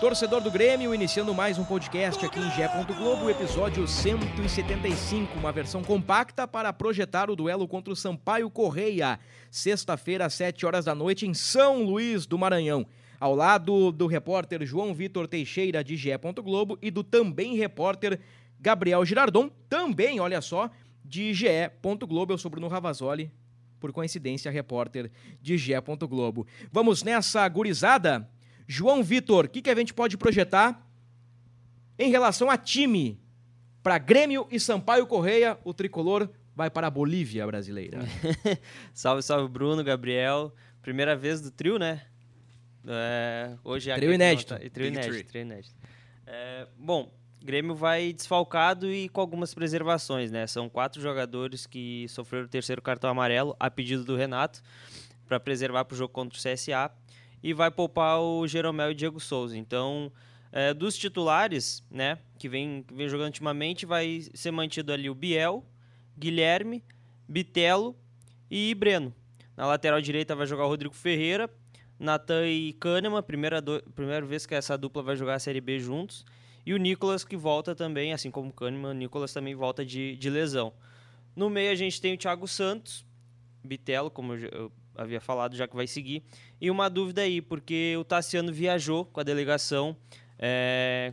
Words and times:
Torcedor 0.00 0.40
do 0.40 0.50
Grêmio, 0.50 0.94
iniciando 0.94 1.34
mais 1.34 1.58
um 1.58 1.64
podcast 1.64 2.24
aqui 2.24 2.38
em 2.38 2.50
Gé. 2.52 2.68
Globo, 2.96 3.28
episódio 3.28 3.86
175, 3.88 5.36
uma 5.36 5.50
versão 5.50 5.82
compacta 5.82 6.46
para 6.46 6.72
projetar 6.72 7.28
o 7.28 7.34
duelo 7.34 7.66
contra 7.66 7.92
o 7.92 7.96
Sampaio 7.96 8.48
Correia, 8.48 9.18
sexta-feira 9.50 10.26
às 10.26 10.34
7 10.34 10.64
horas 10.64 10.84
da 10.84 10.94
noite 10.94 11.26
em 11.26 11.34
São 11.34 11.82
Luís 11.82 12.26
do 12.26 12.38
Maranhão. 12.38 12.86
Ao 13.18 13.34
lado 13.34 13.90
do 13.90 14.06
repórter 14.06 14.64
João 14.64 14.94
Vitor 14.94 15.26
Teixeira 15.26 15.82
de 15.82 15.96
Gé. 15.96 16.16
Globo 16.16 16.78
e 16.80 16.92
do 16.92 17.02
também 17.02 17.56
repórter 17.56 18.20
Gabriel 18.60 19.04
Girardon, 19.04 19.50
também, 19.68 20.20
olha 20.20 20.40
só, 20.40 20.70
de 21.04 21.34
GE. 21.34 21.48
Globo. 22.06 22.32
Eu 22.32 22.38
sou 22.38 22.48
Bruno 22.52 22.68
Ravazoli, 22.68 23.32
por 23.80 23.90
coincidência, 23.90 24.48
repórter 24.48 25.10
de 25.42 25.58
GE. 25.58 25.72
Globo. 26.08 26.46
Vamos 26.70 27.02
nessa 27.02 27.48
gurizada? 27.48 28.28
João 28.70 29.02
Vitor, 29.02 29.46
o 29.46 29.48
que, 29.48 29.62
que 29.62 29.70
a 29.70 29.74
gente 29.74 29.94
pode 29.94 30.18
projetar 30.18 30.86
em 31.98 32.10
relação 32.10 32.50
a 32.50 32.58
time? 32.58 33.18
Para 33.82 33.96
Grêmio 33.96 34.46
e 34.50 34.60
Sampaio 34.60 35.06
Correia, 35.06 35.58
o 35.64 35.72
tricolor 35.72 36.28
vai 36.54 36.68
para 36.68 36.88
a 36.88 36.90
Bolívia 36.90 37.46
brasileira. 37.46 38.00
salve, 38.92 39.22
salve, 39.22 39.50
Bruno, 39.50 39.82
Gabriel. 39.82 40.54
Primeira 40.82 41.16
vez 41.16 41.40
do 41.40 41.50
trio, 41.50 41.78
né? 41.78 42.02
É, 42.86 43.56
hoje 43.64 43.90
é 43.90 43.96
trio 43.96 44.12
inédito. 44.12 44.54
Tá, 44.54 44.60
trio 44.70 44.88
inédito. 44.88 45.28
Trio 45.28 45.42
inédito. 45.42 45.74
É, 46.26 46.66
bom, 46.76 47.10
Grêmio 47.42 47.74
vai 47.74 48.12
desfalcado 48.12 48.92
e 48.92 49.08
com 49.08 49.22
algumas 49.22 49.54
preservações, 49.54 50.30
né? 50.30 50.46
São 50.46 50.68
quatro 50.68 51.00
jogadores 51.00 51.66
que 51.66 52.06
sofreram 52.08 52.44
o 52.44 52.48
terceiro 52.48 52.82
cartão 52.82 53.08
amarelo 53.08 53.56
a 53.58 53.70
pedido 53.70 54.04
do 54.04 54.14
Renato 54.14 54.60
para 55.26 55.40
preservar 55.40 55.86
para 55.86 55.94
o 55.94 55.96
jogo 55.96 56.12
contra 56.12 56.38
o 56.38 56.42
CSA 56.42 56.92
e 57.42 57.52
vai 57.52 57.70
poupar 57.70 58.20
o 58.20 58.46
Jeromel 58.46 58.90
e 58.90 58.92
o 58.92 58.94
Diego 58.94 59.20
Souza. 59.20 59.56
Então, 59.56 60.12
é, 60.50 60.72
dos 60.72 60.96
titulares, 60.96 61.82
né, 61.90 62.18
que 62.38 62.48
vem, 62.48 62.82
que 62.82 62.94
vem 62.94 63.08
jogando 63.08 63.26
ultimamente, 63.26 63.86
vai 63.86 64.24
ser 64.34 64.50
mantido 64.50 64.92
ali 64.92 65.08
o 65.08 65.14
Biel, 65.14 65.64
Guilherme, 66.16 66.82
Bitelo 67.28 67.96
e 68.50 68.74
Breno. 68.74 69.14
Na 69.56 69.66
lateral 69.66 70.00
direita 70.00 70.34
vai 70.34 70.46
jogar 70.46 70.64
o 70.64 70.68
Rodrigo 70.68 70.94
Ferreira, 70.94 71.50
Natan 71.98 72.46
e 72.46 72.72
Kahneman, 72.74 73.22
primeira, 73.22 73.60
do, 73.60 73.82
primeira 73.94 74.24
vez 74.24 74.46
que 74.46 74.54
essa 74.54 74.78
dupla 74.78 75.02
vai 75.02 75.16
jogar 75.16 75.34
a 75.34 75.38
Série 75.38 75.60
B 75.60 75.78
juntos. 75.80 76.24
E 76.64 76.72
o 76.72 76.76
Nicolas 76.76 77.24
que 77.24 77.36
volta 77.36 77.74
também, 77.74 78.12
assim 78.12 78.30
como 78.30 78.50
o 78.50 78.52
Kahneman, 78.52 78.90
o 78.90 78.94
Nicolas 78.94 79.32
também 79.32 79.54
volta 79.54 79.84
de, 79.84 80.16
de 80.16 80.30
lesão. 80.30 80.72
No 81.34 81.50
meio 81.50 81.72
a 81.72 81.74
gente 81.74 82.00
tem 82.00 82.14
o 82.14 82.18
Thiago 82.18 82.46
Santos, 82.46 83.04
Bitelo, 83.64 84.10
como 84.10 84.34
eu 84.34 84.70
havia 84.98 85.20
falado, 85.20 85.56
já 85.56 85.68
que 85.68 85.76
vai 85.76 85.86
seguir. 85.86 86.22
E 86.60 86.70
uma 86.70 86.90
dúvida 86.90 87.22
aí, 87.22 87.40
porque 87.40 87.96
o 87.96 88.04
Tassiano 88.04 88.52
viajou 88.52 89.04
com 89.04 89.20
a 89.20 89.22
delegação. 89.22 89.96
É, 90.38 91.12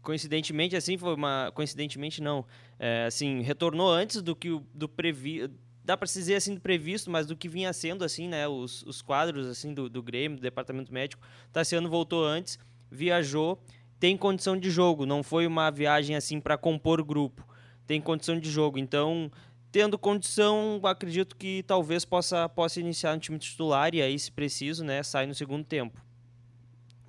coincidentemente, 0.00 0.74
assim, 0.74 0.96
foi 0.96 1.14
uma. 1.14 1.52
Coincidentemente, 1.54 2.22
não. 2.22 2.44
É, 2.78 3.04
assim, 3.06 3.42
retornou 3.42 3.92
antes 3.92 4.22
do 4.22 4.34
que 4.34 4.58
do 4.74 4.88
previsto. 4.88 5.54
Dá 5.84 5.96
para 5.96 6.08
se 6.08 6.18
dizer 6.18 6.34
assim 6.34 6.54
do 6.54 6.60
previsto, 6.60 7.08
mas 7.08 7.26
do 7.26 7.36
que 7.36 7.48
vinha 7.48 7.72
sendo 7.72 8.04
assim, 8.04 8.26
né? 8.26 8.48
Os, 8.48 8.82
os 8.82 9.00
quadros 9.00 9.46
assim 9.46 9.72
do, 9.72 9.88
do 9.88 10.02
Grêmio, 10.02 10.36
do 10.36 10.42
departamento 10.42 10.92
médico. 10.92 11.22
Tassiano 11.52 11.88
voltou 11.88 12.24
antes, 12.24 12.58
viajou, 12.90 13.62
tem 14.00 14.16
condição 14.16 14.58
de 14.58 14.68
jogo. 14.68 15.06
Não 15.06 15.22
foi 15.22 15.46
uma 15.46 15.70
viagem 15.70 16.16
assim 16.16 16.40
para 16.40 16.58
compor 16.58 17.04
grupo. 17.04 17.46
Tem 17.86 18.00
condição 18.00 18.36
de 18.40 18.50
jogo. 18.50 18.78
Então, 18.78 19.30
tendo 19.76 19.98
condição, 19.98 20.80
acredito 20.84 21.36
que 21.36 21.62
talvez 21.64 22.02
possa, 22.02 22.48
possa 22.48 22.80
iniciar 22.80 23.12
no 23.12 23.20
time 23.20 23.38
titular 23.38 23.94
e 23.94 24.00
aí, 24.00 24.18
se 24.18 24.32
preciso, 24.32 24.82
né, 24.82 25.02
sai 25.02 25.26
no 25.26 25.34
segundo 25.34 25.66
tempo. 25.66 26.00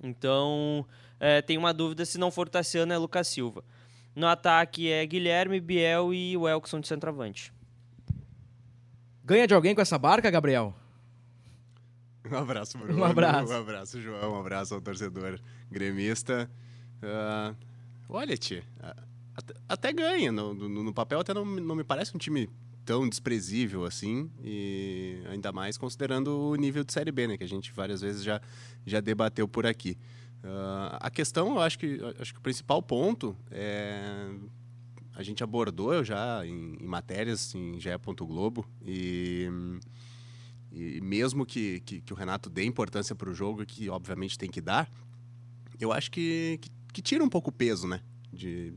Então, 0.02 0.86
é, 1.18 1.40
tem 1.40 1.56
uma 1.56 1.72
dúvida 1.72 2.04
se 2.04 2.18
não 2.18 2.30
for 2.30 2.46
Tassiano, 2.46 2.92
é 2.92 2.98
Lucas 2.98 3.26
Silva. 3.26 3.64
No 4.14 4.26
ataque 4.26 4.92
é 4.92 5.06
Guilherme, 5.06 5.58
Biel 5.60 6.12
e 6.12 6.36
o 6.36 6.46
Elkson 6.46 6.78
de 6.80 6.88
centroavante. 6.88 7.54
Ganha 9.24 9.46
de 9.46 9.54
alguém 9.54 9.74
com 9.74 9.80
essa 9.80 9.96
barca, 9.96 10.30
Gabriel? 10.30 10.76
Um 12.30 12.36
abraço, 12.36 12.76
Bruno. 12.76 13.00
Um 13.00 13.04
abraço. 13.04 13.50
Um 13.50 13.56
abraço, 13.56 13.98
João. 14.02 14.34
Um 14.34 14.40
abraço 14.40 14.74
ao 14.74 14.82
torcedor 14.82 15.40
gremista. 15.70 16.50
Uh, 17.02 17.56
olha, 18.10 18.36
tia, 18.36 18.62
até, 19.68 19.92
ganha. 19.92 20.32
No, 20.32 20.54
no, 20.54 20.68
no, 20.68 20.92
papel 20.92 21.20
até 21.20 21.32
não, 21.32 21.44
não 21.44 21.76
me 21.76 21.84
parece 21.84 22.14
um 22.14 22.18
time 22.18 22.48
tão 22.84 23.06
desprezível 23.06 23.84
assim, 23.84 24.30
e 24.42 25.22
ainda 25.28 25.52
mais 25.52 25.76
considerando 25.76 26.28
o 26.28 26.54
nível 26.56 26.82
de 26.82 26.90
Série 26.90 27.12
B, 27.12 27.26
né, 27.26 27.36
que 27.36 27.44
a 27.44 27.48
gente 27.48 27.70
várias 27.70 28.00
vezes 28.00 28.24
já, 28.24 28.40
já 28.86 28.98
debateu 28.98 29.46
por 29.46 29.66
aqui. 29.66 29.98
Uh, 30.42 30.96
a 30.98 31.10
questão, 31.10 31.50
eu 31.50 31.60
acho 31.60 31.78
que, 31.78 32.00
acho 32.18 32.32
que 32.32 32.38
o 32.38 32.42
principal 32.42 32.82
ponto 32.82 33.36
é. 33.50 34.30
A 35.14 35.22
gente 35.22 35.42
abordou 35.42 36.04
já 36.04 36.46
em, 36.46 36.76
em 36.80 36.86
matérias 36.86 37.52
em 37.52 37.78
GE. 37.80 37.90
Globo 38.20 38.64
e, 38.80 39.50
e 40.70 41.00
mesmo 41.00 41.44
que, 41.44 41.80
que, 41.80 42.00
que, 42.00 42.12
o 42.12 42.16
Renato 42.16 42.48
dê 42.48 42.64
importância 42.64 43.16
para 43.16 43.28
o 43.28 43.34
jogo, 43.34 43.66
que 43.66 43.90
obviamente 43.90 44.38
tem 44.38 44.48
que 44.48 44.60
dar, 44.60 44.88
eu 45.80 45.92
acho 45.92 46.08
que, 46.08 46.60
que, 46.62 46.70
que 46.92 47.02
tira 47.02 47.24
um 47.24 47.28
pouco 47.28 47.50
o 47.50 47.52
peso, 47.52 47.88
né? 47.88 48.00
De, 48.32 48.72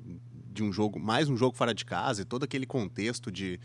de 0.52 0.64
um 0.64 0.72
jogo, 0.72 1.00
mais 1.00 1.30
um 1.30 1.38
jogo 1.38 1.56
fora 1.56 1.74
de 1.74 1.86
casa 1.86 2.22
e 2.22 2.26
todo 2.26 2.44
aquele 2.44 2.66
contexto 2.66 3.32
de, 3.32 3.60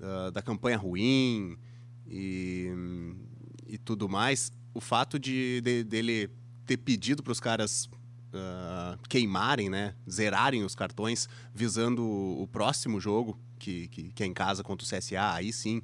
uh, 0.00 0.30
da 0.30 0.40
campanha 0.40 0.76
ruim 0.76 1.56
e, 2.06 2.70
e 3.66 3.78
tudo 3.78 4.08
mais, 4.08 4.50
o 4.74 4.80
fato 4.80 5.18
de, 5.18 5.60
de 5.60 5.84
dele 5.84 6.30
ter 6.66 6.76
pedido 6.78 7.22
para 7.22 7.32
os 7.32 7.40
caras 7.40 7.88
uh, 8.32 8.98
queimarem, 9.08 9.68
né, 9.68 9.94
zerarem 10.10 10.64
os 10.64 10.74
cartões 10.74 11.28
visando 11.54 12.04
o, 12.04 12.46
próximo 12.46 13.00
jogo, 13.00 13.38
que, 13.58 13.88
que, 13.88 14.12
que, 14.12 14.22
é 14.22 14.26
em 14.26 14.32
casa 14.32 14.62
contra 14.62 14.86
o 14.86 14.88
CSA, 14.88 15.32
aí 15.34 15.52
sim, 15.52 15.82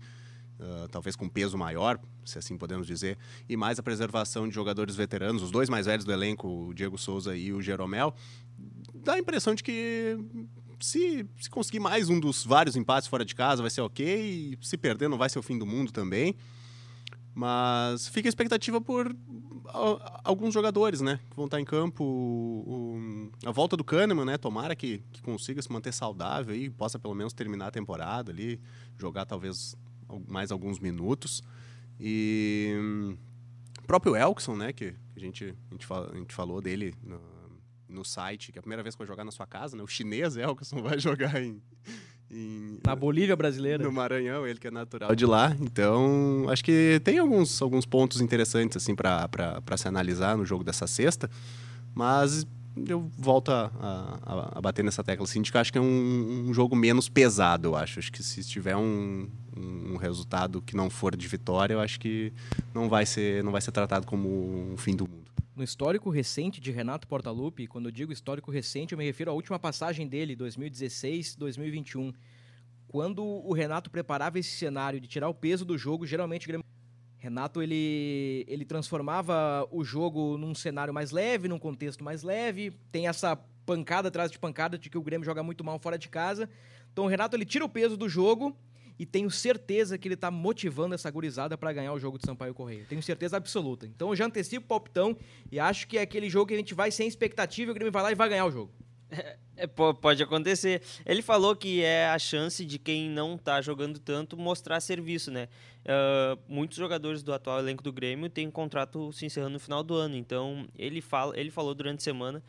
uh, 0.59 0.89
talvez 0.89 1.15
com 1.15 1.29
peso 1.29 1.57
maior, 1.57 2.01
se 2.25 2.39
assim 2.39 2.57
podemos 2.57 2.87
dizer, 2.87 3.19
e 3.49 3.57
mais 3.57 3.79
a 3.79 3.83
preservação 3.83 4.49
de 4.49 4.55
jogadores 4.55 4.95
veteranos, 4.95 5.43
os 5.43 5.51
dois 5.51 5.69
mais 5.69 5.87
velhos 5.87 6.05
do 6.05 6.13
elenco, 6.13 6.49
o 6.49 6.75
Diego 6.75 6.99
Souza 6.99 7.37
e 7.37 7.53
o 7.53 7.61
Jeromel, 7.61 8.15
dá 9.03 9.15
a 9.15 9.19
impressão 9.19 9.55
de 9.55 9.63
que 9.63 10.19
se, 10.81 11.27
se 11.41 11.51
conseguir 11.51 11.81
mais 11.81 12.09
um 12.09 12.21
dos 12.21 12.45
vários 12.45 12.77
empates 12.77 13.09
fora 13.09 13.25
de 13.25 13.35
casa 13.35 13.63
vai 13.63 13.71
ser 13.71 13.81
ok, 13.81 14.07
e 14.07 14.59
se 14.61 14.77
perder 14.77 15.09
não 15.09 15.19
vai 15.19 15.29
ser 15.29 15.39
o 15.39 15.43
fim 15.43 15.59
do 15.59 15.67
mundo 15.67 15.93
também. 15.93 16.37
Mas 17.35 18.09
fica 18.09 18.29
a 18.29 18.31
expectativa 18.31 18.81
por 18.81 19.15
alguns 20.25 20.53
jogadores, 20.53 21.01
né? 21.01 21.21
Que 21.31 21.37
vão 21.37 21.45
estar 21.45 21.61
em 21.61 21.65
campo. 21.65 22.03
O, 22.03 23.31
a 23.47 23.53
volta 23.53 23.77
do 23.77 23.85
Kahneman, 23.85 24.25
né? 24.25 24.37
Tomara 24.37 24.75
que, 24.75 25.05
que 25.13 25.23
consiga 25.23 25.63
se 25.63 25.71
manter 25.71 25.93
saudável 25.93 26.55
e 26.55 26.69
possa 26.69 26.99
pelo 26.99 27.15
menos 27.15 27.33
terminar 27.33 27.69
a 27.69 27.71
temporada 27.71 28.33
ali, 28.33 28.61
jogar 28.97 29.25
talvez 29.25 29.77
mais 30.27 30.51
alguns 30.51 30.81
minutos. 30.81 31.43
E 32.01 32.75
o 33.81 33.87
próprio 33.87 34.17
Elkson, 34.17 34.57
né? 34.57 34.73
Que 34.73 34.95
a 35.15 35.21
gente, 35.21 35.55
a 35.71 35.75
gente, 35.75 35.87
a 35.93 36.19
gente 36.19 36.35
falou 36.35 36.61
dele 36.61 36.93
no, 37.05 37.21
no 37.89 38.05
site, 38.05 38.53
que 38.53 38.59
é 38.59 38.61
a 38.61 38.63
primeira 38.63 38.83
vez 38.83 38.95
que 38.95 38.99
vai 38.99 39.07
jogar 39.07 39.25
na 39.25 39.31
sua 39.31 39.47
casa, 39.47 39.77
né? 39.77 39.83
O 39.83 39.87
chinês 39.87 40.37
Elkerson 40.37 40.81
vai 40.83 40.99
jogar 40.99 41.43
em, 41.43 41.61
em, 42.31 42.79
na 42.85 42.95
Bolívia 42.95 43.35
brasileira. 43.35 43.83
No 43.83 43.93
Maranhão, 43.93 44.47
ele 44.47 44.59
que 44.59 44.69
é 44.69 44.71
natural 44.71 45.15
de 45.15 45.27
lá. 45.27 45.57
Então, 45.61 46.47
acho 46.49 46.65
que 46.65 47.01
tem 47.03 47.19
alguns, 47.19 47.61
alguns 47.63 47.87
pontos 47.87 48.21
interessantes 48.21 48.77
assim 48.77 48.95
para 48.95 49.77
se 49.77 49.89
analisar 49.89 50.37
no 50.37 50.45
jogo 50.45 50.63
dessa 50.63 50.87
sexta. 50.87 51.31
Mas 51.95 52.47
eu 52.87 53.11
volto 53.19 53.51
a, 53.51 53.73
a, 53.81 54.59
a, 54.59 54.61
bater 54.61 54.85
nessa 54.85 55.03
tecla 55.03 55.25
assim, 55.25 55.43
de 55.43 55.51
que 55.51 55.59
acho 55.59 55.73
que 55.73 55.79
é 55.79 55.81
um, 55.81 56.47
um, 56.49 56.55
jogo 56.55 56.77
menos 56.77 57.09
pesado, 57.09 57.69
eu 57.69 57.77
acho. 57.77 57.99
Acho 57.99 58.13
que 58.13 58.23
se 58.23 58.45
tiver 58.45 58.77
um, 58.77 59.29
um, 59.57 59.97
resultado 59.97 60.63
que 60.63 60.77
não 60.77 60.89
for 60.89 61.17
de 61.17 61.27
vitória, 61.27 61.75
eu 61.75 61.81
acho 61.81 61.99
que 61.99 62.33
não 62.73 62.89
vai 62.89 63.05
ser, 63.05 63.43
não 63.43 63.51
vai 63.51 63.61
ser 63.61 63.73
tratado 63.73 64.07
como 64.07 64.73
um 64.73 64.77
fim 64.77 64.95
do 64.95 65.09
mundo 65.09 65.29
no 65.59 65.65
histórico 65.65 66.09
recente 66.09 66.61
de 66.61 66.71
Renato 66.71 67.09
Portaluppi, 67.09 67.67
quando 67.67 67.87
eu 67.87 67.93
digo 67.93 68.13
histórico 68.13 68.49
recente, 68.49 68.93
eu 68.93 68.99
me 68.99 69.05
refiro 69.05 69.33
à 69.33 69.35
última 69.35 69.59
passagem 69.59 70.07
dele, 70.07 70.37
2016-2021. 70.37 72.15
Quando 72.87 73.25
o 73.25 73.53
Renato 73.53 73.91
preparava 73.91 74.39
esse 74.39 74.51
cenário 74.51 75.01
de 75.01 75.09
tirar 75.09 75.29
o 75.29 75.35
peso 75.35 75.65
do 75.65 75.77
jogo, 75.77 76.07
geralmente 76.07 76.49
Renato 77.17 77.61
ele, 77.61 78.45
ele 78.47 78.65
transformava 78.65 79.67
o 79.73 79.83
jogo 79.83 80.39
num 80.39 80.55
cenário 80.55 80.95
mais 80.95 81.11
leve, 81.11 81.49
num 81.49 81.59
contexto 81.59 82.05
mais 82.05 82.23
leve. 82.23 82.73
Tem 82.93 83.09
essa 83.09 83.37
pancada 83.67 84.07
atrás 84.07 84.31
de 84.31 84.39
pancada 84.39 84.79
de 84.79 84.89
que 84.89 84.97
o 84.97 85.03
Grêmio 85.03 85.25
joga 85.25 85.43
muito 85.43 85.65
mal 85.65 85.81
fora 85.81 85.99
de 85.99 86.09
casa. 86.09 86.49
Então 86.93 87.05
o 87.05 87.09
Renato 87.09 87.35
ele 87.35 87.45
tira 87.45 87.65
o 87.65 87.69
peso 87.69 87.97
do 87.97 88.09
jogo 88.09 88.57
e 88.99 89.07
tenho 89.07 89.31
certeza 89.31 89.97
que 89.97 90.09
ele 90.09 90.17
tá 90.17 90.31
motivando 90.31 90.95
essa 90.95 91.11
gurizada 91.11 91.57
para 91.57 91.73
ganhar 91.73 91.93
o 91.93 91.99
jogo 91.99 92.19
de 92.19 92.27
Sampaio 92.27 92.53
Correia. 92.53 92.85
Tenho 92.89 93.03
certeza 93.03 93.37
absoluta. 93.37 93.87
Então 93.87 94.09
eu 94.09 94.17
já 94.17 94.27
antecipo 94.27 94.65
o 94.65 94.69
palpitão 94.69 95.17
e 95.53 95.61
acho 95.61 95.87
que 95.87 95.97
é 95.99 96.03
aquele 96.03 96.29
jogo 96.29 96.47
que 96.47 96.55
a 96.55 96.57
gente 96.59 96.75
vai 96.75 96.91
sem 96.91 97.07
expectativa 97.07 97.71
e 97.71 97.73
o 97.73 97.75
Grêmio 97.75 97.93
vai 97.93 98.03
lá 98.03 98.13
e 98.13 98.15
vai 98.15 98.29
ganhar 98.29 98.47
o 98.47 98.51
jogo. 98.51 98.73
É, 99.57 99.67
pode 99.67 100.23
acontecer. 100.23 100.83
Ele 101.05 101.21
falou 101.21 101.57
que 101.57 101.83
é 101.83 102.09
a 102.09 102.19
chance 102.19 102.65
de 102.65 102.79
quem 102.79 103.11
não 103.11 103.35
está 103.35 103.61
jogando 103.61 103.99
tanto 103.99 104.37
mostrar 104.37 104.79
serviço, 104.81 105.33
né? 105.33 105.49
Uh, 105.85 106.39
muitos 106.47 106.77
jogadores 106.77 107.25
do 107.25 107.33
atual 107.33 107.59
elenco 107.59 107.83
do 107.83 107.93
Grêmio 107.93 108.31
têm 108.31 108.47
um 108.47 108.53
contrato 108.53 109.13
se 109.13 109.27
encerrando 109.27 109.55
no 109.55 109.59
final 109.59 109.83
do 109.83 109.95
ano, 109.95 110.15
então 110.15 110.69
ele, 110.79 111.01
fala, 111.01 111.37
ele 111.37 111.51
falou 111.51 111.75
durante 111.75 111.99
a 111.99 112.05
semana 112.05 112.41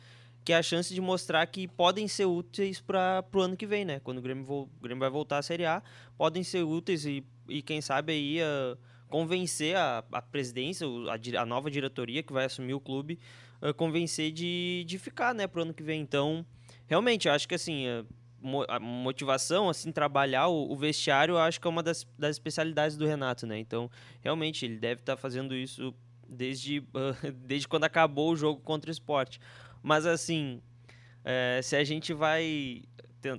que 0.44 0.52
é 0.52 0.56
a 0.56 0.62
chance 0.62 0.92
de 0.92 1.00
mostrar 1.00 1.46
que 1.46 1.68
podem 1.68 2.08
ser 2.08 2.24
úteis 2.24 2.80
para 2.80 3.24
o 3.32 3.40
ano 3.40 3.56
que 3.56 3.66
vem, 3.66 3.84
né? 3.84 4.00
Quando 4.00 4.18
o 4.18 4.22
Grêmio, 4.22 4.44
o 4.50 4.68
Grêmio, 4.80 5.00
vai 5.00 5.10
voltar 5.10 5.38
à 5.38 5.42
Série 5.42 5.66
A, 5.66 5.82
podem 6.16 6.42
ser 6.42 6.62
úteis 6.62 7.04
e, 7.04 7.24
e 7.48 7.62
quem 7.62 7.80
sabe 7.80 8.12
aí 8.12 8.38
uh, 8.40 8.78
convencer 9.08 9.76
a, 9.76 10.04
a 10.12 10.22
presidência, 10.22 10.86
a, 10.86 11.42
a 11.42 11.46
nova 11.46 11.70
diretoria 11.70 12.22
que 12.22 12.32
vai 12.32 12.46
assumir 12.46 12.74
o 12.74 12.80
clube 12.80 13.18
uh, 13.60 13.74
convencer 13.74 14.32
de, 14.32 14.84
de 14.86 14.98
ficar, 14.98 15.34
né, 15.34 15.46
pro 15.46 15.62
ano 15.62 15.74
que 15.74 15.82
vem. 15.82 16.00
Então, 16.00 16.44
realmente, 16.86 17.28
acho 17.28 17.46
que 17.46 17.54
assim, 17.54 17.86
a 18.68 18.80
motivação, 18.80 19.68
assim, 19.68 19.92
trabalhar 19.92 20.48
o, 20.48 20.72
o, 20.72 20.76
vestiário, 20.76 21.36
acho 21.36 21.60
que 21.60 21.66
é 21.66 21.70
uma 21.70 21.82
das, 21.82 22.06
das 22.18 22.36
especialidades 22.36 22.96
do 22.96 23.06
Renato, 23.06 23.46
né? 23.46 23.58
Então, 23.58 23.90
realmente, 24.22 24.64
ele 24.64 24.78
deve 24.78 25.02
estar 25.02 25.16
tá 25.16 25.20
fazendo 25.20 25.54
isso 25.54 25.94
desde, 26.26 26.78
uh, 26.78 27.32
desde 27.44 27.68
quando 27.68 27.84
acabou 27.84 28.32
o 28.32 28.36
jogo 28.36 28.60
contra 28.60 28.88
o 28.88 28.92
esporte. 28.92 29.40
Mas, 29.82 30.06
assim, 30.06 30.60
é, 31.24 31.60
se 31.62 31.76
a 31.76 31.84
gente 31.84 32.12
vai, 32.12 32.82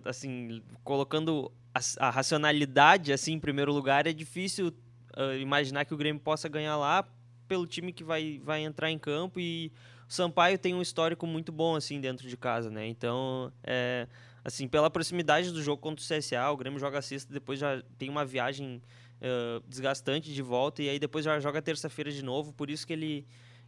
assim, 0.06 0.62
colocando 0.84 1.52
a, 1.74 2.08
a, 2.08 2.10
racionalidade, 2.10 3.14
assim, 3.14 3.34
em 3.34 3.40
primeiro 3.40 3.74
lugar, 3.74 4.08
é 4.08 4.14
difícil 4.14 4.74
uh, 5.18 5.34
imaginar 5.40 5.86
que 5.86 5.94
o 5.94 5.98
Grêmio 5.98 6.22
possa 6.22 6.48
ganhar 6.50 6.78
lá 6.78 7.08
pelo 7.48 7.68
time 7.68 7.92
que 7.92 8.04
vai, 8.04 8.40
vai 8.44 8.64
entrar 8.64 8.90
em 8.90 8.98
campo. 8.98 9.40
E 9.40 9.72
o 10.08 10.14
Sampaio 10.14 10.58
tem 10.58 10.74
um 10.74 10.82
histórico 10.82 11.26
muito 11.28 11.52
bom 11.52 11.76
assim 11.76 12.00
dentro 12.00 12.28
de 12.28 12.38
casa, 12.38 12.70
né? 12.70 12.88
Então, 12.88 13.52
é, 13.64 14.08
assim, 14.44 14.68
pela 14.68 14.90
proximidade 14.90 15.52
do 15.52 15.62
jogo 15.62 15.82
contra 15.82 16.04
o 16.04 16.08
CSA, 16.08 16.50
o 16.50 16.58
Grêmio 16.58 16.80
joga 16.80 17.02
sexta, 17.02 17.32
depois 17.34 17.60
já 17.60 17.82
tem 17.98 18.10
uma 18.10 18.26
viagem 18.26 18.82
uh, 19.22 19.62
desgastante 19.68 20.34
de 20.34 20.42
volta. 20.42 20.82
E 20.82 20.90
aí 20.90 21.00
depois 21.00 21.26
já 21.26 21.40
joga 21.40 21.62
terça-feira 21.62 22.12
de 22.12 22.24
novo, 22.24 22.54
por 22.54 22.70
isso 22.70 22.86
que 22.86 22.94
ele 22.94 23.28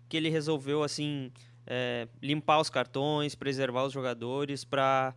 que 0.10 0.18
ele 0.18 0.30
resolveu 0.30 0.84
assim 0.84 1.32
é, 1.66 2.08
limpar 2.22 2.60
os 2.60 2.70
cartões, 2.70 3.36
preservar 3.36 3.84
os 3.86 3.94
jogadores 3.94 4.64
para 4.64 5.14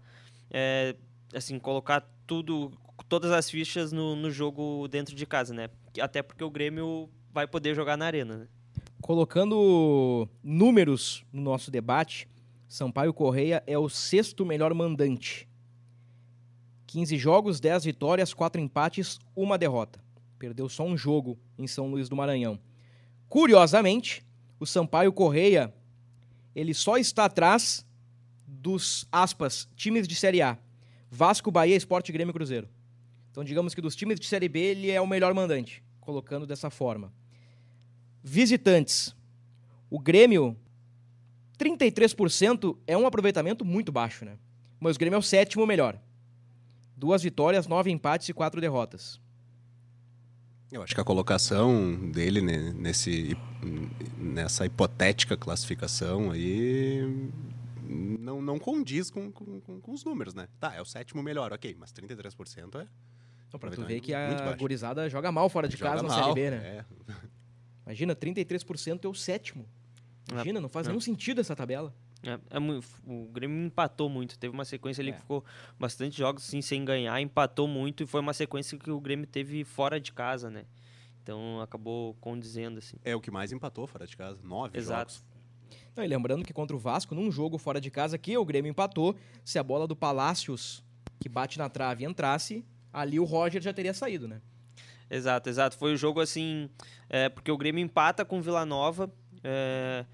é, 0.51 0.95
assim 1.35 1.59
colocar 1.59 2.01
tudo 2.27 2.73
todas 3.09 3.31
as 3.31 3.51
fichas 3.51 3.93
no, 3.93 4.17
no 4.17 4.31
jogo 4.31 4.89
dentro 4.89 5.15
de 5.15 5.27
casa, 5.27 5.55
né? 5.55 5.69
Até 6.01 6.23
porque 6.23 6.43
o 6.43 6.51
Grêmio 6.51 7.09
vai 7.33 7.47
poder 7.47 7.75
jogar 7.75 7.97
na 7.97 8.07
arena, 8.07 8.37
né? 8.37 8.49
Colocando 9.01 10.29
números 10.43 11.25
no 11.33 11.43
nosso 11.43 11.71
debate, 11.71 12.29
Sampaio 12.69 13.13
Correia 13.13 13.63
é 13.67 13.79
o 13.79 13.89
sexto 13.89 14.45
melhor 14.45 14.75
mandante. 14.75 15.49
15 16.87 17.17
jogos, 17.17 17.61
10 17.61 17.85
vitórias, 17.85 18.33
4 18.33 18.61
empates, 18.61 19.19
uma 19.37 19.59
derrota. 19.59 20.01
Perdeu 20.39 20.69
só 20.69 20.85
um 20.85 20.97
jogo 20.97 21.39
em 21.59 21.67
São 21.67 21.89
Luís 21.89 22.09
do 22.09 22.17
Maranhão. 22.17 22.59
Curiosamente, 23.29 24.25
o 24.59 24.67
Sampaio 24.67 25.13
Correia 25.13 25.73
ele 26.57 26.73
só 26.73 26.97
está 26.97 27.27
atrás 27.27 27.87
dos 28.49 29.07
aspas 29.13 29.69
times 29.77 30.09
de 30.09 30.15
Série 30.15 30.41
A: 30.41 30.59
Vasco, 31.11 31.51
Bahia, 31.51 31.77
Esporte, 31.77 32.11
Grêmio 32.11 32.31
e 32.31 32.33
Cruzeiro. 32.33 32.67
Então, 33.31 33.45
digamos 33.45 33.75
que 33.75 33.83
dos 33.83 33.95
times 33.95 34.19
de 34.19 34.27
Série 34.27 34.49
B 34.49 34.59
ele 34.59 34.91
é 34.91 34.99
o 34.99 35.07
melhor 35.07 35.35
mandante, 35.35 35.85
colocando 36.01 36.47
dessa 36.47 36.71
forma. 36.71 37.13
Visitantes. 38.25 39.15
O 39.91 40.01
Grêmio, 40.01 40.57
33% 41.59 42.79
é 42.87 42.97
um 42.97 43.07
aproveitamento 43.07 43.63
muito 43.63 43.93
baixo, 43.93 44.25
né? 44.25 44.39
Mas 44.81 44.97
o 44.97 44.99
Grêmio 44.99 45.17
é 45.17 45.19
o 45.19 45.23
sétimo 45.23 45.67
melhor. 45.67 46.01
Duas 46.97 47.23
vitórias, 47.23 47.67
nove 47.67 47.91
empates 47.91 48.31
e 48.31 48.33
quatro 48.33 48.63
derrotas. 48.63 49.21
Eu 50.71 50.83
acho 50.83 50.95
que 50.95 51.01
a 51.01 51.05
colocação 51.05 52.11
dele 52.11 52.41
nesse, 52.41 53.37
nessa 54.19 54.67
hipotética 54.67 55.37
classificação 55.37 56.31
aí 56.33 57.31
não, 57.89 58.43
não 58.43 58.59
condiz 58.59 59.11
com, 59.11 59.31
com, 59.31 59.61
com, 59.61 59.93
os 59.93 60.05
números, 60.05 60.35
né? 60.35 60.49
Tá, 60.59 60.75
é 60.75 60.83
o 60.83 60.85
sétimo 60.85 61.23
melhor, 61.23 61.53
ok, 61.53 61.77
mas 61.79 61.93
33% 61.93 62.81
é. 62.81 62.87
Então, 63.47 63.61
pra 63.61 63.71
tu 63.71 63.85
ver 63.85 64.01
que 64.01 64.13
a 64.13 64.53
gurizada 64.57 65.09
joga 65.09 65.31
mal 65.31 65.49
fora 65.49 65.69
de 65.69 65.77
joga 65.77 65.93
casa 65.93 66.03
mal, 66.03 66.17
na 66.17 66.23
Série 66.23 66.35
B, 66.35 66.51
né? 66.51 66.57
É. 66.57 66.85
Imagina, 67.87 68.17
33% 68.17 69.05
é 69.05 69.09
o 69.09 69.15
sétimo. 69.15 69.65
Imagina, 70.31 70.61
não 70.61 70.69
faz 70.69 70.87
é. 70.87 70.91
nenhum 70.91 71.01
sentido 71.01 71.41
essa 71.41 71.55
tabela. 71.55 71.95
É, 72.27 72.57
é, 72.57 72.59
o 73.07 73.27
Grêmio 73.27 73.67
empatou 73.67 74.09
muito. 74.09 74.37
Teve 74.39 74.53
uma 74.53 74.65
sequência 74.65 75.01
ali 75.01 75.11
é. 75.11 75.13
que 75.13 75.21
ficou 75.21 75.45
bastante 75.79 76.19
jogos 76.19 76.47
assim, 76.47 76.61
sem 76.61 76.85
ganhar, 76.85 77.21
empatou 77.21 77.69
muito 77.69 78.03
e 78.03 78.07
foi 78.07 78.21
uma 78.21 78.35
sequência 78.35 78.77
que 78.77 78.91
o 78.91 79.01
Grêmio 79.01 79.27
teve 79.27 79.63
fora 79.63 80.01
de 80.01 80.13
casa, 80.13 80.51
né? 80.51 80.65
Então 81.23 81.61
acabou 81.61 82.15
condizendo 82.21 82.79
assim. 82.79 82.97
É 83.05 83.15
o 83.15 83.21
que 83.21 83.31
mais 83.31 83.53
empatou 83.53 83.87
fora 83.87 84.07
de 84.07 84.17
casa, 84.17 84.41
nove 84.43 84.77
Exato. 84.77 85.13
jogos. 85.13 85.37
Não, 85.95 86.05
e 86.05 86.07
lembrando 86.07 86.45
que 86.45 86.53
contra 86.53 86.77
o 86.77 86.79
Vasco, 86.79 87.15
num 87.15 87.31
jogo 87.31 87.57
fora 87.57 87.81
de 87.81 87.91
casa 87.91 88.19
que 88.19 88.37
o 88.37 88.45
Grêmio 88.45 88.71
empatou, 88.71 89.17
se 89.45 89.59
a 89.59 89.63
bola 89.63 89.87
do 89.87 89.97
Palácios 89.97 90.85
que 91.19 91.29
bate 91.29 91.59
na 91.59 91.69
trave 91.69 92.05
entrasse, 92.05 92.65
ali 92.93 93.19
o 93.19 93.25
Roger 93.25 93.63
já 93.63 93.73
teria 93.73 93.95
saído, 93.95 94.29
né? 94.29 94.41
Exato, 95.09 95.49
exato. 95.49 95.77
Foi 95.77 95.93
o 95.93 95.95
um 95.95 95.97
jogo 95.97 96.21
assim, 96.21 96.69
é, 97.09 97.29
porque 97.29 97.51
o 97.51 97.57
Grêmio 97.57 97.83
empata 97.83 98.25
com 98.25 98.39
o 98.39 98.43
Vila 98.43 98.67
Nova. 98.67 99.11
É, 99.43 100.05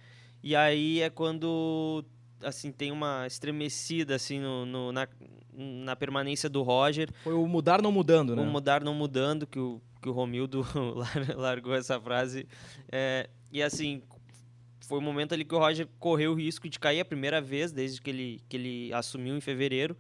e 0.43 0.57
aí 0.57 1.01
é 1.01 1.11
quando 1.11 2.05
assim 2.43 2.73
tem 2.73 2.91
uma 2.91 3.27
estremecida 3.27 4.17
assim 4.17 4.41
no, 4.41 4.67
no, 4.67 4.93
na, 4.93 5.09
na 5.53 5.97
permanência 5.97 6.49
do 6.49 6.63
Roger. 6.63 7.09
Foi 7.23 7.35
o 7.35 7.47
mudar 7.47 7.81
não 7.81 7.93
mudando, 7.93 8.35
né? 8.35 8.43
O 8.43 8.47
mudar 8.47 8.83
não 8.83 8.95
mudando 8.95 9.47
que 9.47 9.59
o 9.59 9.81
que 10.03 10.09
o 10.09 10.13
Romildo 10.13 10.67
largou 11.37 11.75
essa 11.75 11.99
frase. 12.01 12.47
É, 12.91 13.31
e 13.53 13.63
assim 13.63 14.03
foi 14.81 14.99
o 14.99 15.01
um 15.01 15.05
momento 15.05 15.33
ali 15.33 15.45
que 15.45 15.55
o 15.55 15.59
Roger 15.59 15.89
correu 16.01 16.33
o 16.33 16.35
risco 16.35 16.69
de 16.69 16.79
cair 16.79 17.01
a 17.01 17.05
primeira 17.05 17.41
vez 17.41 17.71
desde 17.71 18.03
que 18.03 18.11
ele 18.11 18.41
que 18.49 18.57
ele 18.57 18.93
assumiu 18.93 19.37
em 19.37 19.41
fevereiro. 19.41 19.97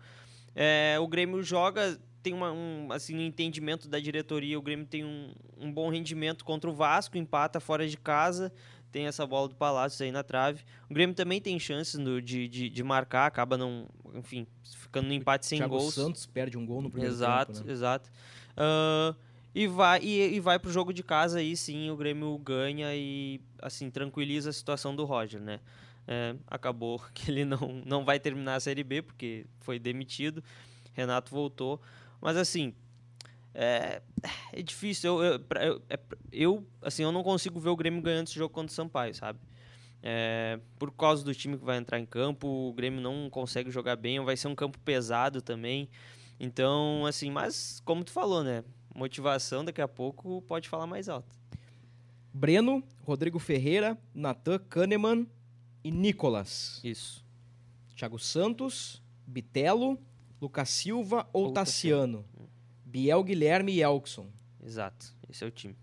É, 0.55 0.99
o 1.01 1.07
Grêmio 1.07 1.43
joga 1.43 1.99
tem 2.23 2.33
uma, 2.33 2.53
um 2.53 2.89
assim, 2.91 3.17
um 3.17 3.21
entendimento 3.21 3.89
da 3.89 3.99
diretoria, 3.99 4.59
o 4.59 4.63
Grêmio 4.63 4.87
tem 4.87 5.05
um, 5.05 5.33
um 5.59 5.73
bom 5.73 5.91
rendimento 5.91 6.45
contra 6.45 6.71
o 6.71 6.73
Vasco, 6.73 7.19
empata 7.19 7.59
fora 7.59 7.89
de 7.89 7.97
casa, 7.97 8.53
tem 8.93 9.07
essa 9.07 9.27
bola 9.27 9.49
do 9.49 9.55
Palácio 9.55 10.05
aí 10.05 10.13
na 10.13 10.23
trave. 10.23 10.63
O 10.89 10.95
Grêmio 10.95 11.17
também 11.17 11.41
tem 11.41 11.59
chances 11.59 11.99
no, 11.99 12.21
de, 12.21 12.47
de, 12.47 12.69
de, 12.69 12.83
marcar, 12.85 13.27
acaba 13.27 13.57
não, 13.57 13.89
enfim, 14.15 14.47
ficando 14.63 15.09
no 15.09 15.15
empate 15.15 15.47
sem 15.47 15.59
Thiago 15.59 15.79
gols. 15.79 15.97
O 15.97 16.03
Santos 16.03 16.27
perde 16.27 16.59
um 16.59 16.67
gol 16.67 16.83
no 16.83 16.91
primeiro 16.91 17.15
exato, 17.15 17.53
tempo, 17.55 17.67
né? 17.67 17.73
Exato, 17.73 18.11
uh, 18.53 19.17
e 19.55 19.67
vai 19.67 20.01
e, 20.03 20.35
e 20.35 20.41
vai 20.41 20.59
pro 20.59 20.71
jogo 20.71 20.93
de 20.93 21.03
casa 21.03 21.39
aí 21.39 21.57
sim, 21.57 21.91
o 21.91 21.97
Grêmio 21.97 22.37
ganha 22.39 22.95
e 22.95 23.41
assim 23.61 23.91
tranquiliza 23.91 24.51
a 24.51 24.53
situação 24.53 24.95
do 24.95 25.05
Roger, 25.05 25.41
né? 25.41 25.59
É, 26.07 26.35
acabou 26.47 27.01
que 27.15 27.31
ele 27.31 27.45
não, 27.45 27.83
não 27.85 28.05
vai 28.05 28.21
terminar 28.21 28.57
a 28.57 28.61
Série 28.61 28.85
B 28.85 29.01
porque 29.03 29.47
foi 29.61 29.79
demitido. 29.79 30.45
Renato 30.93 31.31
voltou. 31.31 31.81
Mas 32.21 32.37
assim, 32.37 32.75
é, 33.55 34.03
é 34.53 34.63
difícil. 34.63 35.23
Eu, 35.23 35.35
eu, 35.35 35.41
eu, 35.61 35.83
é, 35.89 35.99
eu, 36.33 36.67
assim, 36.81 37.03
eu 37.03 37.13
não 37.13 37.23
consigo 37.23 37.61
ver 37.61 37.71
o 37.71 37.77
Grêmio 37.77 38.03
ganhando 38.03 38.27
esse 38.27 38.35
jogo 38.35 38.53
contra 38.53 38.73
o 38.73 38.75
Sampaio, 38.75 39.15
sabe? 39.15 39.39
É, 40.03 40.59
por 40.79 40.91
causa 40.93 41.25
do 41.25 41.35
time 41.35 41.57
que 41.57 41.65
vai 41.65 41.77
entrar 41.77 41.99
em 41.99 42.07
campo, 42.07 42.49
o 42.49 42.73
Grêmio 42.73 43.01
não 43.01 43.31
consegue 43.31 43.71
jogar 43.71 43.97
bem, 43.97 44.19
vai 44.21 44.37
ser 44.37 44.49
um 44.49 44.55
campo 44.55 44.79
pesado 44.81 45.41
também. 45.41 45.89
Então, 46.41 47.07
assim, 47.07 47.31
mas 47.31 47.81
como 47.85 48.03
tu 48.03 48.11
falou, 48.11 48.43
né? 48.43 48.65
Motivação 48.95 49.65
daqui 49.65 49.81
a 49.81 49.89
pouco 49.89 50.43
pode 50.43 50.69
falar 50.69 50.87
mais 50.87 51.09
alto. 51.09 51.39
Breno, 52.35 52.83
Rodrigo 53.03 53.39
Ferreira, 53.39 53.97
Natan 54.15 54.59
Kahneman 54.59 55.27
e 55.85 55.91
Nicolas. 55.91 56.81
Isso. 56.83 57.25
Thiago 57.95 58.19
Santos, 58.19 59.03
Bitelo, 59.27 59.99
Lucas 60.41 60.71
Silva 60.71 61.29
ou, 61.33 61.47
ou 61.47 61.53
Tassiano? 61.53 62.25
Tassiano. 62.25 62.52
Biel, 62.93 63.25
Guilherme 63.25 63.73
e 63.73 63.81
Elkson. 63.83 64.29
Exato, 64.63 65.15
esse 65.31 65.43
é 65.43 65.47
o 65.47 65.51
time. 65.51 65.75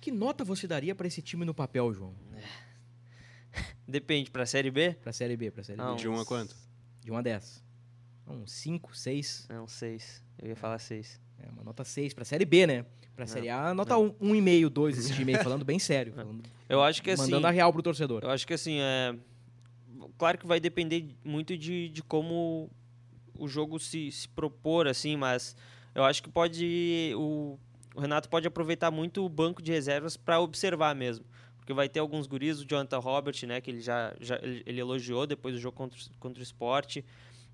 Que 0.00 0.12
nota 0.12 0.44
você 0.44 0.68
daria 0.68 0.94
para 0.94 1.08
esse 1.08 1.20
time 1.20 1.44
no 1.44 1.52
papel, 1.52 1.92
João? 1.92 2.14
Depende, 3.88 4.30
pra 4.30 4.46
Série 4.46 4.70
B? 4.70 4.94
Pra 5.02 5.12
Série 5.12 5.36
B, 5.36 5.50
pra 5.50 5.64
Série 5.64 5.78
Não, 5.78 5.96
B. 5.96 6.00
De 6.00 6.08
1 6.08 6.20
a 6.20 6.24
quanto? 6.24 6.54
De 7.02 7.10
1 7.10 7.16
a 7.16 7.22
10. 7.22 7.64
Um 8.28 8.46
5, 8.46 8.96
6. 8.96 9.46
Não, 9.50 9.66
6. 9.66 10.22
Eu 10.38 10.48
ia 10.48 10.56
falar 10.56 10.78
6. 10.78 11.20
É 11.40 11.50
uma 11.50 11.64
nota 11.64 11.82
6 11.84 12.14
pra 12.14 12.24
Série 12.24 12.44
B, 12.44 12.68
né? 12.68 12.86
Pra 13.16 13.26
Série 13.26 13.48
A, 13.48 13.74
nota 13.74 13.94
1,5, 13.96 14.68
2 14.68 14.98
esse 14.98 15.12
time 15.12 15.34
aí, 15.34 15.42
falando 15.42 15.64
bem 15.64 15.78
sério. 15.80 16.12
Falando, 16.12 16.42
Eu 16.68 16.82
acho 16.82 17.02
que 17.02 17.10
assim. 17.10 17.22
mandando 17.22 17.48
a 17.48 17.50
real 17.50 17.72
pro 17.72 17.82
torcedor. 17.82 18.22
Eu 18.22 18.30
acho 18.30 18.46
que 18.46 18.54
assim, 18.54 18.78
é. 18.80 19.16
Claro 20.16 20.38
que 20.38 20.46
vai 20.46 20.60
depender 20.60 21.14
muito 21.24 21.56
de, 21.58 21.88
de 21.88 22.02
como 22.02 22.70
o 23.36 23.48
jogo 23.48 23.78
se, 23.80 24.10
se 24.12 24.28
propor, 24.28 24.86
assim, 24.86 25.16
mas 25.16 25.56
eu 25.94 26.04
acho 26.04 26.22
que 26.22 26.28
pode. 26.30 27.12
O, 27.16 27.58
o 27.94 28.00
Renato 28.00 28.28
pode 28.28 28.46
aproveitar 28.46 28.90
muito 28.90 29.24
o 29.24 29.28
banco 29.28 29.62
de 29.62 29.70
reservas 29.72 30.16
para 30.16 30.40
observar 30.40 30.94
mesmo. 30.94 31.24
Porque 31.58 31.72
vai 31.72 31.88
ter 31.88 32.00
alguns 32.00 32.26
guris, 32.26 32.60
o 32.60 32.66
Jonathan 32.66 32.98
Robert, 32.98 33.36
né, 33.46 33.60
que 33.60 33.70
ele 33.70 33.80
já, 33.80 34.14
já 34.20 34.38
ele, 34.42 34.78
elogiou 34.78 35.26
depois 35.26 35.54
do 35.54 35.60
jogo 35.60 35.74
contra, 35.76 35.98
o- 35.98 36.18
contra 36.18 36.40
o 36.40 36.42
esporte. 36.42 37.04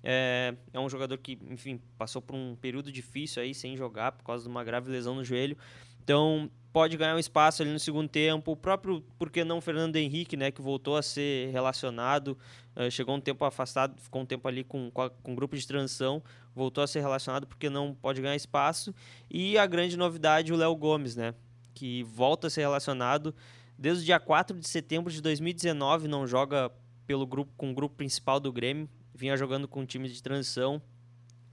É, 0.03 0.53
é 0.73 0.79
um 0.79 0.89
jogador 0.89 1.17
que, 1.17 1.37
enfim, 1.49 1.79
passou 1.97 2.21
por 2.21 2.35
um 2.35 2.55
período 2.55 2.91
difícil 2.91 3.41
aí 3.41 3.53
sem 3.53 3.77
jogar 3.77 4.11
por 4.11 4.23
causa 4.25 4.43
de 4.43 4.49
uma 4.49 4.63
grave 4.63 4.91
lesão 4.91 5.15
no 5.15 5.23
joelho. 5.23 5.55
Então, 6.03 6.49
pode 6.73 6.95
ganhar 6.97 7.15
um 7.15 7.19
espaço 7.19 7.61
ali 7.61 7.71
no 7.71 7.79
segundo 7.79 8.07
tempo. 8.07 8.51
O 8.51 8.55
próprio, 8.55 9.01
por 9.17 9.29
que 9.29 9.43
não, 9.43 9.59
Fernando 9.59 9.95
Henrique, 9.97 10.37
né, 10.37 10.51
que 10.51 10.61
voltou 10.61 10.95
a 10.95 11.01
ser 11.01 11.49
relacionado, 11.51 12.37
eh, 12.75 12.89
chegou 12.89 13.15
um 13.15 13.19
tempo 13.21 13.43
afastado, 13.43 13.99
ficou 13.99 14.21
um 14.21 14.25
tempo 14.25 14.47
ali 14.47 14.63
com, 14.63 14.89
com, 14.91 15.01
a- 15.01 15.09
com 15.09 15.33
o 15.33 15.35
grupo 15.35 15.55
de 15.57 15.67
transição, 15.67 16.23
voltou 16.55 16.83
a 16.83 16.87
ser 16.87 17.01
relacionado 17.01 17.45
porque 17.45 17.69
não 17.69 17.93
pode 17.93 18.21
ganhar 18.21 18.35
espaço. 18.35 18.93
E 19.29 19.57
a 19.57 19.65
grande 19.65 19.97
novidade, 19.97 20.53
o 20.53 20.55
Léo 20.55 20.75
Gomes, 20.75 21.15
né, 21.15 21.33
que 21.73 22.03
volta 22.03 22.47
a 22.47 22.49
ser 22.49 22.61
relacionado 22.61 23.35
desde 23.77 24.03
o 24.03 24.05
dia 24.05 24.19
4 24.19 24.57
de 24.59 24.67
setembro 24.67 25.11
de 25.11 25.21
2019, 25.21 26.07
não 26.07 26.25
joga 26.27 26.71
pelo 27.05 27.25
grupo 27.25 27.51
com 27.57 27.71
o 27.71 27.73
grupo 27.73 27.95
principal 27.95 28.39
do 28.39 28.51
Grêmio, 28.51 28.87
vinha 29.13 29.35
jogando 29.35 29.67
com 29.67 29.85
times 29.85 30.13
de 30.13 30.21
transição. 30.23 30.81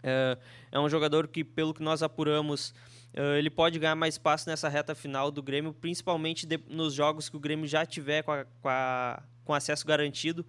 É, 0.02 0.38
é 0.70 0.78
um 0.78 0.88
jogador 0.88 1.26
que, 1.26 1.42
pelo 1.42 1.74
que 1.74 1.82
nós 1.82 2.02
apuramos, 2.04 2.72
ele 3.14 3.50
pode 3.50 3.78
ganhar 3.78 3.94
mais 3.94 4.14
espaço 4.14 4.48
nessa 4.48 4.68
reta 4.68 4.94
final 4.94 5.30
do 5.30 5.42
Grêmio, 5.42 5.72
principalmente 5.72 6.46
de- 6.46 6.60
nos 6.68 6.94
jogos 6.94 7.28
que 7.28 7.36
o 7.36 7.40
Grêmio 7.40 7.66
já 7.66 7.84
tiver 7.86 8.22
com, 8.22 8.32
a- 8.32 8.44
com 8.60 8.68
a- 8.68 9.22
com 9.44 9.54
acesso 9.54 9.86
garantido. 9.86 10.44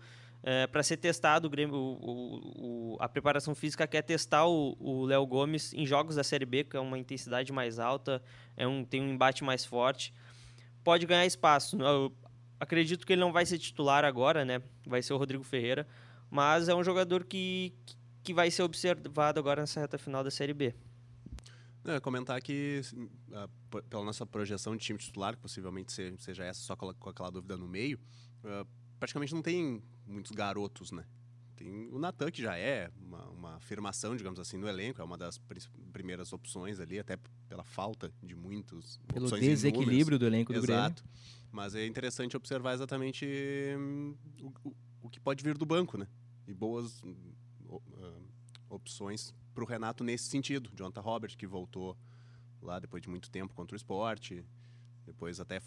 para 0.72 0.82
ser 0.84 0.96
testado, 0.96 1.48
o 1.48 1.50
Grêmio, 1.50 1.76
o- 1.76 2.94
o- 2.94 2.98
a 3.02 3.10
preparação 3.10 3.54
física 3.54 3.86
quer 3.86 4.02
testar 4.02 4.46
o 4.48 5.04
Léo 5.06 5.26
Gomes 5.28 5.74
em 5.74 5.86
jogos 5.86 6.16
da 6.16 6.24
Série 6.24 6.46
B, 6.46 6.64
que 6.64 6.78
é 6.78 6.80
uma 6.80 6.98
intensidade 6.98 7.52
mais 7.52 7.78
alta, 7.78 8.24
é 8.56 8.66
um, 8.66 8.86
tem 8.86 9.02
um 9.02 9.10
embate 9.10 9.44
mais 9.44 9.66
forte. 9.66 10.14
Pode 10.82 11.06
ganhar 11.06 11.26
espaço. 11.26 11.78
Eu 11.82 12.16
acredito 12.58 13.06
que 13.06 13.12
ele 13.12 13.20
não 13.20 13.34
vai 13.34 13.46
ser 13.46 13.58
titular 13.58 14.06
agora, 14.06 14.46
né? 14.46 14.62
Vai 14.88 15.02
ser 15.02 15.12
o 15.14 15.18
Rodrigo 15.18 15.44
Ferreira, 15.44 15.86
mas 16.32 16.70
é 16.70 16.74
um 16.74 16.86
jogador 16.86 17.26
que, 17.26 17.74
que 18.24 18.34
vai 18.34 18.50
ser 18.50 18.64
observado 18.64 19.42
agora 19.42 19.60
nessa 19.62 19.82
reta 19.82 19.98
final 19.98 20.24
da 20.24 20.32
Série 20.32 20.54
B. 20.54 20.74
Ia 21.86 22.02
comentar 22.02 22.42
que, 22.42 22.82
pela 23.90 24.04
nossa 24.04 24.26
projeção 24.26 24.76
de 24.76 24.84
time 24.84 25.00
titular, 25.00 25.36
que 25.36 25.42
possivelmente 25.42 25.92
se- 25.94 26.16
seja 26.18 26.44
essa, 26.44 26.60
só 26.62 26.76
com 26.76 26.90
aquela 27.10 27.32
dúvida 27.32 27.56
no 27.58 27.68
meio, 27.68 28.00
ah, 28.44 28.66
praticamente 29.00 29.34
não 29.34 29.42
tem 29.42 29.82
muitos 30.06 30.32
garotos, 30.32 30.92
né? 30.92 31.06
Tem 31.56 31.88
o 31.90 31.98
Natan, 32.00 32.32
que 32.32 32.42
já 32.42 32.58
é 32.58 32.90
uma, 33.02 33.26
uma 33.30 33.56
afirmação, 33.56 34.16
digamos 34.16 34.40
assim, 34.40 34.58
no 34.58 34.68
elenco, 34.68 35.02
é 35.02 35.04
uma 35.04 35.18
das 35.18 35.38
primeiras 35.92 36.32
opções 36.32 36.80
ali, 36.80 37.00
até 37.00 37.18
pela 37.48 37.64
falta 37.64 38.12
de 38.24 38.34
muitos 38.36 38.98
Pelo 39.14 39.30
desequilíbrio 39.30 40.18
do 40.20 40.26
elenco 40.26 40.54
do 40.54 40.62
Grêmio. 40.62 40.82
Exato. 40.82 41.04
Mas 41.52 41.76
é 41.76 41.86
interessante 41.86 42.38
observar 42.38 42.74
exatamente 42.74 43.26
hum, 43.78 44.16
o, 44.42 44.70
o- 44.70 44.76
o 45.02 45.10
que 45.10 45.20
pode 45.20 45.44
vir 45.44 45.58
do 45.58 45.66
banco, 45.66 45.98
né? 45.98 46.08
E 46.48 46.54
boas 46.54 47.02
ah, 47.72 48.20
opções 48.70 49.34
para 49.60 49.64
o 49.66 49.68
Renato 49.68 50.04
nesse 50.04 50.26
sentido. 50.26 50.70
Jonathan 50.76 51.02
Robert, 51.02 51.36
que 51.38 51.46
voltou 51.46 51.98
lá 52.62 52.80
depois 52.80 53.02
de 53.02 53.10
muito 53.10 53.30
tempo 53.30 53.54
contra 53.54 53.76
o 53.76 53.78
esporte, 53.78 54.44
depois 55.06 55.40
até 55.40 55.62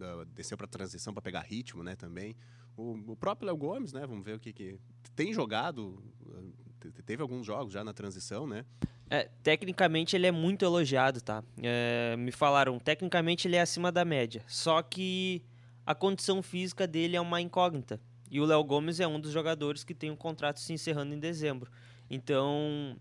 ah, 0.00 0.24
desceu 0.34 0.56
para 0.56 0.66
transição 0.66 1.12
para 1.12 1.22
pegar 1.22 1.40
ritmo, 1.40 1.82
né? 1.82 1.96
Também. 1.96 2.36
O, 2.76 2.92
o 3.12 3.16
próprio 3.16 3.46
Léo 3.46 3.56
Gomes, 3.56 3.92
né? 3.92 4.06
Vamos 4.06 4.24
ver 4.24 4.36
o 4.36 4.40
que, 4.40 4.52
que 4.52 4.78
tem 5.14 5.32
jogado. 5.32 6.02
ah, 6.30 6.42
te- 6.80 7.02
Teve 7.02 7.22
alguns 7.22 7.44
jogos 7.46 7.72
já 7.72 7.82
na 7.82 7.92
transição, 7.92 8.46
né? 8.46 8.64
É, 9.10 9.28
tecnicamente 9.42 10.16
ele 10.16 10.26
é 10.26 10.32
muito 10.32 10.64
elogiado, 10.64 11.20
tá? 11.20 11.44
É, 11.62 12.16
me 12.16 12.32
falaram, 12.32 12.78
tecnicamente 12.78 13.46
ele 13.46 13.56
é 13.56 13.60
acima 13.60 13.92
da 13.92 14.04
média. 14.04 14.42
Só 14.46 14.80
que 14.82 15.42
a 15.84 15.94
condição 15.94 16.42
física 16.42 16.86
dele 16.86 17.16
é 17.16 17.20
uma 17.20 17.40
incógnita. 17.40 18.00
E 18.30 18.40
o 18.40 18.46
Léo 18.46 18.64
Gomes 18.64 19.00
é 19.00 19.06
um 19.06 19.20
dos 19.20 19.30
jogadores 19.30 19.84
que 19.84 19.94
tem 19.94 20.10
um 20.10 20.16
contrato 20.16 20.60
se 20.60 20.72
encerrando 20.72 21.12
em 21.14 21.18
dezembro. 21.18 21.70
Então, 22.08 22.96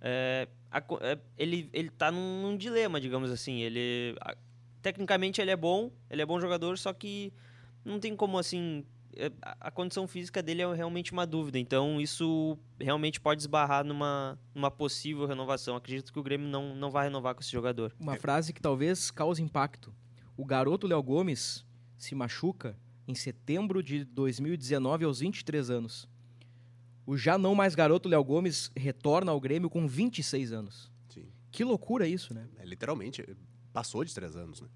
é, 0.00 0.48
a 0.70 0.78
é, 1.00 1.18
ele, 1.38 1.68
ele 1.72 1.90
tá 1.90 2.10
num, 2.10 2.42
num 2.42 2.56
dilema, 2.56 3.00
digamos 3.00 3.30
assim. 3.30 3.60
Ele, 3.60 4.14
a- 4.20 4.36
tecnicamente 4.82 5.40
ele 5.40 5.50
é 5.50 5.56
bom, 5.56 5.90
ele 6.10 6.22
é 6.22 6.26
bom 6.26 6.40
jogador, 6.40 6.76
só 6.78 6.92
que 6.92 7.32
não 7.84 7.98
tem 8.00 8.14
como, 8.16 8.38
assim... 8.38 8.84
é, 9.16 9.30
a- 9.42 9.56
A 9.60 9.70
condição 9.70 10.06
física 10.06 10.42
dele 10.42 10.62
é 10.62 10.74
realmente 10.74 11.12
uma 11.12 11.26
dúvida. 11.26 11.58
Então, 11.58 12.00
isso 12.00 12.58
realmente 12.78 13.20
pode 13.20 13.40
esbarrar 13.42 13.84
numa, 13.84 14.38
numa 14.54 14.70
possível 14.70 15.26
renovação. 15.26 15.76
Acredito 15.76 16.12
que 16.12 16.18
o 16.18 16.22
Grêmio 16.22 16.48
não, 16.48 16.74
não 16.74 16.90
vai 16.90 17.04
renovar 17.04 17.34
com 17.34 17.40
esse 17.40 17.50
jogador. 17.52 17.94
Uma 17.98 18.16
frase 18.16 18.52
que 18.52 18.60
talvez 18.60 19.10
cause 19.10 19.42
impacto. 19.42 19.94
O 20.36 20.44
garoto 20.44 20.86
Léo 20.86 21.02
Gomes 21.02 21.64
se 21.96 22.14
machuca 22.14 22.76
em 23.08 23.14
setembro 23.14 23.82
de 23.82 24.04
2019 24.04 25.04
aos 25.06 25.20
23 25.20 25.70
anos. 25.70 26.06
O 27.06 27.16
já 27.16 27.38
não 27.38 27.54
mais 27.54 27.74
garoto 27.74 28.08
Léo 28.08 28.24
Gomes 28.24 28.70
retorna 28.76 29.30
ao 29.30 29.40
Grêmio 29.40 29.70
com 29.70 29.86
26 29.86 30.52
anos. 30.52 30.90
Sim. 31.08 31.26
Que 31.52 31.62
loucura 31.64 32.06
isso, 32.08 32.34
né? 32.34 32.46
É, 32.58 32.64
literalmente, 32.64 33.24
passou 33.72 34.04
de 34.04 34.12
três 34.12 34.34
anos, 34.36 34.60
né? 34.60 34.68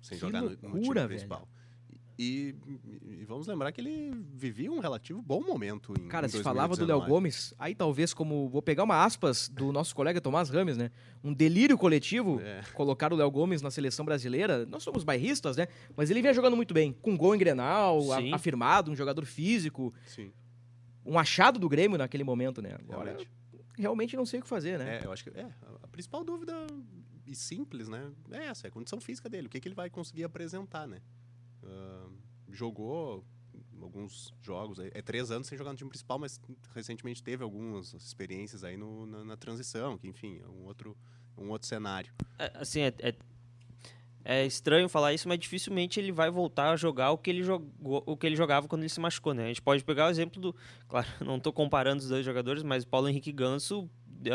Sem 0.00 0.16
Que 0.16 0.20
jogar 0.20 0.40
no, 0.42 0.50
no 0.50 0.56
time 0.56 0.72
loucura, 0.72 1.06
principal. 1.06 1.46
E, 2.20 2.52
e 3.20 3.24
vamos 3.26 3.46
lembrar 3.46 3.70
que 3.70 3.80
ele 3.80 4.10
vivia 4.34 4.72
um 4.72 4.80
relativo 4.80 5.22
bom 5.22 5.40
momento 5.40 5.94
em 6.00 6.08
Cara, 6.08 6.26
em 6.26 6.30
se 6.30 6.42
falava 6.42 6.74
do 6.74 6.80
Léo 6.84 6.96
2019. 6.98 7.08
Gomes, 7.10 7.54
aí 7.56 7.76
talvez 7.76 8.12
como, 8.12 8.48
vou 8.48 8.60
pegar 8.60 8.82
uma 8.82 9.04
aspas 9.04 9.48
do 9.48 9.70
nosso 9.70 9.94
colega 9.94 10.20
Tomás 10.20 10.48
Rames, 10.50 10.76
né? 10.76 10.90
Um 11.22 11.32
delírio 11.32 11.78
coletivo, 11.78 12.40
É. 12.40 12.62
colocar 12.74 13.12
o 13.12 13.16
Léo 13.16 13.30
Gomes 13.30 13.62
na 13.62 13.70
seleção 13.70 14.04
brasileira. 14.04 14.66
Nós 14.66 14.82
somos 14.82 15.04
bairristas, 15.04 15.56
né? 15.56 15.68
Mas 15.96 16.10
ele 16.10 16.20
vinha 16.20 16.34
jogando 16.34 16.56
muito 16.56 16.74
bem, 16.74 16.92
com 16.92 17.16
gol 17.16 17.36
em 17.36 17.38
Grenal, 17.38 18.10
a- 18.10 18.34
afirmado, 18.34 18.90
um 18.90 18.96
jogador 18.96 19.24
físico, 19.24 19.94
Sim, 20.04 20.32
um 21.04 21.18
achado 21.18 21.58
do 21.58 21.68
Grêmio 21.68 21.96
naquele 21.98 22.24
momento, 22.24 22.60
né? 22.62 22.74
Agora, 22.74 23.04
realmente. 23.10 23.30
realmente 23.76 24.16
não 24.16 24.26
sei 24.26 24.40
o 24.40 24.42
que 24.42 24.48
fazer, 24.48 24.78
né? 24.78 24.98
É, 25.02 25.04
eu 25.06 25.12
acho 25.12 25.24
que 25.24 25.30
é, 25.30 25.50
a- 25.82 25.88
principal 25.88 26.24
dúvida 26.24 26.52
e 27.26 27.34
simples, 27.34 27.88
né? 27.88 28.10
É 28.30 28.46
essa, 28.46 28.66
é 28.66 28.68
a 28.68 28.70
condição 28.70 29.00
física 29.00 29.28
dele. 29.28 29.46
O 29.46 29.50
que, 29.50 29.60
que 29.60 29.68
ele 29.68 29.74
vai 29.74 29.88
conseguir 29.90 30.24
apresentar, 30.24 30.86
né? 30.86 31.00
Ah, 31.64 32.06
jogou 32.50 33.24
alguns 33.80 34.32
jogos, 34.42 34.78
é, 34.80 34.90
é 34.92 35.02
três 35.02 35.30
anos 35.30 35.46
sem 35.46 35.56
jogar 35.56 35.70
no 35.70 35.76
time 35.76 35.88
principal, 35.88 36.18
mas 36.18 36.40
recentemente 36.74 37.22
teve 37.22 37.44
algumas 37.44 37.92
experiências 37.94 38.64
aí 38.64 38.76
no- 38.76 39.06
na, 39.06 39.24
na 39.24 39.36
transição, 39.36 39.96
que 39.96 40.08
enfim, 40.08 40.40
é 40.42 40.48
um 40.48 40.64
outro, 40.64 40.96
um 41.36 41.48
outro 41.50 41.68
cenário. 41.68 42.12
É, 42.38 42.50
assim, 42.54 42.80
é, 42.80 42.92
é, 43.00 43.14
é 44.30 44.44
estranho 44.44 44.90
falar 44.90 45.14
isso, 45.14 45.26
mas 45.26 45.38
dificilmente 45.38 45.98
ele 45.98 46.12
vai 46.12 46.30
voltar 46.30 46.70
a 46.72 46.76
jogar 46.76 47.12
o 47.12 47.16
que 47.16 47.30
ele 47.30 47.42
jogou, 47.42 48.02
o 48.04 48.14
que 48.14 48.26
ele 48.26 48.36
jogava 48.36 48.68
quando 48.68 48.82
ele 48.82 48.90
se 48.90 49.00
machucou, 49.00 49.32
né? 49.32 49.44
A 49.44 49.48
gente 49.48 49.62
pode 49.62 49.82
pegar 49.82 50.06
o 50.06 50.10
exemplo 50.10 50.38
do, 50.38 50.54
claro, 50.86 51.08
não 51.24 51.38
estou 51.38 51.50
comparando 51.50 52.02
os 52.02 52.10
dois 52.10 52.26
jogadores, 52.26 52.62
mas 52.62 52.84
o 52.84 52.86
Paulo 52.86 53.08
Henrique 53.08 53.32
Ganso, 53.32 53.88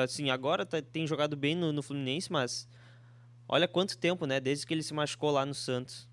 assim, 0.04 0.32
agora 0.32 0.66
tá- 0.66 0.82
tem 0.82 1.06
jogado 1.06 1.38
bem 1.38 1.54
no, 1.54 1.72
no 1.72 1.84
Fluminense, 1.84 2.32
mas 2.32 2.68
olha 3.48 3.68
quanto 3.68 3.96
tempo, 3.96 4.26
né? 4.26 4.40
Desde 4.40 4.66
que 4.66 4.74
ele 4.74 4.82
se 4.82 4.96
machucou 4.96 5.30
lá 5.30 5.46
no 5.46 5.54
Santos. 5.54 6.10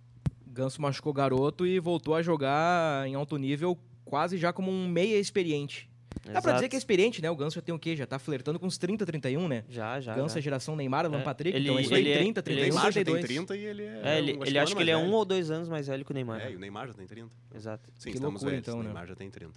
Ganso 0.46 0.82
machucou 0.82 1.14
garoto 1.14 1.66
e 1.66 1.80
voltou 1.80 2.14
a 2.14 2.20
jogar 2.20 3.08
em 3.08 3.14
alto 3.14 3.38
nível, 3.38 3.78
quase 4.04 4.36
já 4.36 4.52
como 4.52 4.70
um 4.70 4.88
meia 4.88 5.18
experiente. 5.18 5.89
Dá 6.24 6.32
pra 6.32 6.40
Exato. 6.40 6.54
dizer 6.56 6.68
que 6.68 6.76
é 6.76 6.78
experiente, 6.78 7.22
né? 7.22 7.30
O 7.30 7.36
Ganso 7.36 7.54
já 7.56 7.62
tem 7.62 7.74
o 7.74 7.78
quê? 7.78 7.94
Já 7.96 8.06
tá 8.06 8.18
flertando 8.18 8.58
com 8.58 8.66
uns 8.66 8.76
30, 8.76 9.06
31, 9.06 9.46
né? 9.48 9.64
Já, 9.68 10.00
já. 10.00 10.14
Ganso 10.14 10.34
já. 10.34 10.38
é 10.38 10.42
geração 10.42 10.74
Neymar, 10.76 11.06
Alan 11.06 11.20
É, 11.20 11.22
Patrick, 11.22 11.56
ele- 11.56 11.64
então 11.68 11.78
é 11.78 11.82
isso 11.82 11.94
aí, 11.94 12.00
ele 12.00 12.10
é- 12.12 12.18
30, 12.18 12.40
ele 12.40 12.60
é 12.60 12.62
31, 12.64 12.74
Neymar 12.74 12.92
já 12.92 12.92
tem 12.92 13.04
32. 13.04 13.26
30 13.26 13.56
e 13.56 13.64
ele 13.64 13.82
é. 13.84 14.00
É, 14.04 14.18
ele, 14.18 14.32
um- 14.38 14.44
ele 14.44 14.58
acho 14.58 14.72
ano 14.72 14.76
que 14.76 14.82
ele 14.82 14.90
é 14.90 14.94
mais 14.94 15.04
um 15.06 15.08
velho. 15.08 15.18
ou 15.18 15.24
dois 15.24 15.50
anos 15.50 15.68
mais 15.68 15.86
velho 15.86 16.04
que 16.04 16.10
o 16.10 16.14
Neymar. 16.14 16.40
É, 16.40 16.52
e 16.52 16.56
o 16.56 16.58
Neymar 16.58 16.88
já 16.88 16.94
tem 16.94 17.06
30. 17.06 17.34
Exato. 17.54 17.88
Sim, 17.98 18.10
Que 18.10 18.16
estamos 18.16 18.42
loucura, 18.42 18.50
velhos. 18.50 18.62
então, 18.68 18.74
o 18.78 18.82
né? 18.82 18.88
Neymar 18.88 19.06
já 19.06 19.14
tem 19.14 19.30
30. 19.30 19.52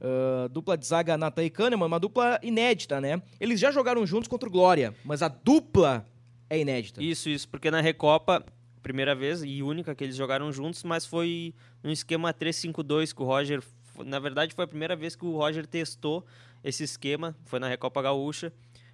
Ah, 0.00 0.48
dupla 0.50 0.76
de 0.78 0.86
zaga 0.86 1.16
Natan 1.18 1.44
e 1.44 1.50
Kahneman, 1.50 1.86
uma 1.86 1.98
dupla 1.98 2.38
inédita, 2.42 3.00
né? 3.00 3.20
Eles 3.40 3.58
já 3.58 3.70
jogaram 3.72 4.06
juntos 4.06 4.28
contra 4.28 4.48
o 4.48 4.52
Glória, 4.52 4.94
mas 5.04 5.22
a 5.22 5.28
dupla 5.28 6.06
é 6.48 6.58
inédita. 6.60 7.02
Isso, 7.02 7.28
isso, 7.28 7.48
porque 7.48 7.70
na 7.70 7.80
Recopa, 7.80 8.44
primeira 8.82 9.14
vez 9.14 9.42
e 9.42 9.62
única 9.62 9.94
que 9.94 10.04
eles 10.04 10.14
jogaram 10.16 10.52
juntos, 10.52 10.84
mas 10.84 11.04
foi 11.04 11.52
um 11.82 11.90
esquema 11.90 12.32
3-5-2 12.32 13.12
que 13.12 13.22
o 13.22 13.24
Roger. 13.24 13.62
Na 14.04 14.18
verdade, 14.18 14.54
foi 14.54 14.64
a 14.64 14.68
primeira 14.68 14.94
vez 14.96 15.14
que 15.16 15.24
o 15.24 15.32
Roger 15.36 15.66
testou 15.66 16.24
esse 16.62 16.82
esquema, 16.84 17.36
foi 17.44 17.58
na 17.58 17.68
Recopa 17.68 18.02
Gaúcha. 18.02 18.52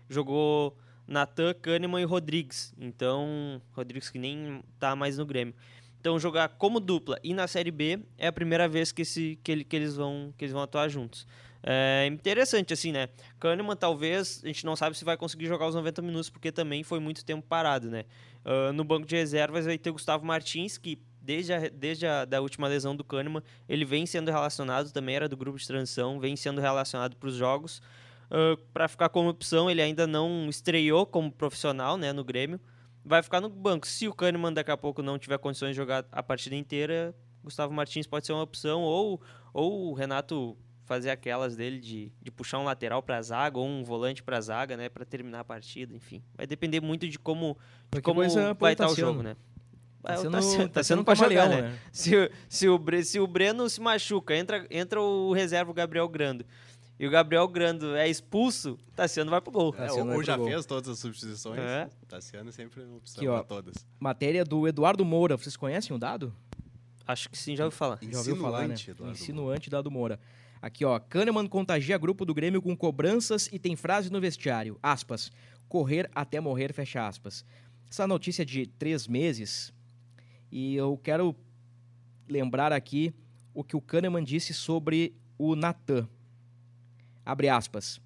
Jogou 0.08 0.76
Natan, 1.06 1.54
Kahneman 1.54 2.02
e 2.02 2.04
Rodrigues. 2.04 2.74
Então, 2.78 3.60
Rodrigues 3.72 4.10
que 4.10 4.18
nem 4.18 4.62
tá 4.78 4.94
mais 4.94 5.18
no 5.18 5.24
Grêmio. 5.26 5.54
Então, 6.00 6.18
jogar 6.18 6.48
como 6.50 6.78
dupla 6.80 7.18
e 7.24 7.32
na 7.32 7.46
Série 7.48 7.70
B 7.70 7.98
é 8.18 8.26
a 8.26 8.32
primeira 8.32 8.68
vez 8.68 8.92
que, 8.92 9.02
esse, 9.02 9.38
que, 9.42 9.50
ele- 9.50 9.64
que 9.64 9.74
eles, 9.74 9.96
vão, 9.96 10.34
que 10.36 10.44
eles 10.44 10.52
vão 10.52 10.62
atuar 10.62 10.88
juntos. 10.88 11.26
É 11.62 12.06
interessante, 12.06 12.74
assim, 12.74 12.92
né? 12.92 13.08
Kahneman, 13.40 13.74
talvez, 13.74 14.42
a 14.44 14.46
gente 14.48 14.66
não 14.66 14.76
sabe 14.76 14.98
se 14.98 15.04
vai 15.04 15.16
conseguir 15.16 15.46
jogar 15.46 15.66
os 15.66 15.74
90 15.74 16.02
minutos, 16.02 16.28
porque 16.28 16.52
também 16.52 16.82
foi 16.82 17.00
muito 17.00 17.24
tempo 17.24 17.42
parado, 17.48 17.88
né? 17.90 18.04
Uh, 18.44 18.70
no 18.74 18.84
banco 18.84 19.06
de 19.06 19.16
reservas 19.16 19.64
vai 19.64 19.78
ter 19.78 19.88
o 19.88 19.94
Gustavo 19.94 20.26
Martins, 20.26 20.76
que 20.76 20.98
desde 21.24 21.52
a, 21.52 21.68
desde 21.68 22.06
a 22.06 22.24
da 22.24 22.40
última 22.40 22.68
lesão 22.68 22.94
do 22.94 23.02
Kahneman, 23.02 23.42
ele 23.68 23.84
vem 23.84 24.04
sendo 24.04 24.30
relacionado, 24.30 24.92
também 24.92 25.16
era 25.16 25.28
do 25.28 25.36
grupo 25.36 25.58
de 25.58 25.66
transição, 25.66 26.20
vem 26.20 26.36
sendo 26.36 26.60
relacionado 26.60 27.16
para 27.16 27.28
os 27.28 27.34
jogos. 27.34 27.80
Uh, 28.30 28.56
para 28.72 28.88
ficar 28.88 29.08
como 29.08 29.28
opção, 29.28 29.70
ele 29.70 29.80
ainda 29.80 30.06
não 30.06 30.48
estreou 30.48 31.06
como 31.06 31.32
profissional 31.32 31.96
né, 31.96 32.12
no 32.12 32.24
Grêmio. 32.24 32.60
Vai 33.04 33.22
ficar 33.22 33.40
no 33.40 33.48
banco. 33.48 33.86
Se 33.86 34.08
o 34.08 34.14
Kahneman 34.14 34.52
daqui 34.52 34.70
a 34.70 34.76
pouco 34.76 35.02
não 35.02 35.18
tiver 35.18 35.38
condições 35.38 35.70
de 35.70 35.76
jogar 35.76 36.06
a 36.10 36.22
partida 36.22 36.56
inteira, 36.56 37.14
Gustavo 37.42 37.72
Martins 37.72 38.06
pode 38.06 38.26
ser 38.26 38.32
uma 38.32 38.42
opção, 38.42 38.82
ou, 38.82 39.20
ou 39.52 39.90
o 39.90 39.94
Renato 39.94 40.56
fazer 40.84 41.10
aquelas 41.10 41.56
dele 41.56 41.78
de, 41.78 42.12
de 42.20 42.30
puxar 42.30 42.58
um 42.58 42.64
lateral 42.64 43.02
para 43.02 43.16
a 43.16 43.22
zaga 43.22 43.58
ou 43.58 43.66
um 43.66 43.82
volante 43.82 44.22
para 44.22 44.36
a 44.36 44.40
zaga, 44.40 44.76
né, 44.76 44.88
para 44.88 45.04
terminar 45.04 45.40
a 45.40 45.44
partida, 45.44 45.94
enfim. 45.94 46.22
Vai 46.34 46.46
depender 46.46 46.80
muito 46.80 47.08
de 47.08 47.18
como, 47.18 47.56
de 47.90 48.02
como 48.02 48.20
vai 48.20 48.72
estar 48.72 48.86
tá 48.86 48.90
o 48.90 48.94
jogo, 48.94 49.22
né? 49.22 49.36
Tá 50.04 50.16
sendo, 50.18 50.30
tá 50.30 50.42
sendo, 50.42 50.68
tá 50.68 50.82
sendo 50.82 51.00
um 51.00 51.04
camaleão, 51.04 51.48
né? 51.48 51.62
né? 51.62 51.78
Se, 51.90 52.30
se, 52.48 52.68
o, 52.68 52.78
se 53.02 53.18
o 53.18 53.26
Breno 53.26 53.68
se 53.70 53.80
machuca, 53.80 54.36
entra, 54.36 54.66
entra 54.70 55.00
o 55.00 55.32
reserva 55.32 55.70
o 55.70 55.74
Gabriel 55.74 56.06
Grando, 56.08 56.44
e 56.98 57.06
o 57.06 57.10
Gabriel 57.10 57.48
Grando 57.48 57.96
é 57.96 58.08
expulso, 58.08 58.78
Tassiano 58.94 59.30
vai 59.30 59.40
pro 59.40 59.50
gol. 59.50 59.74
É, 59.76 59.90
ou 59.92 60.22
já 60.22 60.36
gol. 60.36 60.46
fez 60.46 60.64
todas 60.64 60.88
as 60.88 60.98
substituições. 60.98 61.58
É. 61.58 61.88
Tassiano 62.06 62.52
sempre 62.52 62.82
é 62.82 62.84
uma 62.84 62.96
opção 62.98 63.20
Aqui, 63.20 63.28
ó, 63.28 63.42
todas. 63.42 63.86
Matéria 63.98 64.44
do 64.44 64.68
Eduardo 64.68 65.04
Moura. 65.04 65.36
Vocês 65.36 65.56
conhecem 65.56 65.94
o 65.94 65.98
dado? 65.98 66.32
Acho 67.06 67.28
que 67.28 67.36
sim, 67.36 67.56
já 67.56 67.64
ouviu 67.64 67.76
falar. 67.76 67.98
Já 68.00 68.18
ouviu 68.18 68.36
falar, 68.36 68.68
né? 68.68 68.76
Eduardo 68.86 69.12
Insinuante 69.12 69.68
Dado 69.68 69.90
Moura. 69.90 70.20
Aqui, 70.62 70.84
ó. 70.84 70.98
Kahneman 71.00 71.48
contagia 71.48 71.98
grupo 71.98 72.24
do 72.24 72.32
Grêmio 72.32 72.62
com 72.62 72.76
cobranças 72.76 73.48
e 73.52 73.58
tem 73.58 73.74
frase 73.74 74.10
no 74.10 74.20
vestiário. 74.20 74.78
Aspas. 74.82 75.32
Correr 75.68 76.08
até 76.14 76.38
morrer, 76.40 76.72
fecha 76.72 77.06
aspas. 77.06 77.44
Essa 77.90 78.06
notícia 78.06 78.46
de 78.46 78.66
três 78.66 79.08
meses. 79.08 79.73
E 80.56 80.76
eu 80.76 80.96
quero 80.96 81.34
lembrar 82.28 82.72
aqui 82.72 83.12
o 83.52 83.64
que 83.64 83.74
o 83.74 83.80
Kahneman 83.80 84.22
disse 84.22 84.54
sobre 84.54 85.12
o 85.36 85.56
Natan. 85.56 86.08
Abre 87.26 87.48
aspas. 87.48 88.00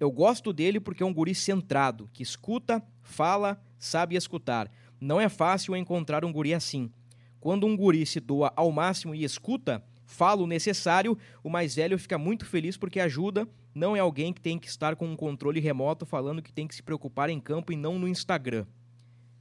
Eu 0.00 0.10
gosto 0.10 0.50
dele 0.50 0.80
porque 0.80 1.02
é 1.02 1.06
um 1.06 1.12
guri 1.12 1.34
centrado, 1.34 2.08
que 2.10 2.22
escuta, 2.22 2.82
fala, 3.02 3.62
sabe 3.78 4.16
escutar. 4.16 4.70
Não 4.98 5.20
é 5.20 5.28
fácil 5.28 5.76
encontrar 5.76 6.24
um 6.24 6.32
guri 6.32 6.54
assim. 6.54 6.90
Quando 7.38 7.66
um 7.66 7.76
guri 7.76 8.06
se 8.06 8.18
doa 8.18 8.50
ao 8.56 8.72
máximo 8.72 9.14
e 9.14 9.22
escuta, 9.22 9.84
fala 10.06 10.42
o 10.42 10.46
necessário, 10.46 11.18
o 11.42 11.50
mais 11.50 11.74
velho 11.74 11.98
fica 11.98 12.16
muito 12.16 12.46
feliz 12.46 12.78
porque 12.78 12.98
ajuda. 12.98 13.46
Não 13.74 13.94
é 13.94 14.00
alguém 14.00 14.32
que 14.32 14.40
tem 14.40 14.58
que 14.58 14.68
estar 14.68 14.96
com 14.96 15.06
um 15.06 15.16
controle 15.16 15.60
remoto 15.60 16.06
falando 16.06 16.40
que 16.40 16.50
tem 16.50 16.66
que 16.66 16.74
se 16.74 16.82
preocupar 16.82 17.28
em 17.28 17.38
campo 17.38 17.74
e 17.74 17.76
não 17.76 17.98
no 17.98 18.08
Instagram. 18.08 18.64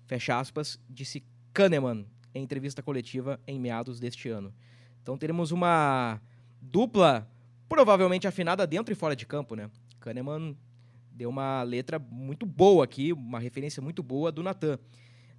Fecha 0.07 0.37
aspas, 0.37 0.77
disse 0.89 1.23
Kahneman 1.53 2.05
em 2.33 2.43
entrevista 2.43 2.81
coletiva 2.81 3.39
em 3.47 3.59
meados 3.59 3.99
deste 3.99 4.29
ano. 4.29 4.53
Então 5.01 5.17
teremos 5.17 5.51
uma 5.51 6.21
dupla 6.61 7.27
provavelmente 7.67 8.27
afinada 8.27 8.65
dentro 8.65 8.91
e 8.91 8.95
fora 8.95 9.15
de 9.15 9.25
campo, 9.25 9.55
né? 9.55 9.69
Kahneman 9.99 10.55
deu 11.11 11.29
uma 11.29 11.63
letra 11.63 11.99
muito 11.99 12.45
boa 12.45 12.83
aqui, 12.83 13.13
uma 13.13 13.39
referência 13.39 13.81
muito 13.81 14.01
boa 14.01 14.31
do 14.31 14.41
Natan. 14.41 14.79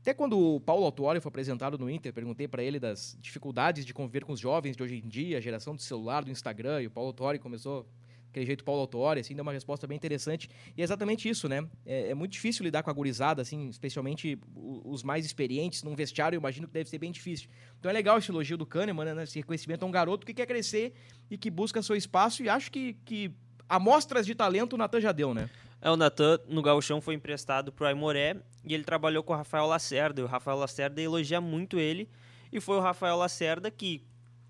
Até 0.00 0.12
quando 0.12 0.38
o 0.38 0.60
Paulo 0.60 0.84
Autuori 0.84 1.18
foi 1.18 1.30
apresentado 1.30 1.78
no 1.78 1.88
Inter, 1.88 2.12
perguntei 2.12 2.46
para 2.46 2.62
ele 2.62 2.78
das 2.78 3.16
dificuldades 3.20 3.86
de 3.86 3.94
conviver 3.94 4.24
com 4.24 4.32
os 4.32 4.40
jovens 4.40 4.76
de 4.76 4.82
hoje 4.82 4.96
em 5.02 5.08
dia, 5.08 5.38
a 5.38 5.40
geração 5.40 5.74
do 5.74 5.80
celular, 5.80 6.22
do 6.22 6.30
Instagram, 6.30 6.82
e 6.82 6.86
o 6.86 6.90
Paulo 6.90 7.08
Autuori 7.08 7.38
começou 7.38 7.86
aquele 8.34 8.46
jeito 8.46 8.64
Paulo 8.64 8.80
Autuori, 8.80 9.20
assim, 9.20 9.34
deu 9.34 9.42
uma 9.42 9.52
resposta 9.52 9.86
bem 9.86 9.96
interessante. 9.96 10.50
E 10.76 10.80
é 10.80 10.84
exatamente 10.84 11.28
isso, 11.28 11.48
né? 11.48 11.66
É, 11.86 12.10
é, 12.10 12.14
muito 12.14 12.32
difícil 12.32 12.64
lidar 12.64 12.82
com 12.82 12.90
a 12.90 12.92
gurizada, 12.92 13.40
assim, 13.40 13.68
especialmente 13.68 14.36
os 14.84 15.04
mais 15.04 15.24
experientes 15.24 15.84
num 15.84 15.94
vestiário, 15.94 16.36
eu 16.36 16.40
imagino 16.40 16.66
que 16.66 16.72
deve 16.72 16.90
ser 16.90 16.98
bem 16.98 17.12
difícil. 17.12 17.48
Então 17.78 17.88
é 17.88 17.94
legal 17.94 18.18
esse 18.18 18.30
elogio 18.30 18.56
do 18.56 18.66
Kahneman, 18.66 19.14
né? 19.14 19.22
Esse 19.22 19.38
reconhecimento 19.38 19.84
a 19.84 19.86
um 19.86 19.90
garoto 19.90 20.26
que 20.26 20.34
quer 20.34 20.46
crescer 20.46 20.92
e 21.30 21.38
que 21.38 21.48
busca 21.48 21.80
seu 21.80 21.94
espaço 21.94 22.42
e 22.42 22.48
acho 22.48 22.70
que, 22.70 22.94
que 23.04 23.30
amostras 23.68 24.26
de 24.26 24.34
talento 24.34 24.72
o 24.72 24.76
Natan 24.76 25.00
já 25.00 25.12
deu, 25.12 25.32
né? 25.32 25.48
É, 25.80 25.90
o 25.90 25.96
Natan 25.96 26.38
no 26.48 26.62
Gauchão 26.62 27.00
foi 27.00 27.14
emprestado 27.14 27.70
pro 27.70 27.86
Aimoré 27.86 28.36
e 28.64 28.74
ele 28.74 28.84
trabalhou 28.84 29.22
com 29.22 29.32
o 29.32 29.36
Rafael 29.36 29.66
Lacerda. 29.66 30.20
E 30.20 30.24
o 30.24 30.26
Rafael 30.26 30.58
Lacerda 30.58 31.00
elogia 31.00 31.40
muito 31.40 31.78
ele 31.78 32.08
e 32.50 32.60
foi 32.60 32.76
o 32.76 32.80
Rafael 32.80 33.16
Lacerda 33.16 33.70
que, 33.70 34.02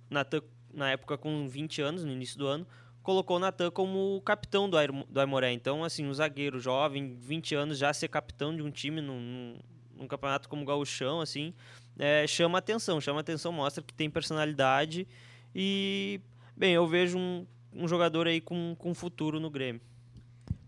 Natan, 0.08 0.40
na 0.72 0.90
época 0.90 1.18
com 1.18 1.46
20 1.48 1.82
anos, 1.82 2.04
no 2.04 2.12
início 2.12 2.38
do 2.38 2.46
ano, 2.46 2.66
colocou 3.04 3.36
o 3.36 3.38
Natan 3.38 3.70
como 3.70 4.20
capitão 4.22 4.68
do, 4.68 4.76
do 5.08 5.20
Aimoré. 5.20 5.52
Então, 5.52 5.84
assim, 5.84 6.06
um 6.06 6.12
zagueiro 6.12 6.58
jovem, 6.58 7.14
20 7.20 7.54
anos, 7.54 7.78
já 7.78 7.92
ser 7.92 8.08
capitão 8.08 8.56
de 8.56 8.62
um 8.62 8.70
time 8.70 9.00
num, 9.00 9.56
num 9.94 10.08
campeonato 10.08 10.48
como 10.48 10.62
o 10.62 10.64
Gauchão, 10.64 11.20
assim, 11.20 11.54
é, 11.98 12.26
chama 12.26 12.58
atenção, 12.58 13.00
chama 13.00 13.20
atenção, 13.20 13.52
mostra 13.52 13.84
que 13.84 13.92
tem 13.92 14.08
personalidade 14.08 15.06
e, 15.54 16.18
bem, 16.56 16.72
eu 16.72 16.86
vejo 16.86 17.18
um, 17.18 17.46
um 17.74 17.86
jogador 17.86 18.26
aí 18.26 18.40
com, 18.40 18.74
com 18.78 18.94
futuro 18.94 19.38
no 19.38 19.50
Grêmio. 19.50 19.82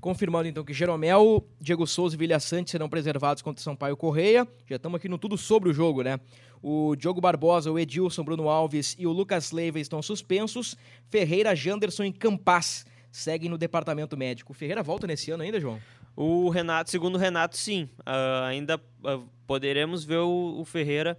Confirmando 0.06 0.46
então 0.46 0.62
que 0.62 0.72
Jeromel, 0.72 1.44
Diego 1.60 1.84
Souza 1.84 2.14
e 2.14 2.18
Vilha 2.18 2.38
Sante 2.38 2.70
serão 2.70 2.88
preservados 2.88 3.42
contra 3.42 3.60
Sampaio 3.60 3.96
Correia. 3.96 4.46
Já 4.64 4.76
estamos 4.76 4.98
aqui 4.98 5.08
no 5.08 5.18
tudo 5.18 5.36
sobre 5.36 5.68
o 5.68 5.72
jogo, 5.72 6.04
né? 6.04 6.20
O 6.62 6.94
Diogo 6.94 7.20
Barbosa, 7.20 7.72
o 7.72 7.76
Edilson, 7.76 8.22
Bruno 8.22 8.48
Alves 8.48 8.94
e 9.00 9.04
o 9.04 9.10
Lucas 9.10 9.50
Leiva 9.50 9.80
estão 9.80 10.00
suspensos. 10.00 10.76
Ferreira, 11.10 11.56
Janderson 11.56 12.04
e 12.04 12.12
Campas 12.12 12.86
seguem 13.10 13.50
no 13.50 13.58
departamento 13.58 14.16
médico. 14.16 14.52
O 14.52 14.54
Ferreira 14.54 14.80
volta 14.80 15.08
nesse 15.08 15.32
ano 15.32 15.42
ainda, 15.42 15.58
João? 15.58 15.80
O 16.14 16.50
Renato, 16.50 16.88
segundo 16.88 17.16
o 17.16 17.18
Renato, 17.18 17.56
sim. 17.56 17.88
Uh, 18.02 18.44
ainda 18.44 18.76
uh, 18.76 19.28
poderemos 19.44 20.04
ver 20.04 20.18
o, 20.18 20.60
o, 20.60 20.64
Ferreira 20.64 21.18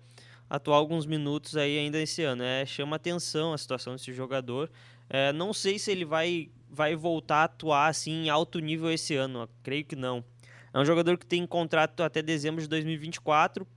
atuar 0.49 0.77
alguns 0.77 1.05
minutos 1.05 1.57
aí 1.57 1.77
ainda 1.77 2.01
esse 2.01 2.23
ano. 2.23 2.41
É, 2.41 2.65
chama 2.65 2.95
atenção 2.95 3.51
a 3.51 3.57
situação 3.57 3.97
desse 3.97 4.13
jogador. 4.13 4.71
É, 5.09 5.33
não 5.33 5.51
sei 5.51 5.77
se 5.77 5.91
ele 5.91 6.05
vai 6.05 6.49
vai 6.77 6.95
voltar 6.95 7.37
a 7.37 7.43
atuar 7.45 7.87
assim 7.87 8.25
em 8.25 8.29
alto 8.29 8.59
nível 8.59 8.91
esse 8.91 9.15
ano. 9.15 9.49
Creio 9.63 9.83
que 9.83 9.95
não. 9.95 10.23
É 10.71 10.79
um 10.79 10.85
jogador 10.85 11.17
que 11.17 11.25
tem 11.25 11.45
contrato 11.47 12.03
até 12.03 12.21
dezembro 12.21 12.61
de 12.61 12.69
2024. 12.69 13.67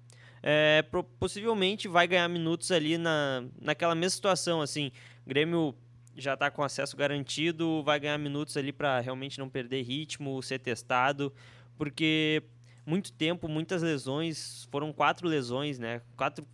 É, 0.42 0.84
possivelmente 1.18 1.88
vai 1.88 2.06
ganhar 2.06 2.28
minutos 2.28 2.70
ali 2.70 2.98
na, 2.98 3.42
naquela 3.58 3.94
mesma 3.94 4.10
situação. 4.10 4.60
Assim, 4.60 4.92
Grêmio 5.26 5.74
já 6.14 6.34
está 6.34 6.50
com 6.50 6.62
acesso 6.62 6.94
garantido, 6.94 7.82
vai 7.82 7.98
ganhar 7.98 8.18
minutos 8.18 8.54
ali 8.58 8.70
para 8.70 9.00
realmente 9.00 9.38
não 9.38 9.48
perder 9.48 9.82
ritmo, 9.82 10.42
ser 10.42 10.58
testado, 10.58 11.32
porque 11.78 12.42
muito 12.84 13.12
tempo, 13.12 13.48
muitas 13.48 13.82
lesões, 13.82 14.68
foram 14.70 14.92
quatro 14.92 15.26
lesões, 15.26 15.78
né? 15.78 16.02
Quatro 16.16 16.46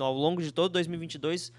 ao 0.00 0.14
longo 0.14 0.40
de 0.40 0.52
todo 0.52 0.72
2022 0.72 1.52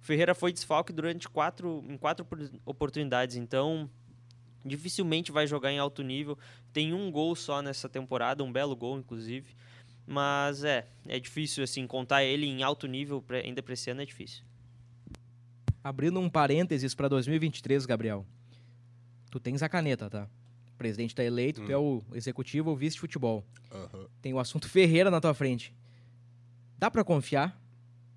Ferreira 0.00 0.34
foi 0.34 0.52
desfalque 0.52 0.92
durante 0.92 1.28
quatro, 1.28 1.84
em 1.88 1.96
quatro 1.96 2.26
oportunidades, 2.64 3.36
então 3.36 3.88
dificilmente 4.64 5.30
vai 5.30 5.46
jogar 5.46 5.70
em 5.70 5.78
alto 5.78 6.02
nível. 6.02 6.38
Tem 6.72 6.92
um 6.92 7.10
gol 7.10 7.36
só 7.36 7.62
nessa 7.62 7.88
temporada, 7.88 8.42
um 8.42 8.52
belo 8.52 8.74
gol, 8.74 8.98
inclusive. 8.98 9.54
Mas 10.06 10.64
é, 10.64 10.86
é 11.06 11.20
difícil 11.20 11.62
assim 11.62 11.86
contar 11.86 12.24
ele 12.24 12.46
em 12.46 12.62
alto 12.62 12.86
nível 12.86 13.24
ainda 13.44 13.62
para 13.62 13.74
esse 13.74 13.90
ano 13.90 14.02
é 14.02 14.06
difícil. 14.06 14.42
Abrindo 15.84 16.18
um 16.18 16.28
parênteses 16.28 16.94
para 16.94 17.08
2023, 17.08 17.86
Gabriel. 17.86 18.26
Tu 19.30 19.38
tens 19.38 19.62
a 19.62 19.68
caneta, 19.68 20.10
tá? 20.10 20.28
O 20.74 20.76
presidente 20.76 21.14
tá 21.14 21.22
eleito, 21.22 21.62
hum. 21.62 21.66
tu 21.66 21.72
é 21.72 21.76
o 21.76 22.02
executivo 22.14 22.70
ou 22.70 22.76
vice 22.76 22.96
de 22.96 23.00
futebol. 23.00 23.44
Uhum. 23.70 24.06
Tem 24.20 24.34
o 24.34 24.38
assunto 24.38 24.68
Ferreira 24.68 25.10
na 25.10 25.20
tua 25.20 25.32
frente. 25.32 25.72
Dá 26.76 26.90
para 26.90 27.04
confiar 27.04 27.58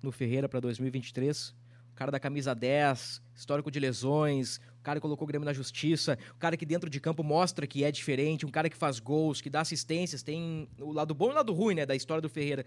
no 0.02 0.10
Ferreira 0.10 0.48
para 0.48 0.60
2023? 0.60 1.54
O 1.94 1.96
cara 1.96 2.10
da 2.10 2.18
camisa 2.18 2.52
10, 2.56 3.22
histórico 3.36 3.70
de 3.70 3.78
lesões, 3.78 4.56
o 4.80 4.82
cara 4.82 4.98
que 4.98 5.02
colocou 5.02 5.24
o 5.24 5.28
Grêmio 5.28 5.46
na 5.46 5.52
justiça, 5.52 6.18
o 6.32 6.38
cara 6.38 6.56
que 6.56 6.66
dentro 6.66 6.90
de 6.90 6.98
campo 6.98 7.22
mostra 7.22 7.68
que 7.68 7.84
é 7.84 7.92
diferente, 7.92 8.44
um 8.44 8.50
cara 8.50 8.68
que 8.68 8.76
faz 8.76 8.98
gols, 8.98 9.40
que 9.40 9.48
dá 9.48 9.60
assistências, 9.60 10.20
tem 10.20 10.68
o 10.80 10.92
lado 10.92 11.14
bom 11.14 11.28
e 11.28 11.30
o 11.30 11.34
lado 11.34 11.52
ruim, 11.52 11.76
né, 11.76 11.86
da 11.86 11.94
história 11.94 12.20
do 12.20 12.28
Ferreira. 12.28 12.66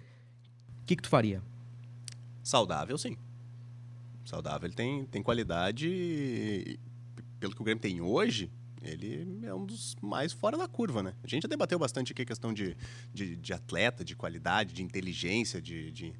O 0.81 0.85
que, 0.85 0.95
que 0.95 1.01
tu 1.03 1.09
faria? 1.09 1.43
Saudável, 2.41 2.97
sim. 2.97 3.17
Saudável, 4.23 4.65
ele 4.65 4.75
tem, 4.75 5.05
tem 5.05 5.21
qualidade 5.21 5.89
e, 5.89 6.79
pelo 7.37 7.53
que 7.53 7.61
o 7.61 7.65
Grêmio 7.65 7.81
tem 7.81 7.99
hoje, 7.99 8.49
ele 8.81 9.45
é 9.45 9.53
um 9.53 9.65
dos 9.65 9.93
mais 10.01 10.31
fora 10.31 10.57
da 10.57 10.69
curva, 10.69 11.03
né? 11.03 11.13
A 11.21 11.27
gente 11.27 11.43
já 11.43 11.49
debateu 11.49 11.77
bastante 11.77 12.13
aqui 12.13 12.21
a 12.21 12.25
questão 12.25 12.53
de, 12.53 12.77
de, 13.13 13.35
de 13.35 13.51
atleta, 13.51 14.05
de 14.05 14.15
qualidade, 14.15 14.73
de 14.73 14.83
inteligência, 14.83 15.61
de, 15.61 15.91
de 15.91 16.13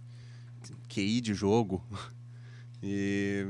QI 0.89 1.21
de 1.21 1.33
jogo. 1.33 1.81
E 2.81 3.45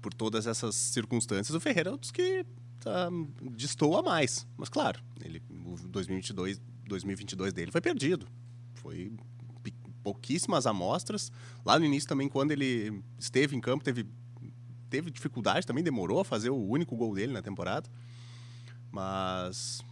por 0.00 0.12
todas 0.12 0.46
essas 0.46 0.74
circunstâncias, 0.74 1.54
o 1.54 1.60
Ferreira 1.60 1.90
é 1.90 1.92
um 1.92 1.96
dos 1.96 2.10
que 2.10 2.44
tá, 2.80 3.08
destoa 3.52 4.02
mais. 4.02 4.46
Mas 4.56 4.68
claro, 4.68 5.02
ele, 5.24 5.42
o 5.66 5.76
2022, 5.88 6.60
2022 6.86 7.52
dele 7.52 7.72
foi 7.72 7.80
perdido. 7.80 8.26
Foi 8.74 9.12
pouquíssimas 10.02 10.66
amostras. 10.66 11.32
Lá 11.64 11.78
no 11.78 11.84
início 11.84 12.08
também, 12.08 12.28
quando 12.28 12.52
ele 12.52 13.02
esteve 13.18 13.56
em 13.56 13.60
campo, 13.60 13.82
teve 13.82 14.06
teve 14.90 15.10
dificuldade, 15.10 15.66
também 15.66 15.82
demorou 15.82 16.20
a 16.20 16.24
fazer 16.24 16.50
o 16.50 16.56
único 16.56 16.94
gol 16.94 17.14
dele 17.14 17.32
na 17.32 17.42
temporada. 17.42 17.90
Mas 18.92 19.82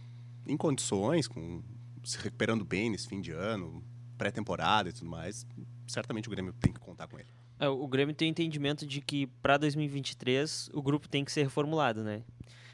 em 0.47 0.55
condições, 0.55 1.27
com 1.27 1.61
se 2.03 2.17
recuperando 2.17 2.63
bem 2.63 2.89
nesse 2.89 3.07
fim 3.07 3.19
de 3.19 3.31
ano, 3.31 3.83
pré-temporada 4.17 4.89
e 4.89 4.93
tudo 4.93 5.09
mais, 5.09 5.45
certamente 5.87 6.27
o 6.27 6.31
Grêmio 6.31 6.53
tem 6.53 6.71
que 6.71 6.79
contar 6.79 7.07
com 7.07 7.19
ele. 7.19 7.27
É, 7.59 7.67
o 7.67 7.87
Grêmio 7.87 8.15
tem 8.15 8.29
entendimento 8.29 8.85
de 8.85 9.01
que 9.01 9.27
para 9.41 9.57
2023 9.57 10.69
o 10.73 10.81
grupo 10.81 11.07
tem 11.07 11.23
que 11.23 11.31
ser 11.31 11.43
reformulado, 11.43 12.03
né? 12.03 12.23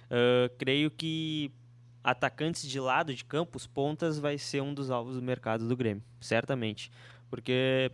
Uh, 0.05 0.49
creio 0.57 0.89
que 0.89 1.51
atacantes 2.03 2.67
de 2.67 2.79
lado 2.79 3.13
de 3.13 3.23
campo, 3.23 3.57
os 3.57 3.67
pontas, 3.67 4.17
vai 4.17 4.37
ser 4.37 4.61
um 4.61 4.73
dos 4.73 4.89
alvos 4.89 5.15
do 5.15 5.21
mercado 5.21 5.67
do 5.67 5.75
Grêmio, 5.75 6.03
certamente. 6.19 6.91
Porque 7.29 7.91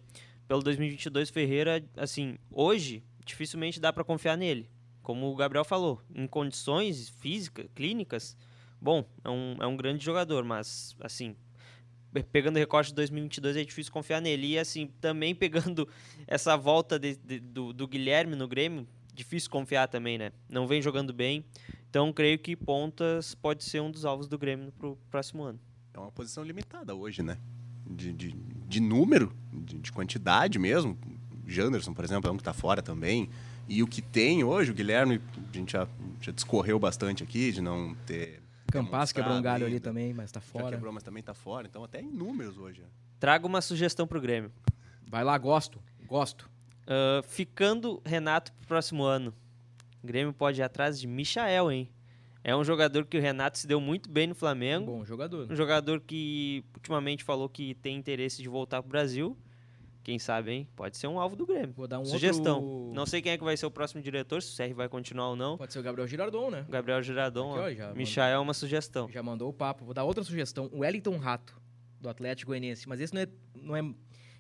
pelo 0.48 0.62
2022 0.62 1.30
Ferreira, 1.30 1.84
assim, 1.98 2.38
hoje 2.52 3.04
dificilmente 3.26 3.80
dá 3.80 3.91
para 3.91 4.04
confiar 4.04 4.38
nele. 4.38 4.69
Como 5.02 5.32
o 5.32 5.36
Gabriel 5.36 5.65
falou, 5.65 6.02
em 6.13 6.26
condições 6.26 7.10
físicas, 7.10 7.67
clínicas, 7.76 8.38
bom, 8.82 9.06
é 9.24 9.30
um, 9.30 9.56
é 9.60 9.67
um 9.67 9.76
grande 9.76 10.04
jogador, 10.04 10.43
mas 10.43 10.95
assim, 11.02 11.36
pegando 12.23 12.56
o 12.56 12.60
recorte 12.60 12.89
de 12.89 12.95
2022 12.95 13.58
é 13.58 13.63
difícil 13.63 13.91
confiar 13.91 14.21
nele. 14.21 14.54
E 14.54 14.60
assim, 14.60 14.88
também 14.99 15.34
pegando 15.34 15.88
essa 16.28 16.56
volta 16.56 16.99
de, 16.99 17.15
de, 17.15 17.39
do, 17.39 17.73
do 17.73 17.88
Guilherme 17.88 18.36
no 18.36 18.47
Grêmio, 18.47 18.88
difícil 19.13 19.49
confiar 19.49 19.88
também, 19.88 20.17
né? 20.17 20.32
Não 20.49 20.67
vem 20.67 20.82
jogando 20.82 21.13
bem. 21.13 21.43
Então, 21.89 22.12
creio 22.12 22.38
que 22.38 22.56
pontas 22.56 23.34
pode 23.36 23.63
ser 23.63 23.82
um 23.82 23.89
dos 23.89 24.04
alvos 24.04 24.28
do 24.28 24.38
Grêmio 24.38 24.71
pro 24.73 24.97
próximo 25.10 25.43
ano. 25.43 25.60
É 25.93 25.99
uma 25.99 26.12
posição 26.12 26.43
limitada 26.43 26.93
hoje, 26.93 27.23
né? 27.23 27.38
De, 27.89 28.12
de, 28.12 28.36
de 28.67 28.80
número, 28.82 29.32
de, 29.54 29.78
de, 29.80 29.91
quantidade 29.91 30.60
mesmo. 30.60 30.97
Janderson, 31.47 31.93
por 31.93 32.04
exemplo, 32.04 32.30
é 32.30 32.34
um 32.34 32.36
que 32.36 32.41
está 32.41 32.54
fora 32.54 32.82
também. 32.82 33.30
E 33.67 33.82
o 33.82 33.88
que 33.88 34.01
tem 34.01 34.43
hoje, 34.43 34.71
o 34.71 34.73
Guilherme, 34.73 35.21
a 35.38 35.58
gente 35.58 35.71
já, 35.71 35.88
já 36.19 36.32
discorreu 36.34 36.78
bastante 36.78 37.23
aqui 37.23 37.51
de 37.51 37.62
não 37.62 37.95
ter. 38.06 38.41
Campas 38.84 39.12
quebrou 39.12 39.36
um 39.36 39.42
galho 39.42 39.66
ainda. 39.66 39.76
ali 39.76 39.80
também, 39.80 40.14
mas 40.14 40.26
está 40.26 40.42
fora. 40.42 40.66
Já 40.66 40.72
quebrou, 40.72 40.94
mas 40.94 41.04
também 41.04 41.22
está 41.22 41.34
fora. 41.34 41.68
Então, 41.68 41.84
até 41.84 42.02
em 42.02 42.12
números 42.12 42.58
hoje. 42.58 42.84
Traga 43.20 43.46
uma 43.46 43.62
sugestão 43.62 44.06
para 44.06 44.18
o 44.18 44.22
Grêmio. 44.22 44.52
Vai 45.08 45.24
lá, 45.24 45.38
gosto. 45.38 45.82
Gosto. 46.06 46.50
Uh, 46.84 47.24
ficando 47.24 48.02
Renato 48.06 48.52
pro 48.54 48.68
próximo 48.68 49.04
ano, 49.04 49.34
o 50.04 50.08
Grêmio 50.08 50.34
pode 50.34 50.62
ir 50.62 50.64
atrás 50.64 51.00
de 51.00 51.08
Michael, 51.08 51.72
hein? 51.72 51.90
É 52.44 52.56
um 52.56 52.64
jogador 52.64 53.06
que 53.06 53.18
o 53.18 53.22
Renato 53.22 53.58
se 53.58 53.66
deu 53.66 53.82
muito 53.82 54.08
bem 54.08 54.28
no 54.28 54.36
Flamengo. 54.36 54.86
Bom 54.86 55.04
jogador. 55.04 55.52
Um 55.52 55.56
jogador 55.56 56.00
que 56.00 56.64
ultimamente 56.76 57.24
falou 57.24 57.50
que 57.50 57.74
tem 57.74 57.98
interesse 57.98 58.40
de 58.40 58.48
voltar 58.48 58.84
pro 58.84 58.90
Brasil. 58.92 59.36
Quem 60.06 60.20
sabe, 60.20 60.52
hein? 60.52 60.68
Pode 60.76 60.98
ser 60.98 61.08
um 61.08 61.20
alvo 61.20 61.36
do 61.36 61.48
Grêmio. 61.48 61.74
Vou 61.74 61.88
dar 61.88 62.00
um 62.00 62.06
Sugestão. 62.06 62.63
Outro... 62.63 62.94
Não 62.94 63.08
sei 63.08 63.24
quem 63.24 63.32
é 63.32 63.38
que 63.39 63.44
vai 63.44 63.58
ser 63.58 63.65
o 63.65 63.72
próximo 63.72 64.04
diretor, 64.04 64.39
se 64.39 64.54
o 64.54 64.56
CR 64.56 64.72
vai 64.76 64.88
continuar 64.88 65.30
ou 65.30 65.36
não. 65.36 65.58
Pode 65.58 65.74
ser 65.74 65.80
o 65.80 65.82
Gabriel 65.82 66.08
Girardon, 66.08 66.52
né? 66.52 66.63
Gabriel 66.70 67.02
Girardon. 67.02 67.56
Aqui, 67.56 67.82
ó, 67.82 67.96
Michael 67.96 68.36
é 68.36 68.39
uma 68.39 68.54
sugestão. 68.54 69.10
Já 69.10 69.24
mandou 69.24 69.50
o 69.50 69.54
papo. 69.54 69.84
Vou 69.84 69.96
dar 69.96 70.04
outra 70.04 70.24
sugestão. 70.24 70.70
O 70.72 70.82
Wellington 70.82 71.18
Rato, 71.18 71.60
do 72.00 72.08
Atlético 72.08 72.52
Goianiense. 72.52 72.88
Mas 72.88 73.00
esse 73.00 73.15
não 73.15 73.22
é, 73.24 73.28
não 73.56 73.76
é 73.76 73.82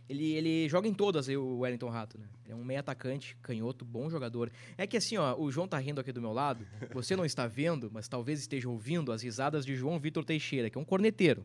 ele, 0.07 0.33
ele 0.33 0.69
joga 0.69 0.87
em 0.87 0.93
todas 0.93 1.27
aí, 1.27 1.35
o 1.35 1.57
Wellington 1.57 1.89
Rato, 1.89 2.19
né? 2.19 2.27
Ele 2.43 2.53
é 2.53 2.55
um 2.55 2.63
meio 2.63 2.79
atacante, 2.79 3.35
canhoto, 3.41 3.83
bom 3.83 4.07
jogador. 4.07 4.51
É 4.77 4.85
que 4.85 4.95
assim, 4.95 5.17
ó, 5.17 5.35
o 5.35 5.51
João 5.51 5.67
tá 5.67 5.79
rindo 5.79 5.99
aqui 5.99 6.11
do 6.11 6.21
meu 6.21 6.31
lado. 6.31 6.63
Você 6.93 7.15
não 7.15 7.25
está 7.25 7.47
vendo, 7.47 7.89
mas 7.91 8.07
talvez 8.07 8.39
esteja 8.39 8.69
ouvindo 8.69 9.11
as 9.11 9.23
risadas 9.23 9.65
de 9.65 9.75
João 9.75 9.99
Vitor 9.99 10.23
Teixeira, 10.23 10.69
que 10.69 10.77
é 10.77 10.81
um 10.81 10.85
corneteiro. 10.85 11.43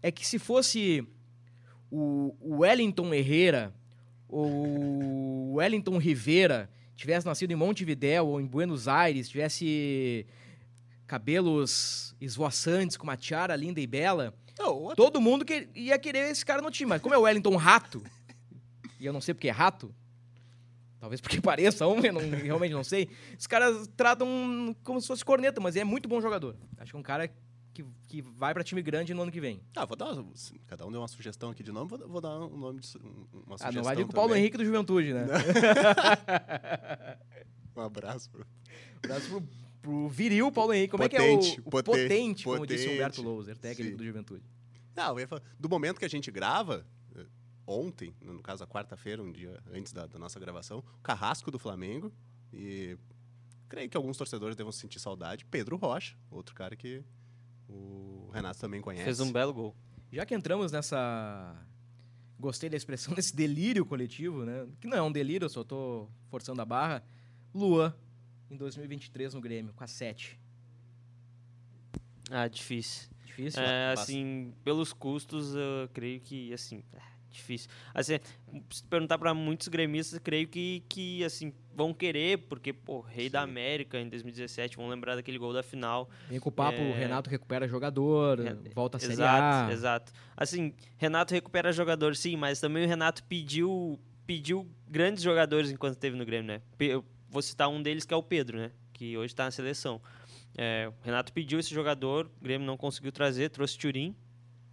É 0.00 0.12
que 0.12 0.24
se 0.24 0.38
fosse 0.38 1.04
o 1.90 2.34
Wellington 2.58 3.12
Herrera 3.12 3.74
ou 4.28 4.46
o 4.46 5.54
Wellington 5.54 5.98
Rivera 5.98 6.70
tivesse 6.94 7.26
nascido 7.26 7.50
em 7.50 7.56
Montevidéu 7.56 8.26
ou 8.28 8.40
em 8.40 8.46
Buenos 8.46 8.86
Aires, 8.86 9.28
tivesse 9.28 10.26
cabelos 11.06 12.14
esvoaçantes 12.20 12.96
com 12.96 13.04
uma 13.04 13.16
tiara 13.16 13.56
linda 13.56 13.80
e 13.80 13.86
bela, 13.86 14.34
não, 14.60 14.94
Todo 14.94 15.20
mundo 15.22 15.42
que 15.42 15.68
ia 15.74 15.98
querer 15.98 16.30
esse 16.30 16.44
cara 16.44 16.60
no 16.60 16.70
time. 16.70 16.90
Mas 16.90 17.00
como 17.00 17.14
é 17.14 17.18
o 17.18 17.22
Wellington 17.22 17.56
Rato, 17.56 18.02
e 19.00 19.06
eu 19.06 19.12
não 19.12 19.20
sei 19.20 19.32
porque 19.32 19.48
é 19.48 19.52
rato, 19.52 19.94
talvez 21.00 21.18
porque 21.18 21.40
pareça 21.42 21.86
um, 21.86 21.98
eu 22.00 22.12
não, 22.12 22.20
realmente 22.20 22.72
não 22.72 22.84
sei, 22.84 23.08
os 23.38 23.46
caras 23.46 23.88
tratam 23.96 24.76
como 24.84 25.00
se 25.00 25.06
fosse 25.06 25.24
corneta, 25.24 25.60
mas 25.62 25.76
é 25.76 25.84
muito 25.84 26.08
bom 26.08 26.20
jogador. 26.20 26.54
Acho 26.76 26.92
que 26.92 26.96
é 26.96 27.00
um 27.00 27.02
cara 27.02 27.30
que, 27.72 27.84
que 28.08 28.22
vai 28.22 28.52
para 28.52 28.64
time 28.64 28.82
grande 28.82 29.14
no 29.14 29.22
ano 29.22 29.32
que 29.32 29.40
vem. 29.40 29.62
Ah, 29.76 29.84
vou 29.84 29.96
dar. 29.96 30.14
Cada 30.66 30.86
um 30.86 30.90
deu 30.90 31.00
uma 31.00 31.08
sugestão 31.08 31.50
aqui 31.50 31.62
de 31.62 31.72
nome, 31.72 31.88
vou, 31.88 32.08
vou 32.08 32.20
dar 32.20 32.38
um 32.38 32.56
nome 32.56 32.80
de 32.80 32.96
uma 32.98 33.56
sugestão. 33.56 33.68
Ah, 33.68 33.72
não 33.72 33.82
vai 33.82 33.96
com 33.96 34.02
o 34.02 34.14
Paulo 34.14 34.34
Henrique 34.34 34.56
do 34.56 34.64
Juventude, 34.64 35.12
né? 35.12 35.26
um 37.76 37.80
abraço. 37.80 38.30
Pro... 38.30 38.40
Um 38.40 39.04
abraço 39.04 39.28
pro 39.28 39.42
pro 39.80 40.08
viril 40.08 40.52
Paulo 40.52 40.72
Henrique. 40.72 40.90
Como 40.90 41.02
potente, 41.02 41.22
é 41.22 41.26
que 41.26 41.58
é 41.58 41.62
o, 41.62 41.66
o 41.66 41.70
potente, 41.70 42.08
potente, 42.08 42.44
como 42.44 42.58
potente, 42.58 42.76
disse 42.76 42.94
Humberto 42.94 43.22
Louser, 43.22 43.58
técnico 43.58 43.90
sim. 43.90 43.96
do 43.96 44.04
Juventude? 44.04 44.44
Não, 44.94 45.16
falar, 45.26 45.42
do 45.58 45.68
momento 45.68 45.98
que 45.98 46.04
a 46.04 46.08
gente 46.08 46.30
grava, 46.30 46.86
eh, 47.16 47.26
ontem, 47.66 48.14
no 48.20 48.42
caso 48.42 48.64
a 48.64 48.66
quarta-feira, 48.66 49.22
um 49.22 49.32
dia 49.32 49.60
antes 49.72 49.92
da, 49.92 50.06
da, 50.06 50.18
nossa 50.18 50.38
gravação, 50.38 50.78
o 50.78 51.02
Carrasco 51.02 51.50
do 51.50 51.58
Flamengo 51.58 52.12
e 52.52 52.98
creio 53.68 53.88
que 53.88 53.96
alguns 53.96 54.16
torcedores 54.16 54.56
devam 54.56 54.72
sentir 54.72 54.98
saudade. 54.98 55.44
Pedro 55.46 55.76
Rocha, 55.76 56.16
outro 56.30 56.54
cara 56.54 56.76
que 56.76 57.02
o 57.72 58.30
Renato 58.32 58.58
também 58.58 58.80
conhece. 58.80 59.04
Fez 59.04 59.20
um 59.20 59.32
belo 59.32 59.52
gol. 59.52 59.76
Já 60.12 60.26
que 60.26 60.34
entramos 60.34 60.72
nessa 60.72 61.56
gostei 62.38 62.70
da 62.70 62.76
expressão 62.76 63.12
desse 63.14 63.34
delírio 63.34 63.84
coletivo, 63.84 64.44
né? 64.44 64.66
Que 64.80 64.88
não 64.88 64.96
é 64.96 65.02
um 65.02 65.12
delírio, 65.12 65.44
eu 65.44 65.50
só 65.50 65.62
tô 65.62 66.08
forçando 66.28 66.60
a 66.62 66.64
barra. 66.64 67.04
Lua 67.54 67.96
em 68.50 68.56
2023 68.56 69.34
no 69.34 69.40
Grêmio, 69.40 69.72
com 69.74 69.84
a 69.84 69.86
7? 69.86 70.38
Ah, 72.30 72.48
difícil. 72.48 73.08
Difícil? 73.24 73.62
É, 73.62 73.92
assim, 73.92 74.52
pelos 74.64 74.92
custos, 74.92 75.54
eu 75.54 75.88
creio 75.92 76.20
que, 76.20 76.52
assim, 76.52 76.82
é 76.92 77.00
difícil. 77.30 77.68
Assim, 77.94 78.18
se 78.70 78.84
perguntar 78.84 79.18
para 79.18 79.32
muitos 79.34 79.68
gremistas, 79.68 80.18
creio 80.18 80.48
que, 80.48 80.84
que, 80.88 81.24
assim, 81.24 81.52
vão 81.80 81.94
querer, 81.94 82.36
porque, 82.40 82.74
pô, 82.74 83.00
Rei 83.00 83.26
Sim. 83.26 83.30
da 83.30 83.40
América 83.40 83.98
em 83.98 84.08
2017, 84.08 84.76
vão 84.76 84.88
lembrar 84.88 85.14
daquele 85.14 85.38
gol 85.38 85.52
da 85.52 85.62
final. 85.62 86.10
Vem 86.28 86.38
com 86.38 86.50
o 86.50 86.52
papo, 86.52 86.78
é... 86.78 86.92
Renato 86.92 87.30
recupera 87.30 87.66
jogador, 87.66 88.46
é, 88.46 88.54
volta 88.74 88.98
a 88.98 89.00
Série 89.00 89.14
exato. 89.14 89.72
Exato, 89.72 90.12
Assim, 90.36 90.74
Renato 90.98 91.32
recupera 91.32 91.72
jogador, 91.72 92.14
sim, 92.14 92.36
mas 92.36 92.60
também 92.60 92.84
o 92.84 92.88
Renato 92.88 93.24
pediu, 93.24 93.98
pediu 94.26 94.68
grandes 94.86 95.22
jogadores 95.22 95.70
enquanto 95.70 95.94
esteve 95.94 96.16
no 96.16 96.24
Grêmio, 96.26 96.48
né? 96.48 96.62
vou 97.30 97.40
citar 97.40 97.68
um 97.68 97.80
deles 97.80 98.04
que 98.04 98.12
é 98.12 98.16
o 98.16 98.22
Pedro, 98.22 98.58
né? 98.58 98.72
Que 98.92 99.16
hoje 99.16 99.32
está 99.32 99.44
na 99.44 99.50
seleção. 99.50 100.02
É, 100.58 100.88
o 100.88 101.04
Renato 101.04 101.32
pediu 101.32 101.60
esse 101.60 101.72
jogador, 101.72 102.26
o 102.26 102.44
Grêmio 102.44 102.66
não 102.66 102.76
conseguiu 102.76 103.12
trazer, 103.12 103.48
trouxe 103.50 103.78
Turim. 103.78 104.14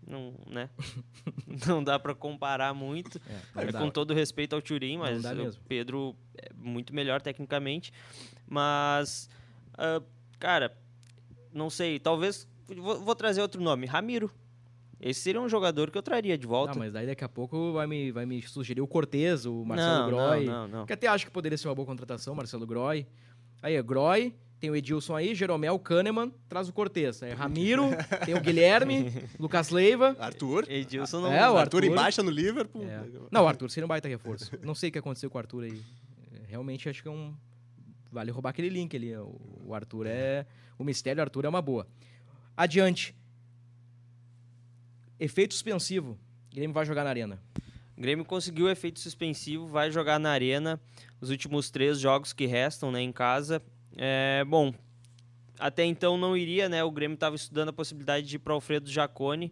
Não, 0.08 0.34
né? 0.50 0.70
não 1.68 1.84
dá 1.84 2.00
para 2.00 2.16
comparar 2.16 2.74
muito, 2.74 3.20
é, 3.56 3.64
é, 3.64 3.72
com 3.74 3.90
todo 3.90 4.14
respeito 4.14 4.56
ao 4.56 4.62
Turim, 4.62 4.98
mas 4.98 5.26
o 5.26 5.60
Pedro 5.68 6.16
é 6.38 6.50
muito 6.56 6.96
melhor 6.96 7.22
tecnicamente. 7.22 7.92
Mas, 8.48 9.30
uh, 9.74 10.02
cara, 10.40 10.76
não 11.54 11.70
sei, 11.70 12.00
talvez. 12.00 12.48
Vou, 12.68 13.02
vou 13.02 13.16
trazer 13.16 13.42
outro 13.42 13.62
nome: 13.62 13.86
Ramiro. 13.86 14.32
Esse 15.00 15.22
seria 15.22 15.40
um 15.40 15.48
jogador 15.48 15.92
que 15.92 15.98
eu 15.98 16.02
traria 16.02 16.36
de 16.36 16.48
volta. 16.48 16.74
Não, 16.74 16.80
mas 16.80 16.92
daí 16.92 17.06
daqui 17.06 17.24
a 17.24 17.30
pouco 17.30 17.74
vai 17.74 17.86
me, 17.86 18.12
vai 18.12 18.26
me 18.26 18.42
sugerir 18.42 18.82
o 18.82 18.88
Cortez, 18.88 19.46
o 19.46 19.64
Marcelo 19.64 20.00
não, 20.00 20.08
Groy. 20.08 20.46
Não, 20.46 20.54
não, 20.54 20.80
não. 20.80 20.86
Que 20.88 20.94
até 20.94 21.06
acho 21.06 21.26
que 21.26 21.32
poderia 21.32 21.56
ser 21.56 21.68
uma 21.68 21.76
boa 21.76 21.86
contratação, 21.86 22.34
Marcelo 22.34 22.66
Groy. 22.66 23.06
Aí, 23.62 23.76
é 23.76 23.84
Groy, 23.84 24.34
tem 24.60 24.70
o 24.70 24.76
Edilson 24.76 25.16
aí, 25.16 25.36
Jeromel, 25.36 25.78
Kahneman, 25.78 26.32
traz 26.50 26.68
o 26.68 26.74
Cortez. 26.74 27.22
Aí, 27.22 27.34
Ramiro, 27.34 27.90
tem 28.26 28.34
o 28.34 28.42
Guilherme, 28.42 29.12
Lucas 29.40 29.70
Leiva. 29.70 30.16
Arthur. 30.20 30.66
Edilson 30.70 31.22
não. 31.22 31.32
É, 31.32 31.42
o 31.42 31.58
Arthur, 31.58 31.60
Arthur 31.60 31.84
em 31.84 31.94
baixa 31.94 32.24
no 32.24 32.32
Liverpool. 32.32 32.84
É. 32.84 33.04
Não, 33.32 33.44
o 33.44 33.48
Arthur 33.48 33.70
seria 33.70 33.86
um 33.86 33.88
baita 33.88 34.08
reforço. 34.08 34.52
Não 34.64 34.74
sei 34.74 34.90
o 34.90 34.92
que 34.92 34.98
aconteceu 34.98 35.30
com 35.30 35.38
o 35.38 35.40
Arthur 35.40 35.66
aí. 35.66 35.82
Realmente 36.48 36.90
acho 36.90 37.02
que 37.02 37.08
é 37.08 37.12
um. 37.12 37.36
Vale 38.12 38.32
roubar 38.32 38.50
aquele 38.50 38.70
link 38.70 38.96
ali. 38.96 39.14
O 39.16 39.74
Arthur 39.74 40.08
é. 40.08 40.46
O 40.80 40.84
mistério 40.84 41.22
Arthur 41.22 41.46
é 41.46 41.50
uma 41.50 41.62
boa. 41.62 41.88
Adiante. 42.56 43.16
Efeito 45.20 45.54
suspensivo. 45.54 46.18
Grêmio 46.52 46.74
vai 46.74 46.86
jogar 46.86 47.04
na 47.04 47.10
arena. 47.12 47.40
O 47.96 48.02
Grêmio 48.02 48.24
conseguiu 48.24 48.68
o 48.68 48.70
efeito 48.70 49.00
suspensivo, 49.00 49.68
vai 49.68 49.90
jogar 49.92 50.20
na 50.20 50.30
arena 50.30 50.80
os 51.20 51.32
últimos 51.32 51.72
três 51.72 52.00
jogos 52.00 52.32
que 52.32 52.46
restam 52.46 52.92
né, 52.92 53.02
em 53.02 53.12
casa. 53.12 53.62
É, 53.98 54.46
bom, 54.46 54.72
até 55.60 55.84
então 55.84 56.18
não 56.18 56.38
iria, 56.38 56.70
né? 56.70 56.84
O 56.84 56.92
Grêmio 56.92 57.16
estava 57.16 57.36
estudando 57.36 57.70
a 57.70 57.74
possibilidade 57.74 58.28
de 58.28 58.36
ir 58.36 58.40
para 58.40 58.54
Alfredo 58.54 58.90
Jacone, 58.90 59.52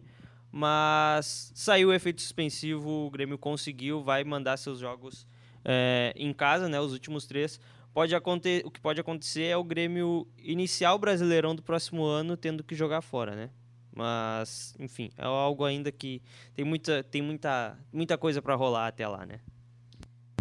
mas 0.52 1.50
saiu 1.54 1.88
o 1.88 1.92
efeito 1.92 2.22
suspensivo, 2.22 2.88
o 2.88 3.10
Grêmio 3.10 3.36
conseguiu, 3.36 4.02
vai 4.02 4.22
mandar 4.22 4.56
seus 4.56 4.78
jogos 4.78 5.26
é, 5.64 6.12
em 6.16 6.32
casa, 6.32 6.68
né? 6.68 6.80
Os 6.80 6.92
últimos 6.92 7.26
três. 7.26 7.60
Pode 7.92 8.14
acontecer, 8.14 8.64
o 8.64 8.70
que 8.70 8.78
pode 8.78 9.00
acontecer 9.00 9.44
é 9.44 9.56
o 9.56 9.64
Grêmio 9.64 10.28
iniciar 10.38 10.94
o 10.94 10.98
Brasileirão 10.98 11.54
do 11.54 11.62
próximo 11.62 12.04
ano 12.04 12.36
tendo 12.36 12.62
que 12.62 12.74
jogar 12.74 13.00
fora, 13.00 13.34
né? 13.34 13.50
Mas, 13.92 14.76
enfim, 14.78 15.10
é 15.16 15.24
algo 15.24 15.64
ainda 15.64 15.90
que 15.90 16.22
tem 16.54 16.64
muita, 16.64 17.02
tem 17.02 17.22
muita, 17.22 17.76
muita 17.90 18.18
coisa 18.18 18.42
para 18.42 18.54
rolar 18.54 18.88
até 18.88 19.08
lá, 19.08 19.24
né? 19.24 19.40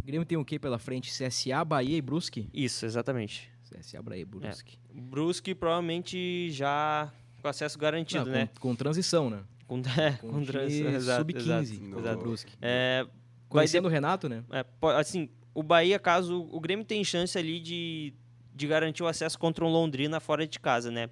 O 0.02 0.06
Grêmio 0.06 0.26
tem 0.26 0.38
o 0.38 0.46
que 0.46 0.60
pela 0.60 0.78
frente? 0.78 1.10
CSA, 1.10 1.63
Bahia 1.63 1.98
e 1.98 2.02
Brusque? 2.02 2.50
Isso, 2.54 2.86
exatamente. 2.86 3.55
CSA, 3.69 4.01
Bahia 4.01 4.21
e 4.21 4.25
Brusque. 4.25 4.78
Brusque 4.93 5.56
provavelmente 5.56 6.49
já 6.51 7.12
com 7.41 7.47
acesso 7.47 7.78
garantido, 7.78 8.25
Não, 8.25 8.32
né? 8.32 8.49
Com, 8.60 8.69
com 8.69 8.75
transição, 8.75 9.30
né? 9.30 9.43
Com, 9.67 9.82
é, 9.99 10.12
Com, 10.21 10.30
com 10.30 10.38
um 10.38 10.45
trans- 10.45 10.73
time 10.73 10.93
exato, 10.93 11.19
sub-15 11.21 11.97
exato. 11.99 12.19
Brusque. 12.19 12.54
É, 12.62 13.04
vai 13.04 13.12
Conhecendo 13.49 13.86
o 13.86 13.91
Renato, 13.91 14.28
né? 14.30 14.43
É, 14.51 14.65
assim, 14.97 15.30
o 15.54 15.63
Bahia, 15.63 15.97
caso 15.99 16.47
o 16.51 16.60
Grêmio 16.60 16.86
tem 16.86 17.04
chance 17.04 17.38
ali 17.38 17.60
de, 17.60 18.13
de 18.54 18.67
garantir 18.67 19.04
o 19.04 19.08
acesso 19.08 19.38
contra 19.38 19.63
o 19.63 19.69
Londrina 19.69 20.19
fora 20.19 20.47
de 20.47 20.60
casa, 20.60 20.91
né? 20.91 21.10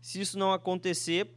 Se 0.00 0.20
isso 0.20 0.38
não 0.38 0.52
acontecer, 0.52 1.28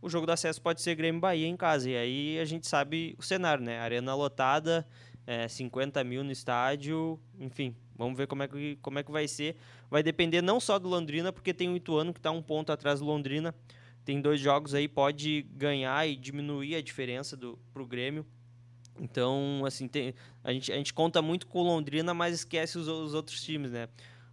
o 0.00 0.08
jogo 0.08 0.26
do 0.26 0.32
acesso 0.32 0.60
pode 0.60 0.80
ser 0.80 0.94
Grêmio 0.94 1.18
e 1.18 1.20
Bahia 1.20 1.46
em 1.46 1.56
casa. 1.56 1.90
E 1.90 1.96
aí 1.96 2.38
a 2.38 2.44
gente 2.44 2.66
sabe 2.66 3.14
o 3.18 3.22
cenário, 3.22 3.64
né? 3.64 3.78
Arena 3.78 4.14
lotada, 4.14 4.86
é, 5.26 5.46
50 5.46 6.02
mil 6.04 6.24
no 6.24 6.32
estádio, 6.32 7.18
enfim. 7.38 7.74
Vamos 7.96 8.16
ver 8.16 8.26
como 8.26 8.42
é, 8.42 8.48
que, 8.48 8.76
como 8.80 8.98
é 8.98 9.02
que 9.02 9.10
vai 9.10 9.26
ser. 9.28 9.56
Vai 9.90 10.02
depender 10.02 10.42
não 10.42 10.60
só 10.60 10.78
do 10.78 10.88
Londrina, 10.88 11.32
porque 11.32 11.54
tem 11.54 11.68
o 11.68 11.76
Ituano 11.76 12.12
que 12.12 12.18
está 12.18 12.30
um 12.30 12.42
ponto 12.42 12.70
atrás 12.70 13.00
do 13.00 13.06
Londrina. 13.06 13.54
Tem 14.04 14.20
dois 14.20 14.40
jogos 14.40 14.74
aí, 14.74 14.88
pode 14.88 15.42
ganhar 15.52 16.06
e 16.08 16.16
diminuir 16.16 16.74
a 16.74 16.82
diferença 16.82 17.36
do, 17.36 17.58
pro 17.72 17.86
Grêmio. 17.86 18.24
Então, 19.00 19.62
assim, 19.66 19.86
tem, 19.86 20.14
a, 20.42 20.52
gente, 20.52 20.72
a 20.72 20.76
gente 20.76 20.92
conta 20.92 21.22
muito 21.22 21.46
com 21.46 21.60
o 21.60 21.62
Londrina, 21.62 22.12
mas 22.12 22.34
esquece 22.34 22.78
os, 22.78 22.88
os 22.88 23.14
outros 23.14 23.42
times, 23.42 23.70
né? 23.70 23.88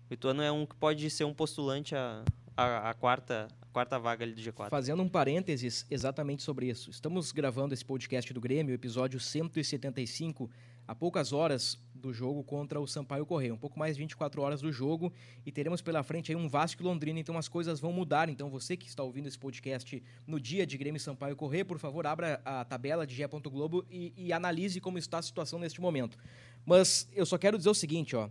O 0.10 0.13
Ituano 0.13 0.41
é 0.41 0.52
um 0.52 0.65
que 0.65 0.76
pode 0.76 1.10
ser 1.10 1.24
um 1.24 1.34
postulante 1.34 1.96
a, 1.96 2.24
a, 2.56 2.89
a 2.89 2.94
quarta, 2.94 3.48
quarta 3.72 4.00
vaga 4.00 4.24
ali 4.24 4.34
do 4.34 4.41
G4. 4.41 4.70
Fazendo 4.70 5.04
um 5.04 5.10
parênteses 5.10 5.86
exatamente 5.89 6.44
sobre 6.44 6.68
isso. 6.68 6.89
Estamos 6.89 7.32
gravando 7.32 7.74
esse 7.74 7.84
podcast 7.84 8.34
do 8.34 8.41
Grêmio, 8.41 8.74
episódio 8.74 9.20
175, 9.20 10.50
há 10.88 10.96
poucas 10.96 11.34
horas 11.34 11.78
do 11.95 12.13
jogo 12.13 12.43
contra 12.43 12.79
o 12.79 12.86
Sampaio 12.86 13.25
Correia, 13.25 13.53
um 13.53 13.58
pouco 13.58 13.79
mais 13.79 13.95
de 13.95 14.03
24 14.03 14.41
horas 14.41 14.62
do 14.62 14.71
jogo, 14.71 15.12
e 15.45 15.51
teremos 15.51 15.81
pela 15.81 16.03
frente 16.03 16.31
aí 16.31 16.36
um 16.36 16.47
Vasco 16.47 16.81
e 16.81 16.86
Londrina, 16.86 17.19
então 17.19 17.38
as 17.38 17.47
coisas 17.47 17.79
vão 17.79 17.91
mudar. 17.91 18.29
Então 18.29 18.49
você 18.49 18.75
que 18.75 18.88
está 18.88 19.01
ouvindo 19.01 19.27
esse 19.27 19.39
podcast 19.39 20.03
no 20.27 20.39
dia 20.39 20.65
de 20.65 20.77
Grêmio 20.77 20.99
Sampaio 20.99 21.36
Correia, 21.36 21.65
por 21.65 21.79
favor, 21.79 22.05
abra 22.05 22.41
a 22.43 22.63
tabela 22.65 23.08
de 23.08 23.15
G. 23.15 23.25
Globo 23.27 23.86
e, 23.89 24.13
e 24.17 24.34
analise 24.34 24.79
como 24.79 24.97
está 24.97 25.17
a 25.17 25.21
situação 25.21 25.58
neste 25.58 25.81
momento. 25.81 26.17
Mas 26.65 27.08
eu 27.13 27.25
só 27.25 27.38
quero 27.38 27.58
dizer 27.58 27.69
o 27.69 27.75
seguinte, 27.75 28.15
ó. 28.15 28.29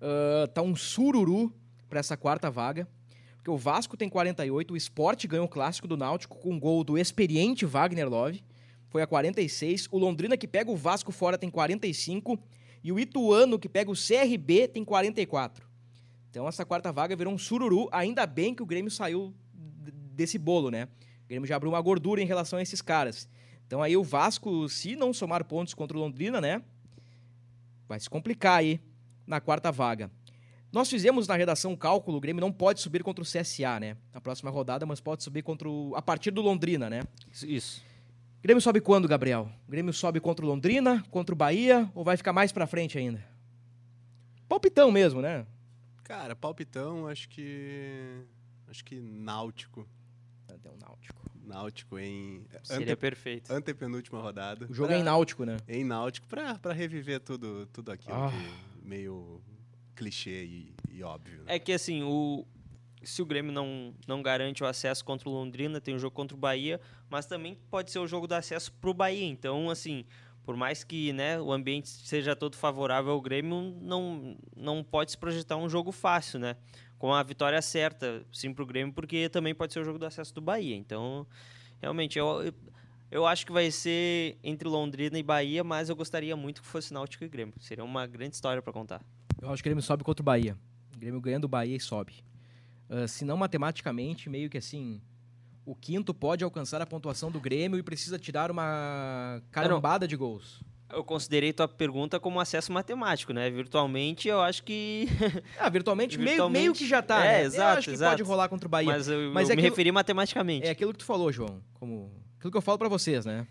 ah, 0.00 0.48
tá 0.48 0.62
um 0.62 0.76
sururu 0.76 1.52
para 1.88 2.00
essa 2.00 2.16
quarta 2.16 2.50
vaga. 2.50 2.86
Porque 3.36 3.50
o 3.50 3.56
Vasco 3.56 3.96
tem 3.96 4.08
48, 4.08 4.74
o 4.74 4.76
Sport 4.76 5.26
ganhou 5.26 5.46
o 5.46 5.48
clássico 5.48 5.86
do 5.86 5.96
Náutico 5.96 6.36
com 6.36 6.52
um 6.52 6.58
gol 6.58 6.82
do 6.82 6.98
experiente 6.98 7.64
Wagner 7.64 8.08
Love. 8.08 8.42
Foi 8.88 9.02
a 9.02 9.06
46. 9.06 9.88
O 9.92 9.98
Londrina 9.98 10.36
que 10.36 10.48
pega 10.48 10.70
o 10.70 10.76
Vasco 10.76 11.12
fora 11.12 11.38
tem 11.38 11.48
45. 11.48 12.38
E 12.86 12.92
o 12.92 13.00
Ituano 13.00 13.58
que 13.58 13.68
pega 13.68 13.90
o 13.90 13.94
CRB 13.94 14.68
tem 14.68 14.84
44. 14.84 15.66
Então 16.30 16.46
essa 16.46 16.64
quarta 16.64 16.92
vaga 16.92 17.16
virou 17.16 17.34
um 17.34 17.36
sururu. 17.36 17.88
Ainda 17.90 18.24
bem 18.24 18.54
que 18.54 18.62
o 18.62 18.66
Grêmio 18.66 18.92
saiu 18.92 19.34
desse 20.14 20.38
bolo, 20.38 20.70
né? 20.70 20.84
O 21.24 21.28
Grêmio 21.28 21.48
já 21.48 21.56
abriu 21.56 21.72
uma 21.72 21.80
gordura 21.80 22.22
em 22.22 22.24
relação 22.24 22.60
a 22.60 22.62
esses 22.62 22.80
caras. 22.80 23.28
Então 23.66 23.82
aí 23.82 23.96
o 23.96 24.04
Vasco, 24.04 24.68
se 24.68 24.94
não 24.94 25.12
somar 25.12 25.44
pontos 25.44 25.74
contra 25.74 25.96
o 25.96 26.00
Londrina, 26.00 26.40
né? 26.40 26.62
Vai 27.88 27.98
se 27.98 28.08
complicar 28.08 28.60
aí 28.60 28.80
na 29.26 29.40
quarta 29.40 29.72
vaga. 29.72 30.08
Nós 30.70 30.88
fizemos 30.88 31.26
na 31.26 31.34
redação 31.34 31.72
um 31.72 31.76
cálculo, 31.76 32.18
o 32.18 32.20
Grêmio 32.20 32.40
não 32.40 32.52
pode 32.52 32.80
subir 32.80 33.02
contra 33.02 33.20
o 33.20 33.26
CSA, 33.26 33.80
né? 33.80 33.96
Na 34.14 34.20
próxima 34.20 34.48
rodada, 34.48 34.86
mas 34.86 35.00
pode 35.00 35.24
subir 35.24 35.42
contra 35.42 35.68
o, 35.68 35.92
a 35.96 36.02
partir 36.02 36.30
do 36.30 36.40
Londrina, 36.40 36.88
né? 36.88 37.02
Isso. 37.42 37.82
Grêmio 38.42 38.60
sobe 38.60 38.80
quando, 38.80 39.08
Gabriel? 39.08 39.50
Grêmio 39.68 39.92
sobe 39.92 40.20
contra 40.20 40.44
o 40.44 40.48
Londrina, 40.48 41.02
contra 41.10 41.34
o 41.34 41.36
Bahia 41.36 41.90
ou 41.94 42.04
vai 42.04 42.16
ficar 42.16 42.32
mais 42.32 42.52
pra 42.52 42.66
frente 42.66 42.96
ainda? 42.98 43.24
Palpitão 44.48 44.90
mesmo, 44.92 45.20
né? 45.20 45.44
Cara, 46.04 46.36
palpitão, 46.36 47.08
acho 47.08 47.28
que. 47.28 48.22
Acho 48.68 48.84
que 48.84 49.00
Náutico. 49.00 49.88
Até 50.48 50.70
o 50.70 50.76
Náutico. 50.76 51.20
Náutico 51.44 51.98
em. 51.98 52.44
Seria 52.62 52.92
ante- 52.92 52.96
perfeito. 53.00 53.52
Antepenúltima 53.52 54.20
rodada. 54.20 54.66
O 54.70 54.74
jogo 54.74 54.88
Pra- 54.88 54.96
é 54.96 55.00
em 55.00 55.02
Náutico, 55.02 55.44
né? 55.44 55.56
Em 55.68 55.84
Náutico, 55.84 56.28
pra, 56.28 56.54
pra 56.56 56.72
reviver 56.72 57.18
tudo, 57.20 57.66
tudo 57.72 57.90
aquilo 57.90 58.14
Ah. 58.14 58.30
que 58.30 58.86
meio 58.86 59.40
clichê 59.96 60.44
e, 60.44 60.74
e 60.90 61.02
óbvio. 61.02 61.38
né? 61.38 61.56
É 61.56 61.58
que 61.58 61.72
assim, 61.72 62.02
o, 62.04 62.46
se 63.06 63.22
o 63.22 63.26
Grêmio 63.26 63.52
não, 63.52 63.94
não 64.06 64.20
garante 64.20 64.62
o 64.62 64.66
acesso 64.66 65.04
contra 65.04 65.28
o 65.28 65.32
Londrina, 65.32 65.80
tem 65.80 65.94
o 65.94 65.98
jogo 65.98 66.14
contra 66.14 66.36
o 66.36 66.40
Bahia, 66.40 66.80
mas 67.08 67.24
também 67.24 67.56
pode 67.70 67.90
ser 67.90 68.00
o 68.00 68.06
jogo 68.06 68.26
do 68.26 68.34
acesso 68.34 68.72
pro 68.80 68.92
Bahia. 68.92 69.24
Então, 69.24 69.70
assim, 69.70 70.04
por 70.44 70.56
mais 70.56 70.82
que 70.82 71.12
né, 71.12 71.40
o 71.40 71.52
ambiente 71.52 71.88
seja 71.88 72.34
todo 72.34 72.56
favorável 72.56 73.12
ao 73.12 73.20
Grêmio, 73.20 73.76
não, 73.80 74.36
não 74.56 74.82
pode 74.82 75.12
se 75.12 75.18
projetar 75.18 75.56
um 75.56 75.68
jogo 75.68 75.92
fácil, 75.92 76.40
né? 76.40 76.56
Com 76.98 77.14
a 77.14 77.22
vitória 77.22 77.60
certa, 77.62 78.26
sim, 78.32 78.52
pro 78.52 78.66
Grêmio, 78.66 78.92
porque 78.92 79.28
também 79.28 79.54
pode 79.54 79.72
ser 79.72 79.80
o 79.80 79.84
jogo 79.84 79.98
do 79.98 80.06
acesso 80.06 80.34
do 80.34 80.40
Bahia. 80.40 80.74
Então, 80.74 81.26
realmente, 81.80 82.18
eu, 82.18 82.42
eu, 82.42 82.54
eu 83.10 83.26
acho 83.26 83.46
que 83.46 83.52
vai 83.52 83.70
ser 83.70 84.36
entre 84.42 84.68
Londrina 84.68 85.18
e 85.18 85.22
Bahia, 85.22 85.62
mas 85.62 85.88
eu 85.88 85.94
gostaria 85.96 86.36
muito 86.36 86.60
que 86.60 86.68
fosse 86.68 86.92
Náutico 86.92 87.24
e 87.24 87.28
Grêmio. 87.28 87.54
Seria 87.60 87.84
uma 87.84 88.06
grande 88.06 88.34
história 88.34 88.60
para 88.60 88.72
contar. 88.72 89.00
Eu 89.40 89.50
acho 89.50 89.62
que 89.62 89.68
o 89.68 89.70
Grêmio 89.70 89.82
sobe 89.82 90.02
contra 90.02 90.22
o 90.22 90.24
Bahia. 90.24 90.56
O 90.94 90.98
Grêmio 90.98 91.20
ganhando 91.20 91.44
o 91.44 91.48
Bahia 91.48 91.76
e 91.76 91.80
sobe. 91.80 92.24
Ah, 92.88 93.06
se 93.06 93.24
não 93.24 93.36
matematicamente, 93.36 94.28
meio 94.28 94.48
que 94.50 94.58
assim. 94.58 95.00
O 95.64 95.74
quinto 95.74 96.14
pode 96.14 96.44
alcançar 96.44 96.80
a 96.80 96.86
pontuação 96.86 97.30
do 97.30 97.40
Grêmio 97.40 97.76
e 97.78 97.82
precisa 97.82 98.18
tirar 98.18 98.50
uma 98.52 99.42
carambada 99.50 100.06
de 100.06 100.14
gols. 100.14 100.62
Eu 100.92 101.02
considerei 101.02 101.52
tua 101.52 101.66
pergunta 101.66 102.20
como 102.20 102.38
acesso 102.38 102.72
matemático, 102.72 103.32
né? 103.32 103.50
Virtualmente, 103.50 104.28
eu 104.28 104.40
acho 104.40 104.62
que. 104.62 105.08
Ah, 105.58 105.68
virtualmente, 105.68 106.16
meio, 106.16 106.28
Virtualmente, 106.30 106.60
meio 106.62 106.72
que 106.72 106.86
já 106.86 107.02
tá, 107.02 107.24
é, 107.24 107.28
né? 107.28 107.42
Eu 107.42 107.46
exato, 107.46 107.78
acho 107.78 107.88
que 107.88 107.94
exato. 107.94 108.12
pode 108.12 108.22
rolar 108.22 108.48
contra 108.48 108.68
o 108.68 108.70
Bahia. 108.70 108.92
Mas 108.92 109.08
eu, 109.08 109.32
Mas 109.32 109.48
eu 109.48 109.54
é 109.54 109.56
me 109.56 109.62
que- 109.62 109.68
referi 109.68 109.90
matematicamente. 109.90 110.64
É 110.64 110.70
aquilo 110.70 110.92
que 110.92 110.98
tu 111.00 111.04
falou, 111.04 111.32
João. 111.32 111.60
Como... 111.74 112.12
Aquilo 112.38 112.52
que 112.52 112.56
eu 112.56 112.62
falo 112.62 112.78
pra 112.78 112.88
vocês, 112.88 113.26
né? 113.26 113.44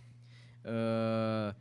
Ah, 0.64 1.54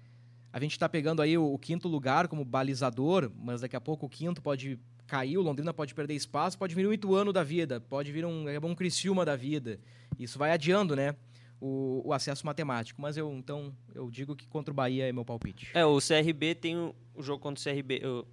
a 0.52 0.60
gente 0.60 0.78
tá 0.78 0.88
pegando 0.88 1.20
aí 1.20 1.36
o, 1.36 1.52
o 1.52 1.58
quinto 1.58 1.88
lugar 1.88 2.28
como 2.28 2.44
balizador, 2.44 3.28
mas 3.36 3.60
daqui 3.60 3.74
a 3.74 3.80
pouco 3.80 4.06
o 4.06 4.08
quinto 4.08 4.40
pode 4.40 4.78
cair, 5.06 5.36
o 5.38 5.42
Londrina 5.42 5.72
pode 5.72 5.94
perder 5.94 6.14
espaço, 6.14 6.58
pode 6.58 6.74
vir 6.74 6.86
um 6.86 6.92
Ituano 6.92 7.32
da 7.32 7.42
vida, 7.42 7.80
pode 7.80 8.10
vir 8.12 8.24
um, 8.24 8.48
é 8.48 8.58
um 8.58 8.74
Criciúma 8.74 9.24
da 9.24 9.36
vida. 9.36 9.78
Isso 10.18 10.38
vai 10.38 10.50
adiando, 10.52 10.94
né? 10.96 11.14
O, 11.60 12.02
o 12.04 12.12
acesso 12.12 12.44
matemático. 12.46 13.00
Mas 13.00 13.16
eu, 13.16 13.32
então, 13.32 13.72
eu 13.94 14.10
digo 14.10 14.34
que 14.36 14.46
contra 14.46 14.72
o 14.72 14.74
Bahia 14.74 15.08
é 15.08 15.12
meu 15.12 15.24
palpite. 15.24 15.68
É, 15.74 15.84
o 15.84 15.98
CRB 15.98 16.54
tem 16.54 16.76
o, 16.76 16.94
o 17.14 17.22
jogo 17.22 17.42
contra 17.42 17.60
o 17.60 17.64
CRB. 17.74 18.02
o- 18.06 18.26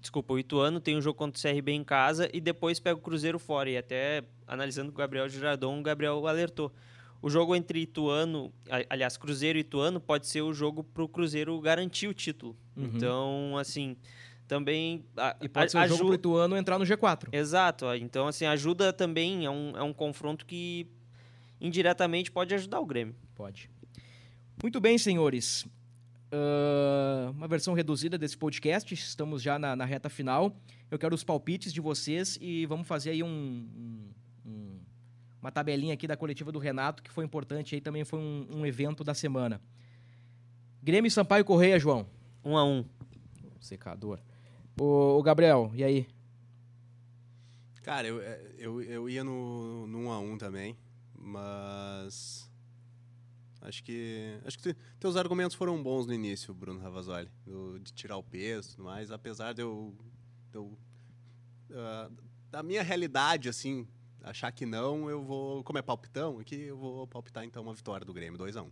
desculpa, 0.00 0.32
o 0.32 0.38
Ituano 0.38 0.80
tem 0.80 0.96
o 0.96 1.02
jogo 1.02 1.18
contra 1.18 1.38
o 1.38 1.42
CRB 1.42 1.72
em 1.72 1.82
casa 1.84 2.30
e 2.32 2.40
depois 2.40 2.78
pega 2.80 2.96
o 2.98 3.02
Cruzeiro 3.02 3.38
fora. 3.38 3.68
E 3.68 3.76
até 3.76 4.22
analisando 4.46 4.90
com 4.92 4.96
o 4.96 4.98
Gabriel 4.98 5.28
Giradon, 5.28 5.78
o 5.80 5.82
Gabriel 5.82 6.26
alertou. 6.26 6.72
O 7.20 7.28
jogo 7.28 7.54
entre 7.56 7.80
Ituano, 7.80 8.52
aliás, 8.88 9.16
Cruzeiro 9.16 9.58
e 9.58 9.62
Ituano, 9.62 10.00
pode 10.00 10.26
ser 10.28 10.40
o 10.42 10.52
jogo 10.54 10.84
pro 10.84 11.08
Cruzeiro 11.08 11.60
garantir 11.60 12.06
o 12.06 12.14
título. 12.14 12.56
Uhum. 12.76 12.84
Então, 12.94 13.58
assim, 13.58 13.96
também. 14.48 15.04
a- 15.16 15.36
E 15.40 15.48
pode 15.48 15.66
a- 15.66 15.68
ser 15.68 15.78
o 15.78 15.88
jogo 15.88 16.06
pro 16.06 16.14
Ituano 16.14 16.56
entrar 16.56 16.78
no 16.78 16.84
G4. 16.84 17.28
Exato, 17.32 17.84
então 17.94 18.26
assim, 18.26 18.46
ajuda 18.46 18.92
também, 18.92 19.44
é 19.44 19.50
um, 19.50 19.76
é 19.76 19.82
um 19.82 19.92
confronto 19.92 20.44
que 20.46 20.88
indiretamente 21.60 22.30
pode 22.32 22.54
ajudar 22.54 22.80
o 22.80 22.86
Grêmio. 22.86 23.14
Pode. 23.34 23.70
Muito 24.62 24.80
bem, 24.80 24.96
senhores. 24.98 25.66
Ah, 26.32 27.30
uma 27.32 27.46
versão 27.48 27.74
reduzida 27.74 28.18
desse 28.18 28.36
podcast. 28.36 28.92
Estamos 28.94 29.40
já 29.42 29.58
na, 29.58 29.76
na 29.76 29.84
reta 29.84 30.08
final. 30.08 30.56
Eu 30.90 30.98
quero 30.98 31.14
os 31.14 31.22
palpites 31.24 31.72
de 31.72 31.80
vocês 31.80 32.38
e 32.40 32.66
vamos 32.66 32.86
fazer 32.86 33.10
aí 33.10 33.22
um, 33.22 33.28
um- 33.28 34.10
um- 34.50 34.78
uma 35.40 35.50
tabelinha 35.52 35.94
aqui 35.94 36.06
da 36.06 36.16
coletiva 36.16 36.50
do 36.50 36.58
Renato, 36.58 37.02
que 37.02 37.10
foi 37.10 37.24
importante 37.24 37.74
aí, 37.74 37.80
também 37.80 38.04
foi 38.04 38.18
um, 38.18 38.46
um 38.50 38.66
evento 38.66 39.04
da 39.04 39.14
semana. 39.14 39.60
Grêmio 40.82 41.10
Sampaio 41.10 41.44
Correia, 41.44 41.78
João. 41.78 42.06
Um 42.44 42.56
a 42.56 42.64
um. 42.64 42.84
Secador. 43.60 44.20
Ô, 44.80 45.20
Gabriel, 45.22 45.70
e 45.74 45.82
aí? 45.82 46.06
Cara, 47.82 48.06
eu, 48.06 48.20
é, 48.20 48.40
eu, 48.58 48.82
eu 48.82 49.08
ia 49.08 49.24
no, 49.24 49.86
no 49.86 49.98
1 49.98 50.12
a 50.12 50.20
1 50.20 50.38
também, 50.38 50.76
mas 51.14 52.48
acho 53.62 53.82
que 53.82 54.38
acho 54.44 54.58
que 54.58 54.72
te- 54.74 54.80
teus 55.00 55.16
argumentos 55.16 55.56
foram 55.56 55.82
bons 55.82 56.06
no 56.06 56.12
início, 56.12 56.54
Bruno 56.54 56.80
Ravazoli, 56.80 57.28
de 57.82 57.92
tirar 57.92 58.18
o 58.18 58.22
peso, 58.22 58.68
e 58.68 58.70
tudo 58.72 58.84
mais, 58.84 59.10
apesar 59.10 59.52
de 59.52 59.62
eu, 59.62 59.94
de 60.50 60.58
eu, 60.58 60.78
ah, 61.72 62.10
da 62.50 62.62
minha 62.62 62.82
realidade 62.82 63.48
assim, 63.48 63.86
achar 64.22 64.52
que 64.52 64.66
não, 64.66 65.08
eu 65.08 65.24
vou, 65.24 65.64
como 65.64 65.78
é 65.78 65.82
palpitão, 65.82 66.38
aqui 66.38 66.54
eu 66.54 66.76
vou 66.76 67.06
palpitar 67.06 67.44
então 67.44 67.62
uma 67.62 67.74
vitória 67.74 68.04
do 68.04 68.12
Grêmio, 68.12 68.38
2 68.38 68.56
a 68.56 68.62
1. 68.62 68.70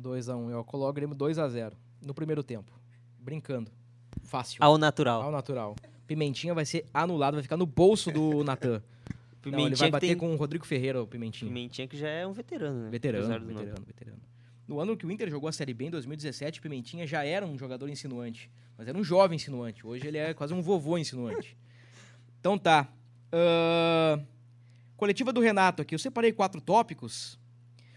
2x1. 0.00 0.50
Eu 0.50 0.64
coloco 0.64 0.90
o 0.90 0.92
Grêmio 0.92 1.16
2x0 1.16 1.72
no 2.00 2.14
primeiro 2.14 2.44
tempo. 2.44 2.78
Brincando. 3.18 3.72
Fácil. 4.22 4.58
Ao 4.62 4.76
natural. 4.78 5.22
Ao 5.22 5.30
natural. 5.30 5.76
Pimentinha 6.06 6.54
vai 6.54 6.64
ser 6.64 6.86
anulado, 6.92 7.34
vai 7.34 7.42
ficar 7.42 7.56
no 7.56 7.66
bolso 7.66 8.10
do 8.10 8.42
Natan. 8.44 8.82
Não, 9.46 9.66
ele 9.66 9.76
vai 9.76 9.90
bater 9.90 10.08
tem- 10.08 10.16
com 10.16 10.32
o 10.34 10.36
Rodrigo 10.36 10.66
Ferreira, 10.66 11.02
o 11.02 11.06
Pimentinha. 11.06 11.48
Pimentinha 11.48 11.86
que 11.88 11.96
já 11.96 12.08
é 12.08 12.26
um 12.26 12.32
veterano, 12.32 12.84
né? 12.84 12.90
Veterano, 12.90 13.46
veterano, 13.46 13.84
veterano. 13.86 14.18
No 14.66 14.78
ano 14.80 14.96
que 14.96 15.06
o 15.06 15.10
Inter 15.10 15.30
jogou 15.30 15.48
a 15.48 15.52
Série 15.52 15.72
B, 15.72 15.86
em 15.86 15.90
2017, 15.90 16.60
Pimentinha 16.60 17.06
já 17.06 17.24
era 17.24 17.46
um 17.46 17.56
jogador 17.56 17.88
insinuante. 17.88 18.50
Mas 18.76 18.86
era 18.86 18.98
um 18.98 19.02
jovem 19.02 19.36
insinuante. 19.36 19.86
Hoje 19.86 20.06
ele 20.06 20.18
é 20.18 20.34
quase 20.34 20.52
um 20.52 20.60
vovô 20.62 20.98
insinuante. 20.98 21.56
Então 22.40 22.56
tá. 22.56 22.86
Uh, 23.32 24.24
coletiva 24.96 25.32
do 25.32 25.40
Renato 25.40 25.82
aqui. 25.82 25.92
Eu 25.92 25.98
separei 25.98 26.32
quatro 26.32 26.60
tópicos. 26.60 27.36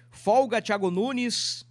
Folga, 0.09 0.59
Thiago 0.59 0.89
Nunes. 0.89 1.63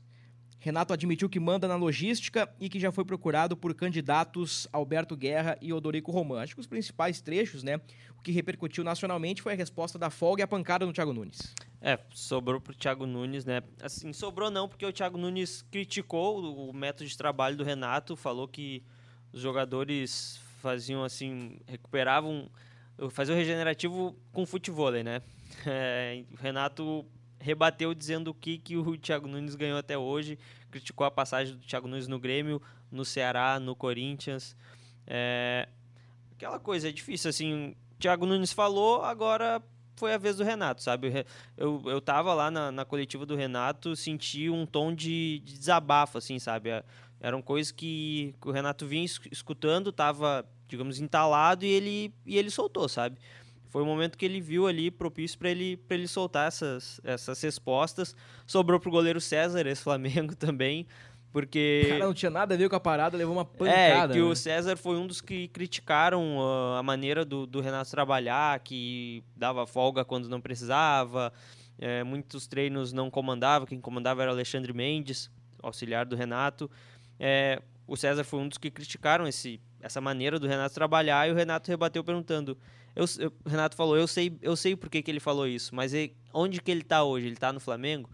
Renato 0.60 0.92
admitiu 0.92 1.28
que 1.28 1.40
manda 1.40 1.66
na 1.66 1.74
logística 1.74 2.48
e 2.60 2.68
que 2.68 2.78
já 2.78 2.92
foi 2.92 3.02
procurado 3.02 3.56
por 3.56 3.74
candidatos 3.74 4.68
Alberto 4.70 5.16
Guerra 5.16 5.56
e 5.60 5.72
Odorico 5.72 6.12
Roman. 6.12 6.42
Acho 6.42 6.54
que 6.54 6.60
os 6.60 6.66
principais 6.66 7.22
trechos, 7.22 7.62
né? 7.62 7.80
O 8.18 8.22
que 8.22 8.30
repercutiu 8.30 8.84
nacionalmente 8.84 9.40
foi 9.40 9.54
a 9.54 9.56
resposta 9.56 9.98
da 9.98 10.10
folga 10.10 10.42
e 10.42 10.44
a 10.44 10.46
pancada 10.46 10.84
no 10.84 10.92
Thiago 10.92 11.14
Nunes. 11.14 11.54
É, 11.80 11.98
sobrou 12.12 12.60
pro 12.60 12.74
Thiago 12.74 13.06
Nunes, 13.06 13.46
né? 13.46 13.62
Assim, 13.82 14.12
sobrou 14.12 14.50
não, 14.50 14.68
porque 14.68 14.84
o 14.84 14.92
Thiago 14.92 15.16
Nunes 15.16 15.62
criticou 15.70 16.68
o 16.68 16.74
método 16.74 17.08
de 17.08 17.16
trabalho 17.16 17.56
do 17.56 17.64
Renato, 17.64 18.14
falou 18.14 18.46
que 18.46 18.82
os 19.32 19.40
jogadores 19.40 20.38
faziam 20.60 21.02
assim, 21.02 21.58
recuperavam, 21.66 22.50
faziam 23.12 23.34
regenerativo 23.34 24.14
com 24.30 24.44
futebol, 24.44 24.90
né? 24.92 25.22
É, 25.66 26.22
o 26.32 26.36
Renato 26.36 27.04
rebateu 27.40 27.94
dizendo 27.94 28.28
o 28.28 28.34
que, 28.34 28.58
que 28.58 28.76
o 28.76 28.96
Thiago 28.96 29.26
Nunes 29.26 29.54
ganhou 29.54 29.78
até 29.78 29.96
hoje, 29.96 30.38
criticou 30.70 31.06
a 31.06 31.10
passagem 31.10 31.56
do 31.56 31.60
Thiago 31.62 31.88
Nunes 31.88 32.06
no 32.06 32.18
Grêmio, 32.18 32.62
no 32.92 33.04
Ceará, 33.04 33.58
no 33.58 33.74
Corinthians. 33.74 34.54
É, 35.06 35.68
aquela 36.32 36.60
coisa, 36.60 36.88
é 36.88 36.92
difícil, 36.92 37.30
assim, 37.30 37.74
Thiago 37.98 38.26
Nunes 38.26 38.52
falou, 38.52 39.02
agora 39.02 39.62
foi 39.96 40.14
a 40.14 40.18
vez 40.18 40.36
do 40.36 40.44
Renato, 40.44 40.82
sabe? 40.82 41.26
Eu, 41.56 41.82
eu 41.86 42.00
tava 42.00 42.32
lá 42.32 42.50
na, 42.50 42.70
na 42.70 42.84
coletiva 42.84 43.26
do 43.26 43.36
Renato, 43.36 43.96
senti 43.96 44.48
um 44.48 44.64
tom 44.64 44.94
de, 44.94 45.40
de 45.44 45.58
desabafo, 45.58 46.18
assim, 46.18 46.38
sabe? 46.38 46.70
É, 46.70 46.84
eram 47.20 47.42
coisas 47.42 47.70
que, 47.72 48.34
que 48.40 48.48
o 48.48 48.52
Renato 48.52 48.86
vinha 48.86 49.04
escutando, 49.04 49.92
tava, 49.92 50.46
digamos, 50.68 51.00
entalado 51.00 51.64
e 51.64 51.68
ele, 51.68 52.14
e 52.24 52.38
ele 52.38 52.50
soltou, 52.50 52.88
sabe? 52.88 53.18
Foi 53.70 53.82
o 53.82 53.86
momento 53.86 54.18
que 54.18 54.24
ele 54.24 54.40
viu 54.40 54.66
ali 54.66 54.90
propício 54.90 55.38
para 55.38 55.48
ele, 55.48 55.80
ele 55.88 56.08
soltar 56.08 56.48
essas, 56.48 57.00
essas 57.04 57.40
respostas. 57.40 58.16
Sobrou 58.44 58.80
pro 58.80 58.90
goleiro 58.90 59.20
César, 59.20 59.66
esse 59.66 59.82
Flamengo 59.82 60.34
também. 60.36 60.86
Porque. 61.32 61.86
Cara, 61.88 62.04
não 62.04 62.12
tinha 62.12 62.30
nada 62.30 62.54
a 62.54 62.58
ver 62.58 62.68
com 62.68 62.74
a 62.74 62.80
parada, 62.80 63.16
levou 63.16 63.32
uma 63.32 63.44
pancada. 63.44 64.12
É, 64.12 64.16
que 64.16 64.18
né? 64.18 64.24
o 64.24 64.34
César 64.34 64.76
foi 64.76 64.96
um 64.96 65.06
dos 65.06 65.20
que 65.20 65.46
criticaram 65.48 66.38
uh, 66.38 66.74
a 66.76 66.82
maneira 66.82 67.24
do, 67.24 67.46
do, 67.46 67.60
Renato 67.60 67.88
trabalhar, 67.90 68.58
que 68.58 69.22
dava 69.36 69.64
folga 69.64 70.04
quando 70.04 70.28
não 70.28 70.40
precisava, 70.40 71.32
é, 71.78 72.02
muitos 72.02 72.48
treinos 72.48 72.92
não 72.92 73.08
comandava, 73.08 73.66
quem 73.66 73.80
comandava 73.80 74.22
era 74.22 74.32
Alexandre 74.32 74.72
Mendes, 74.72 75.30
auxiliar 75.62 76.04
do 76.04 76.16
Renato. 76.16 76.68
É, 77.20 77.62
o 77.86 77.96
César 77.96 78.24
foi 78.24 78.40
um 78.40 78.48
dos 78.48 78.58
que 78.58 78.70
criticaram 78.70 79.28
esse, 79.28 79.60
essa 79.80 80.00
maneira 80.00 80.40
do 80.40 80.48
Renato 80.48 80.74
trabalhar 80.74 81.28
e 81.28 81.32
o 81.32 81.34
Renato 81.36 81.70
rebateu 81.70 82.02
perguntando. 82.02 82.58
Eu, 82.94 83.04
eu, 83.18 83.32
o 83.44 83.48
Renato 83.48 83.76
falou, 83.76 83.96
eu 83.96 84.06
sei, 84.06 84.36
eu 84.42 84.56
sei 84.56 84.74
por 84.74 84.90
que, 84.90 85.02
que 85.02 85.10
ele 85.10 85.20
falou 85.20 85.46
isso, 85.46 85.74
mas 85.74 85.94
ele, 85.94 86.14
onde 86.32 86.60
que 86.60 86.70
ele 86.70 86.82
está 86.82 87.04
hoje? 87.04 87.26
Ele 87.26 87.34
está 87.34 87.52
no 87.52 87.60
Flamengo? 87.60 88.10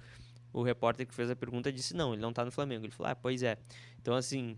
o 0.57 0.63
repórter 0.63 1.07
que 1.07 1.15
fez 1.15 1.31
a 1.31 1.37
pergunta 1.37 1.71
disse: 1.71 1.95
não, 1.95 2.15
ele 2.15 2.23
não 2.23 2.33
tá 2.33 2.45
no 2.45 2.51
Flamengo. 2.51 2.85
Ele 2.85 2.93
falou: 2.93 3.13
ah, 3.13 3.15
pois 3.15 3.43
é. 3.43 3.59
Então, 4.01 4.15
assim, 4.15 4.57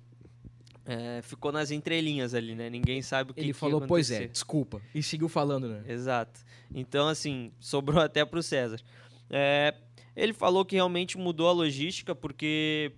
é, 0.84 1.20
ficou 1.22 1.50
nas 1.50 1.72
entrelinhas 1.72 2.34
ali, 2.34 2.54
né? 2.54 2.70
Ninguém 2.70 3.02
sabe 3.02 3.32
o 3.32 3.34
que 3.34 3.40
Ele 3.40 3.48
que 3.48 3.58
falou: 3.58 3.80
pois 3.80 4.10
é, 4.10 4.28
desculpa. 4.28 4.80
E 4.94 5.02
seguiu 5.02 5.28
falando, 5.28 5.68
né? 5.68 5.82
Exato. 5.88 6.40
Então, 6.72 7.08
assim, 7.08 7.50
sobrou 7.58 8.00
até 8.00 8.24
pro 8.24 8.42
César. 8.42 8.80
É, 9.28 9.74
ele 10.14 10.32
falou 10.32 10.64
que 10.64 10.76
realmente 10.76 11.18
mudou 11.18 11.48
a 11.48 11.52
logística, 11.52 12.14
porque, 12.14 12.92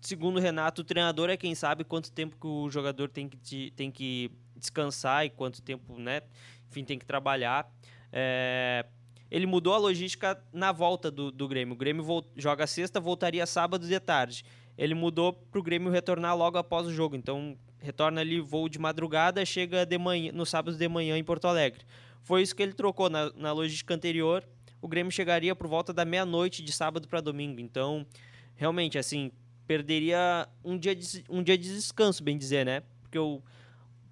segundo 0.00 0.36
o 0.36 0.40
Renato, 0.40 0.82
o 0.82 0.84
treinador 0.84 1.28
é 1.28 1.36
quem 1.36 1.56
sabe 1.56 1.82
quanto 1.82 2.12
tempo 2.12 2.36
que 2.40 2.46
o 2.46 2.70
jogador 2.70 3.08
tem 3.08 3.28
que, 3.28 3.72
tem 3.72 3.90
que 3.90 4.30
descansar 4.62 5.26
e 5.26 5.30
quanto 5.30 5.60
tempo, 5.60 5.98
né? 5.98 6.22
Enfim, 6.70 6.84
tem 6.84 6.98
que 6.98 7.04
trabalhar. 7.04 7.70
É, 8.10 8.86
ele 9.30 9.46
mudou 9.46 9.74
a 9.74 9.78
logística 9.78 10.42
na 10.52 10.72
volta 10.72 11.10
do, 11.10 11.30
do 11.30 11.48
Grêmio. 11.48 11.74
O 11.74 11.76
Grêmio 11.76 12.04
joga 12.36 12.66
sexta, 12.66 13.00
voltaria 13.00 13.44
sábado 13.44 13.86
de 13.86 14.00
tarde. 14.00 14.44
Ele 14.78 14.94
mudou 14.94 15.32
para 15.32 15.58
o 15.60 15.62
Grêmio 15.62 15.90
retornar 15.90 16.36
logo 16.36 16.56
após 16.56 16.86
o 16.86 16.92
jogo. 16.92 17.16
Então, 17.16 17.56
retorna 17.78 18.20
ali 18.20 18.40
voo 18.40 18.68
de 18.68 18.78
madrugada, 18.78 19.44
chega 19.44 19.84
de 19.84 19.98
manhã, 19.98 20.32
no 20.32 20.46
sábado 20.46 20.76
de 20.76 20.88
manhã 20.88 21.18
em 21.18 21.24
Porto 21.24 21.46
Alegre. 21.46 21.84
Foi 22.22 22.40
isso 22.42 22.54
que 22.54 22.62
ele 22.62 22.72
trocou 22.72 23.10
na, 23.10 23.30
na 23.32 23.52
logística 23.52 23.92
anterior. 23.92 24.46
O 24.80 24.88
Grêmio 24.88 25.12
chegaria 25.12 25.54
por 25.54 25.66
volta 25.66 25.92
da 25.92 26.04
meia-noite 26.04 26.62
de 26.62 26.72
sábado 26.72 27.08
para 27.08 27.20
domingo. 27.20 27.60
Então, 27.60 28.06
realmente, 28.54 28.98
assim, 28.98 29.32
perderia 29.66 30.48
um 30.64 30.78
dia 30.78 30.94
de, 30.94 31.24
um 31.28 31.42
dia 31.42 31.56
de 31.56 31.74
descanso, 31.74 32.22
bem 32.22 32.36
dizer, 32.36 32.66
né? 32.66 32.82
Porque 33.00 33.18
o, 33.18 33.42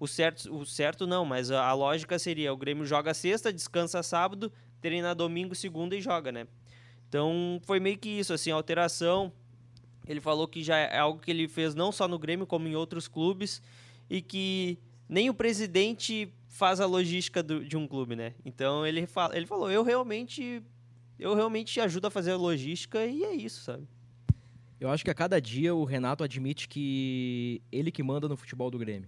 o, 0.01 0.07
certo, 0.07 0.51
o 0.51 0.65
certo 0.65 1.05
não, 1.05 1.23
mas 1.23 1.51
a, 1.51 1.63
a 1.63 1.73
lógica 1.73 2.17
seria: 2.17 2.51
o 2.51 2.57
Grêmio 2.57 2.87
joga 2.87 3.13
sexta, 3.13 3.53
descansa 3.53 4.01
sábado, 4.01 4.51
treina 4.81 5.13
domingo, 5.13 5.53
segunda 5.53 5.95
e 5.95 6.01
joga, 6.01 6.31
né? 6.31 6.47
Então 7.07 7.61
foi 7.65 7.79
meio 7.79 7.99
que 7.99 8.09
isso, 8.09 8.33
assim, 8.33 8.49
alteração. 8.49 9.31
Ele 10.07 10.19
falou 10.19 10.47
que 10.47 10.63
já 10.63 10.75
é 10.75 10.97
algo 10.97 11.19
que 11.19 11.29
ele 11.29 11.47
fez 11.47 11.75
não 11.75 11.91
só 11.91 12.07
no 12.07 12.17
Grêmio, 12.17 12.47
como 12.47 12.67
em 12.67 12.75
outros 12.75 13.07
clubes, 13.07 13.61
e 14.09 14.23
que 14.23 14.79
nem 15.07 15.29
o 15.29 15.35
presidente 15.35 16.33
faz 16.47 16.79
a 16.79 16.87
logística 16.87 17.43
do, 17.43 17.63
de 17.63 17.77
um 17.77 17.87
clube, 17.87 18.15
né? 18.15 18.33
Então 18.43 18.87
ele, 18.87 19.05
fala, 19.05 19.37
ele 19.37 19.45
falou, 19.45 19.69
eu 19.69 19.83
realmente 19.83 20.63
eu 21.19 21.35
realmente 21.35 21.79
ajudo 21.79 22.07
a 22.07 22.09
fazer 22.09 22.31
a 22.31 22.37
logística 22.37 23.05
e 23.05 23.23
é 23.23 23.35
isso, 23.35 23.61
sabe? 23.61 23.87
Eu 24.79 24.89
acho 24.89 25.03
que 25.03 25.11
a 25.11 25.13
cada 25.13 25.39
dia 25.39 25.75
o 25.75 25.83
Renato 25.83 26.23
admite 26.23 26.67
que 26.67 27.61
ele 27.71 27.91
que 27.91 28.01
manda 28.01 28.27
no 28.27 28.35
futebol 28.35 28.71
do 28.71 28.79
Grêmio. 28.79 29.07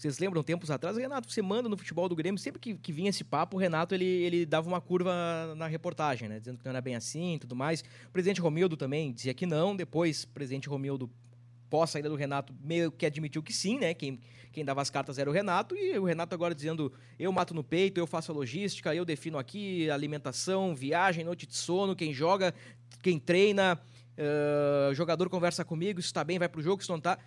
Vocês 0.00 0.18
lembram, 0.18 0.42
tempos 0.42 0.70
atrás, 0.70 0.96
Renato, 0.96 1.30
você 1.30 1.42
manda 1.42 1.68
no 1.68 1.76
futebol 1.76 2.08
do 2.08 2.16
Grêmio, 2.16 2.38
sempre 2.38 2.58
que, 2.58 2.72
que 2.72 2.90
vinha 2.90 3.10
esse 3.10 3.22
papo, 3.22 3.58
o 3.58 3.60
Renato 3.60 3.94
ele, 3.94 4.06
ele 4.06 4.46
dava 4.46 4.66
uma 4.66 4.80
curva 4.80 5.12
na 5.54 5.66
reportagem, 5.66 6.26
né? 6.26 6.38
Dizendo 6.38 6.56
que 6.56 6.64
não 6.64 6.70
era 6.70 6.80
bem 6.80 6.94
assim 6.96 7.34
e 7.34 7.38
tudo 7.38 7.54
mais. 7.54 7.84
O 8.08 8.10
presidente 8.10 8.40
Romildo 8.40 8.78
também 8.78 9.12
dizia 9.12 9.34
que 9.34 9.44
não, 9.44 9.76
depois 9.76 10.22
o 10.24 10.28
presidente 10.28 10.70
Romildo, 10.70 11.10
pós 11.68 11.90
saída 11.90 12.08
do 12.08 12.14
Renato, 12.14 12.50
meio 12.64 12.90
que 12.90 13.04
admitiu 13.04 13.42
que 13.42 13.52
sim, 13.52 13.78
né? 13.78 13.92
Quem, 13.92 14.18
quem 14.50 14.64
dava 14.64 14.80
as 14.80 14.88
cartas 14.88 15.18
era 15.18 15.28
o 15.28 15.34
Renato, 15.34 15.76
e 15.76 15.98
o 15.98 16.04
Renato 16.06 16.34
agora 16.34 16.54
dizendo: 16.54 16.90
eu 17.18 17.30
mato 17.30 17.52
no 17.52 17.62
peito, 17.62 18.00
eu 18.00 18.06
faço 18.06 18.32
a 18.32 18.34
logística, 18.34 18.94
eu 18.94 19.04
defino 19.04 19.36
aqui 19.36 19.90
alimentação, 19.90 20.74
viagem, 20.74 21.26
noite 21.26 21.46
de 21.46 21.56
sono, 21.56 21.94
quem 21.94 22.10
joga, 22.10 22.54
quem 23.02 23.18
treina, 23.18 23.78
uh, 24.16 24.94
jogador 24.94 25.28
conversa 25.28 25.62
comigo, 25.62 26.00
se 26.00 26.06
está 26.06 26.24
bem, 26.24 26.38
vai 26.38 26.48
pro 26.48 26.62
jogo, 26.62 26.82
se 26.82 26.88
não 26.88 26.96
está. 26.96 27.18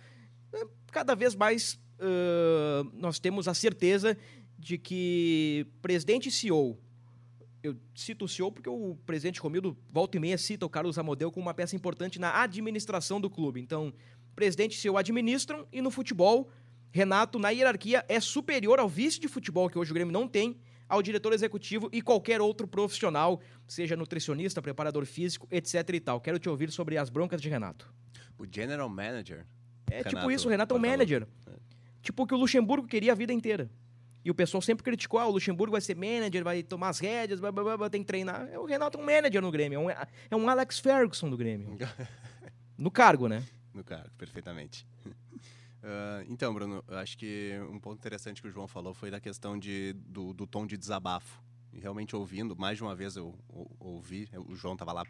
Cada 0.90 1.14
vez 1.14 1.36
mais 1.36 1.78
uh, 2.04 2.90
nós 2.92 3.18
temos 3.18 3.48
a 3.48 3.54
certeza 3.54 4.16
de 4.58 4.78
que 4.78 5.66
presidente 5.82 6.28
e 6.28 6.32
CEO, 6.32 6.78
eu 7.62 7.76
cito 7.94 8.26
o 8.26 8.28
CEO 8.28 8.52
porque 8.52 8.68
o 8.68 8.96
presidente 9.06 9.40
Romildo 9.40 9.76
volta 9.90 10.16
e 10.16 10.20
meia 10.20 10.36
cita 10.36 10.66
o 10.66 10.68
Carlos 10.68 10.98
Amodeu 10.98 11.32
como 11.32 11.46
uma 11.46 11.54
peça 11.54 11.74
importante 11.74 12.18
na 12.18 12.42
administração 12.42 13.20
do 13.20 13.30
clube. 13.30 13.60
Então, 13.60 13.92
presidente 14.36 14.76
e 14.76 14.80
CEO 14.80 14.96
administram 14.96 15.66
e 15.72 15.80
no 15.80 15.90
futebol, 15.90 16.50
Renato, 16.92 17.38
na 17.38 17.50
hierarquia, 17.50 18.04
é 18.08 18.20
superior 18.20 18.78
ao 18.78 18.88
vice 18.88 19.18
de 19.18 19.28
futebol 19.28 19.68
que 19.68 19.78
hoje 19.78 19.90
o 19.90 19.94
Grêmio 19.94 20.12
não 20.12 20.28
tem, 20.28 20.56
ao 20.88 21.02
diretor 21.02 21.32
executivo 21.32 21.88
e 21.92 22.02
qualquer 22.02 22.40
outro 22.40 22.68
profissional, 22.68 23.40
seja 23.66 23.96
nutricionista, 23.96 24.60
preparador 24.60 25.04
físico, 25.06 25.48
etc 25.50 25.88
e 25.94 26.00
tal. 26.00 26.20
Quero 26.20 26.38
te 26.38 26.48
ouvir 26.48 26.70
sobre 26.70 26.98
as 26.98 27.08
broncas 27.08 27.40
de 27.40 27.48
Renato. 27.48 27.92
O 28.38 28.44
general 28.50 28.88
manager. 28.88 29.46
É 29.90 29.98
Renato, 29.98 30.16
tipo 30.16 30.30
isso, 30.30 30.46
o 30.46 30.50
Renato 30.50 30.74
é 30.74 30.78
um 30.78 30.80
manager. 30.80 31.26
Tipo 32.04 32.24
o 32.24 32.26
que 32.26 32.34
o 32.34 32.36
Luxemburgo 32.36 32.86
queria 32.86 33.12
a 33.12 33.14
vida 33.14 33.32
inteira. 33.32 33.70
E 34.22 34.30
o 34.30 34.34
pessoal 34.34 34.60
sempre 34.60 34.84
criticou, 34.84 35.18
ah, 35.18 35.26
o 35.26 35.30
Luxemburgo 35.30 35.72
vai 35.72 35.80
ser 35.80 35.96
manager, 35.96 36.44
vai 36.44 36.62
tomar 36.62 36.90
as 36.90 36.98
rédeas, 36.98 37.40
blá, 37.40 37.50
blá, 37.50 37.78
blá, 37.78 37.90
tem 37.90 38.02
que 38.02 38.06
treinar. 38.06 38.46
É 38.52 38.58
o 38.58 38.66
Renato 38.66 38.98
é 38.98 39.00
um 39.00 39.04
manager 39.04 39.40
no 39.40 39.50
Grêmio, 39.50 39.76
é 39.76 39.80
um, 39.80 39.90
é 39.90 40.36
um 40.36 40.48
Alex 40.48 40.78
Ferguson 40.78 41.30
do 41.30 41.36
Grêmio. 41.36 41.78
no 42.76 42.90
cargo, 42.90 43.26
né? 43.26 43.42
No 43.72 43.82
cargo, 43.82 44.10
perfeitamente. 44.18 44.86
Uh, 45.06 46.24
então, 46.28 46.52
Bruno, 46.52 46.84
eu 46.86 46.98
acho 46.98 47.16
que 47.16 47.58
um 47.70 47.80
ponto 47.80 47.98
interessante 47.98 48.42
que 48.42 48.48
o 48.48 48.50
João 48.50 48.68
falou 48.68 48.92
foi 48.92 49.10
da 49.10 49.18
questão 49.18 49.58
de, 49.58 49.94
do, 49.94 50.34
do 50.34 50.46
tom 50.46 50.66
de 50.66 50.76
desabafo. 50.76 51.42
E 51.72 51.80
realmente 51.80 52.14
ouvindo, 52.14 52.54
mais 52.54 52.76
de 52.76 52.84
uma 52.84 52.94
vez 52.94 53.16
eu, 53.16 53.34
eu 53.50 53.70
ouvi, 53.80 54.28
o 54.46 54.54
João 54.54 54.74
estava 54.74 54.92
lá 54.92 55.04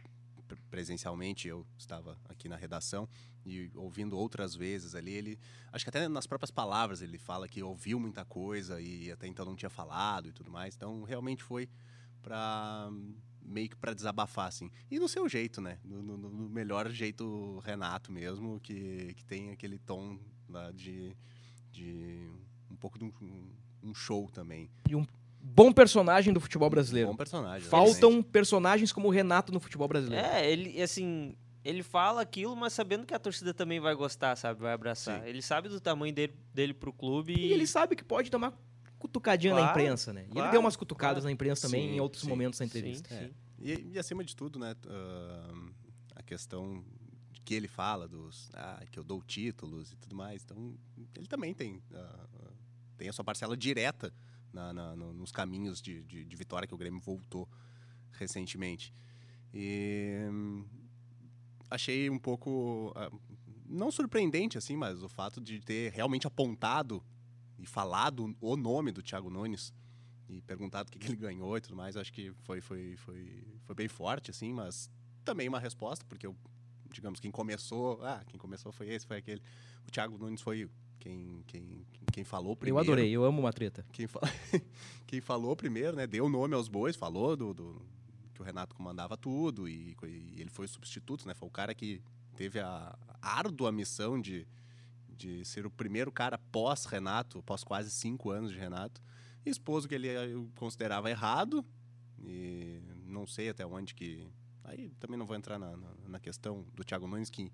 presencialmente, 0.71 1.49
eu 1.49 1.67
estava 1.77 2.17
aqui 2.29 2.49
na 2.49 2.57
redação 2.57 3.09
e 3.47 3.71
ouvindo 3.75 4.17
outras 4.17 4.55
vezes 4.55 4.95
ali, 4.95 5.13
ele 5.13 5.39
acho 5.73 5.85
que 5.85 5.89
até 5.89 6.09
nas 6.09 6.27
próprias 6.27 6.51
palavras 6.51 7.03
ele 7.03 7.19
fala 7.19 7.49
que 7.49 7.63
ouviu 7.63 8.01
muita 8.01 8.25
coisa 8.25 8.81
e 8.81 9.11
até 9.11 9.27
então 9.27 9.45
não 9.45 9.57
tinha 9.57 9.71
falado 9.71 10.29
e 10.29 10.33
tudo 10.33 10.51
mais. 10.51 10.75
Então 10.75 11.03
realmente 11.03 11.43
foi 11.43 11.69
para 12.23 12.91
meio 13.43 13.69
que 13.69 13.77
para 13.77 13.93
desabafar 13.93 14.49
assim. 14.49 14.71
E 14.91 14.99
no 14.99 15.09
seu 15.09 15.29
jeito, 15.29 15.61
né? 15.61 15.79
No, 15.85 16.03
no, 16.03 16.17
no, 16.17 16.49
melhor 16.49 16.91
jeito 16.91 17.59
Renato 17.65 18.11
mesmo, 18.11 18.59
que, 18.61 19.13
que 19.15 19.25
tem 19.25 19.51
aquele 19.51 19.79
tom 19.79 20.19
lá 20.49 20.71
de, 20.73 21.15
de 21.71 22.31
um 22.71 22.77
pouco 22.77 22.99
de 22.99 23.05
um, 23.05 23.13
um 23.83 23.95
show 23.95 24.31
também. 24.33 24.71
E 24.89 24.97
um 24.97 25.07
bom 25.41 25.71
personagem 25.73 26.33
do 26.33 26.41
futebol 26.41 26.71
brasileiro. 26.71 27.11
Bom 27.11 27.17
personagem. 27.17 27.69
Faltam 27.69 27.91
exatamente. 27.91 28.29
personagens 28.31 28.93
como 28.93 29.09
o 29.09 29.11
Renato 29.11 29.53
no 29.53 29.61
futebol 29.61 29.87
brasileiro. 29.87 30.27
É, 30.27 30.51
ele, 30.51 30.81
assim, 30.81 31.37
ele 31.65 31.83
fala 31.83 32.21
aquilo, 32.21 32.55
mas 32.55 32.73
sabendo 32.73 33.07
que 33.07 33.15
a 33.15 33.19
torcida 33.19 33.55
também 33.55 33.81
vai 33.81 33.95
gostar, 33.95 34.37
sabe? 34.37 34.61
Vai 34.61 34.73
abraçar. 34.73 35.23
Sim. 35.23 35.29
Ele 35.29 35.41
sabe 35.41 35.69
do 35.69 35.81
tamanho 35.81 36.15
dele, 36.15 36.35
dele 36.53 36.75
pro 36.75 36.93
clube 36.93 37.33
E 37.33 37.53
ele 37.53 37.67
sabe 37.67 37.97
que 37.97 38.05
pode 38.05 38.31
uma 38.37 38.53
cutucadinha 38.99 39.55
na 39.55 39.61
Claro, 39.61 39.81
imprensa, 39.81 40.13
né? 40.13 40.23
E 40.23 40.25
ele 40.25 40.33
claro, 40.33 40.51
deu 40.51 40.61
umas 40.61 40.77
cutucadas 40.77 41.15
claro. 41.23 41.25
na 41.25 41.33
imprensa 41.33 41.63
também 41.69 41.89
Sim, 41.89 41.95
em 41.97 42.01
outros 42.01 42.23
sim, 42.23 42.29
momentos 42.29 42.59
da 42.59 42.65
Sim, 42.65 42.69
entrevista. 42.69 43.09
sim. 43.09 43.35
E, 43.59 43.93
e 43.95 43.99
acima 43.99 44.23
de 44.25 44.35
tudo, 44.37 44.59
né, 44.59 44.75
ah, 44.87 45.55
a 46.17 46.23
questão 46.23 46.85
que 47.45 47.55
ele 47.55 47.69
fala 47.69 48.09
dos 48.09 48.51
ah, 48.55 48.83
que 48.91 48.99
eu 48.99 49.05
dou 49.05 49.23
títulos 49.23 49.93
e 49.93 49.97
tudo 49.97 50.15
mais. 50.15 50.43
Então, 50.43 50.75
ele 51.17 51.27
também 51.27 51.55
tem, 51.55 51.83
ah, 51.95 52.27
tem 52.97 53.09
a 53.09 53.13
sua 53.13 53.25
parcela 53.25 53.57
direta 53.57 54.13
na- 54.53 54.73
na- 54.73 54.97
no- 54.97 55.13
nos 55.13 55.31
caminhos 55.33 55.81
de, 55.81 56.03
de- 56.05 56.25
de 56.25 56.37
vitória 56.37 56.67
que 56.67 56.75
o 56.75 56.79
Grêmio 56.79 57.01
voltou 57.01 57.49
recentemente. 58.13 58.93
E 59.53 60.27
hum, 60.31 60.65
achei 61.71 62.09
um 62.11 62.19
pouco 62.19 62.93
ah, 62.97 63.11
não 63.67 63.91
surpreendente 63.91 64.57
assim, 64.59 64.77
mas 64.77 65.03
o 65.03 65.09
fato 65.09 65.41
de 65.41 65.61
ter 65.61 65.93
realmente 65.93 66.27
apontado 66.27 67.03
e 67.59 67.67
falado 67.67 68.35
o 68.41 68.57
nome 68.57 68.93
do 68.93 69.03
Thiago 69.03 69.31
Nunes 69.31 69.73
e 70.29 70.41
perguntado 70.43 70.89
o 70.89 70.93
que, 70.93 70.99
que 70.99 71.07
ele 71.07 71.17
ganhou 71.17 71.57
e 71.57 71.61
tudo 71.61 71.77
mais, 71.77 71.97
acho 71.97 72.13
que 72.13 72.33
foi, 72.43 72.61
foi, 72.61 72.97
foi, 72.97 73.45
foi 73.65 73.75
bem 73.75 73.89
forte, 73.89 74.31
assim, 74.31 74.53
mas 74.53 74.91
também 75.25 75.49
uma 75.49 75.59
resposta, 75.61 76.05
porque 76.09 76.27
eu, 76.27 76.35
digamos, 76.93 77.21
quem 77.21 77.31
começou, 77.31 78.01
ah, 78.05 78.23
quem 78.27 78.39
começou 78.39 78.73
foi 78.73 78.89
esse, 78.91 79.07
foi 79.07 79.19
aquele. 79.19 79.43
O 79.87 79.91
Thiago 79.91 80.17
Nunes 80.19 80.41
foi 80.41 80.69
quem, 80.99 81.43
quem, 81.47 81.87
quem 82.13 82.25
falou 82.25 82.53
Eu 82.53 82.57
primeiro. 82.57 82.91
adorei, 82.93 83.11
eu 83.11 83.25
amo 83.25 83.41
uma 83.41 83.53
treta. 83.53 83.85
Quem, 83.93 84.07
fa- 84.07 84.21
quem 85.07 85.21
falou 85.21 85.55
primeiro, 85.55 85.97
né? 85.97 86.07
Deu 86.07 86.29
nome 86.29 86.55
aos 86.55 86.69
bois, 86.69 86.97
falou 86.97 87.37
do, 87.37 87.53
do- 87.53 87.83
que 88.35 88.43
o 88.43 88.45
Renato 88.45 88.75
comandava 88.75 89.17
tudo 89.17 89.69
e, 89.69 89.97
e 90.03 90.41
ele 90.41 90.51
foi 90.51 90.67
o 90.67 90.69
substituto, 90.69 91.27
né? 91.27 91.35
Foi 91.35 91.49
o 91.49 91.51
cara 91.51 91.75
que 91.75 92.03
teve 92.37 92.61
a 92.61 92.99
árdua 93.23 93.73
missão 93.73 94.21
de, 94.21 94.47
de 95.09 95.45
ser 95.45 95.65
o 95.65 95.71
primeiro 95.71 96.13
cara 96.13 96.37
pós-Renato, 96.37 97.43
pós 97.43 97.65
quase 97.65 97.91
cinco 97.91 98.31
anos 98.31 98.51
de 98.51 98.59
Renato, 98.59 99.01
e 99.47 99.51
expôs 99.51 99.85
o 99.85 99.89
que 99.89 99.95
ele 99.95 100.09
considerava 100.57 101.11
errado 101.11 101.65
e 102.19 102.83
não 103.07 103.27
sei 103.27 103.49
até 103.49 103.65
onde 103.65 103.95
que... 103.95 104.27
Aí 104.65 104.91
também 104.99 105.19
não 105.19 105.27
vou 105.27 105.37
entrar 105.37 105.59
na, 105.59 105.77
na, 105.77 105.89
na 106.09 106.21
questão 106.21 106.67
do 106.75 106.83
Thiago 106.83 107.07
Nunes, 107.07 107.29
que 107.29 107.53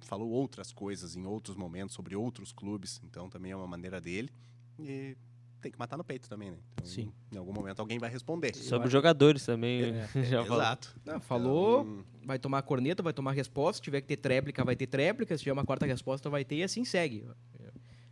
falou 0.00 0.30
outras 0.30 0.72
coisas 0.72 1.14
em 1.14 1.26
outros 1.26 1.56
momentos 1.56 1.94
sobre 1.94 2.16
outros 2.16 2.52
clubes, 2.52 3.00
então 3.04 3.28
também 3.28 3.52
é 3.52 3.56
uma 3.56 3.66
maneira 3.66 4.00
dele. 4.00 4.30
E 4.78 5.16
tem 5.60 5.72
que 5.72 5.78
matar 5.78 5.96
no 5.96 6.04
peito 6.04 6.28
também, 6.28 6.50
né? 6.50 6.58
Então, 6.74 6.86
Sim. 6.86 7.12
Em 7.32 7.36
algum 7.38 7.52
momento 7.52 7.80
alguém 7.80 7.98
vai 7.98 8.10
responder. 8.10 8.54
Sobre 8.54 8.86
os 8.86 8.92
jogadores 8.92 9.44
também. 9.44 9.94
já 10.24 10.44
falou. 10.44 10.62
Exato. 10.62 10.96
Não, 11.04 11.20
falou, 11.20 11.80
Então, 11.82 12.04
vai 12.24 12.38
tomar 12.38 12.62
corneta, 12.62 13.02
vai 13.02 13.12
tomar 13.12 13.32
resposta. 13.32 13.76
Se 13.76 13.82
tiver 13.82 14.00
que 14.00 14.06
ter 14.06 14.16
tréplica, 14.16 14.64
vai 14.64 14.76
ter 14.76 14.86
tréplica. 14.86 15.36
Se 15.36 15.42
tiver 15.42 15.52
uma 15.52 15.64
quarta 15.64 15.86
resposta, 15.86 16.30
vai 16.30 16.44
ter 16.44 16.56
e 16.56 16.62
assim 16.62 16.84
segue. 16.84 17.26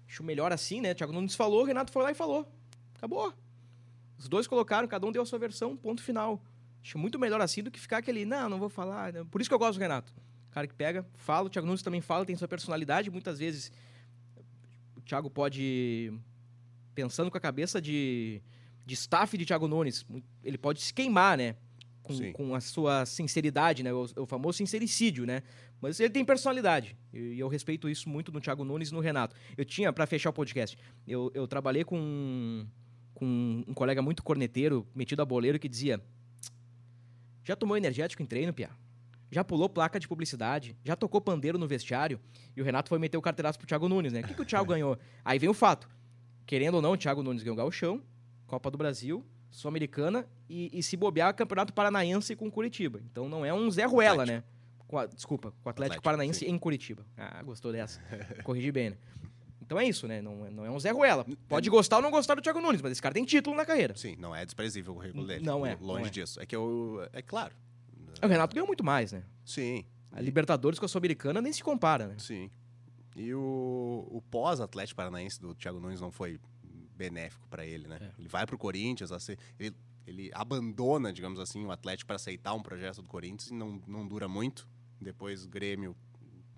Acho 0.09 0.23
melhor 0.23 0.53
assim, 0.53 0.81
né? 0.81 0.95
Thiago 0.95 1.13
Nunes 1.13 1.35
falou, 1.35 1.63
o 1.63 1.65
Renato 1.65 1.93
foi 1.93 2.03
lá 2.03 2.11
e 2.11 2.15
falou. 2.15 2.49
Acabou. 2.95 3.33
Os 4.19 4.29
dois 4.29 4.47
colocaram, 4.47 4.87
cada 4.89 5.07
um 5.07 5.13
deu 5.13 5.23
a 5.23 5.27
sua 5.27 5.39
versão, 5.39 5.77
ponto 5.77 6.03
final. 6.03 6.43
Acho 6.83 6.99
muito 6.99 7.19
melhor 7.19 7.41
assim 7.41 7.63
do 7.63 7.71
que 7.71 7.81
ficar 7.81 7.99
aquele, 7.99 8.25
não, 8.25 8.49
não 8.49 8.59
vou 8.59 8.69
falar. 8.69 9.13
né? 9.13 9.25
Por 9.31 9.41
isso 9.41 9.51
que 9.51 9.55
eu 9.55 9.59
gosto 9.59 9.75
do 9.79 9.81
Renato. 9.83 10.13
O 10.49 10.55
cara 10.55 10.67
que 10.67 10.75
pega, 10.75 11.05
fala, 11.15 11.47
o 11.47 11.51
Thiago 11.51 11.67
Nunes 11.67 11.83
também 11.83 12.01
fala, 12.01 12.25
tem 12.25 12.37
sua 12.37 12.49
personalidade. 12.49 13.11
Muitas 13.11 13.39
vezes 13.41 13.71
o 14.97 15.01
Thiago 15.03 15.29
pode, 15.29 16.13
pensando 16.97 17.31
com 17.31 17.37
a 17.37 17.41
cabeça 17.41 17.81
de, 17.81 18.41
de 18.85 18.95
staff 18.95 19.37
de 19.37 19.45
Thiago 19.45 19.69
Nunes, 19.69 20.07
ele 20.43 20.57
pode 20.57 20.81
se 20.81 20.93
queimar, 20.93 21.37
né? 21.37 21.55
Com, 22.03 22.33
com 22.33 22.55
a 22.55 22.61
sua 22.61 23.05
sinceridade, 23.05 23.83
né? 23.83 23.93
O, 23.93 24.07
o 24.17 24.27
famoso 24.27 24.59
sincericídio, 24.59 25.27
né? 25.27 25.43
Mas 25.81 26.01
ele 26.01 26.11
tem 26.11 26.25
personalidade. 26.25 26.97
E 27.13 27.19
e 27.19 27.41
eu 27.41 27.49
respeito 27.49 27.89
isso 27.89 28.09
muito 28.09 28.33
no 28.33 28.41
Thiago 28.41 28.65
Nunes 28.65 28.89
e 28.89 28.95
no 28.95 29.01
Renato. 29.01 29.37
Eu 29.57 29.65
tinha, 29.65 29.93
pra 29.93 30.07
fechar 30.07 30.31
o 30.31 30.33
podcast, 30.33 30.79
eu, 31.07 31.31
eu 31.35 31.47
trabalhei 31.47 31.85
com, 31.85 32.65
com 33.13 33.65
um 33.67 33.75
colega 33.75 34.01
muito 34.01 34.23
corneteiro, 34.23 34.87
metido 34.95 35.21
a 35.21 35.25
boleiro, 35.25 35.59
que 35.59 35.69
dizia: 35.69 36.01
Já 37.45 37.55
tomou 37.57 37.77
energético 37.77 38.23
em 38.23 38.27
treino, 38.27 38.55
Pia? 38.55 38.71
Já 39.31 39.43
pulou 39.43 39.69
placa 39.69 39.99
de 39.99 40.07
publicidade? 40.07 40.77
Já 40.85 40.95
tocou 40.95 41.21
pandeiro 41.21 41.59
no 41.59 41.67
vestiário? 41.67 42.21
E 42.57 42.63
o 42.63 42.65
Renato 42.65 42.89
foi 42.89 42.99
meter 42.99 43.19
o 43.19 43.23
carteiraço 43.23 43.59
pro 43.59 43.67
Thiago 43.67 43.89
Nunes, 43.89 44.13
né? 44.13 44.21
O 44.21 44.25
que, 44.29 44.35
que 44.35 44.43
o 44.43 44.47
Thiago 44.47 44.65
ganhou? 44.71 44.97
Aí 45.25 45.39
vem 45.39 45.49
o 45.49 45.55
fato. 45.55 45.89
Querendo 46.47 46.77
ou 46.77 46.83
não, 46.83 46.93
o 46.93 46.97
Thiago 46.97 47.23
Nunes 47.23 47.43
ganhou 47.43 47.55
o 47.55 47.57
Gauchão, 47.57 48.01
Copa 48.47 48.71
do 48.71 48.79
Brasil, 48.79 49.25
Sul-Americana 49.51 50.27
e, 50.49 50.71
e 50.73 50.83
se 50.83 50.97
bobear 50.97 51.35
Campeonato 51.35 51.73
Paranaense 51.73 52.37
com 52.37 52.51
Curitiba. 52.51 53.01
Então 53.11 53.29
não 53.29 53.45
é 53.45 53.53
um 53.53 53.71
Zé 53.71 53.85
Ruela, 53.85 54.25
né? 54.25 54.45
Com 54.87 54.99
a- 54.99 55.07
desculpa, 55.07 55.51
com 55.51 55.57
o 55.57 55.71
Atlético, 55.71 55.71
Atlético, 55.85 56.03
Paranaense 56.05 56.39
sim. 56.41 56.47
em 56.51 56.59
Curitiba. 56.59 57.05
Ah, 57.17 57.43
gostou 57.43 57.73
dessa. 57.73 58.01
Corrigi 58.45 58.71
bem, 58.71 58.91
né? 58.91 58.97
Então 59.61 59.81
é 59.81 59.85
isso, 59.85 60.07
né? 60.07 60.23
Não, 60.23 60.47
é- 60.47 60.51
não 60.51 60.65
é 60.65 60.71
um 60.71 60.79
Zé 60.79 60.93
Ruela. 60.93 61.27
Pode 61.49 61.69
gostar 61.69 61.97
ou 61.97 62.03
não 62.03 62.11
gostar 62.13 62.37
do 62.37 62.43
Thiago 62.43 62.61
Nunes, 62.61 62.81
mas 62.81 62.93
esse 62.93 63.03
cara 63.03 63.13
tem 63.13 63.25
título 63.25 63.57
na 63.57 63.67
carreira. 63.67 63.97
Sim, 63.97 64.15
não 64.17 64.33
é 64.35 64.45
desprezível 64.45 64.93
o 64.93 64.97
currículo 64.97 65.27
dele. 65.27 65.45
Não 65.45 65.67
é, 65.67 65.77
Longe 65.81 66.01
não 66.03 66.07
é. 66.07 66.11
disso. 66.11 66.41
É 66.41 66.47
que 66.47 66.55
eu. 66.55 67.05
É 67.13 67.21
claro. 67.23 67.53
O 68.23 68.27
Renato 68.29 68.55
ganhou 68.55 68.67
muito 68.69 68.85
mais, 68.85 69.11
né? 69.13 69.25
Sim. 69.45 69.85
A 70.13 70.21
Libertadores 70.21 70.79
com 70.79 70.85
a 70.85 70.89
Sul-Americana 70.89 71.43
nem 71.43 71.53
se 71.53 71.63
compara, 71.65 72.07
né? 72.07 72.15
Sim. 72.19 72.49
E 73.17 73.33
o, 73.33 74.07
o 74.11 74.23
pós-Atlético 74.31 74.97
Paranaense 74.97 75.41
do 75.41 75.55
Thiago 75.55 75.81
Nunes 75.81 76.01
não 76.01 76.13
foi 76.13 76.39
benéfico 76.95 77.49
para 77.49 77.65
ele, 77.65 77.89
né? 77.89 77.99
É. 78.01 78.11
Ele 78.19 78.29
vai 78.29 78.47
pro 78.47 78.59
Corinthians, 78.59 79.11
assim, 79.11 79.37
ele, 79.59 79.75
ele 80.07 80.31
abandona, 80.35 81.13
digamos 81.13 81.41
assim, 81.41 81.65
o 81.65 81.71
Atlético 81.71 82.07
para 82.07 82.17
aceitar 82.17 82.53
um 82.53 82.63
projeto 82.63 83.01
do 83.03 83.09
Corinthians 83.09 83.51
e 83.51 83.55
não, 83.55 83.83
não 83.87 84.07
dura 84.07 84.29
muito. 84.29 84.69
Depois 85.01 85.47
Grêmio, 85.47 85.97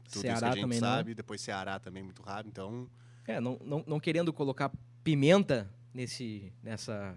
tudo 0.04 0.06
isso 0.06 0.20
que 0.20 0.20
Ceará 0.20 0.48
a 0.48 0.50
gente 0.50 0.62
também 0.62 0.80
não. 0.80 0.88
sabe. 0.88 1.14
Depois 1.14 1.40
Ceará 1.40 1.78
também 1.78 2.02
muito 2.02 2.22
rápido. 2.22 2.48
Então, 2.48 2.90
É, 3.26 3.40
não, 3.40 3.59
não, 3.64 3.84
não 3.86 4.00
querendo 4.00 4.32
colocar 4.32 4.72
pimenta 5.04 5.72
nesse, 5.94 6.52
nessa, 6.62 7.16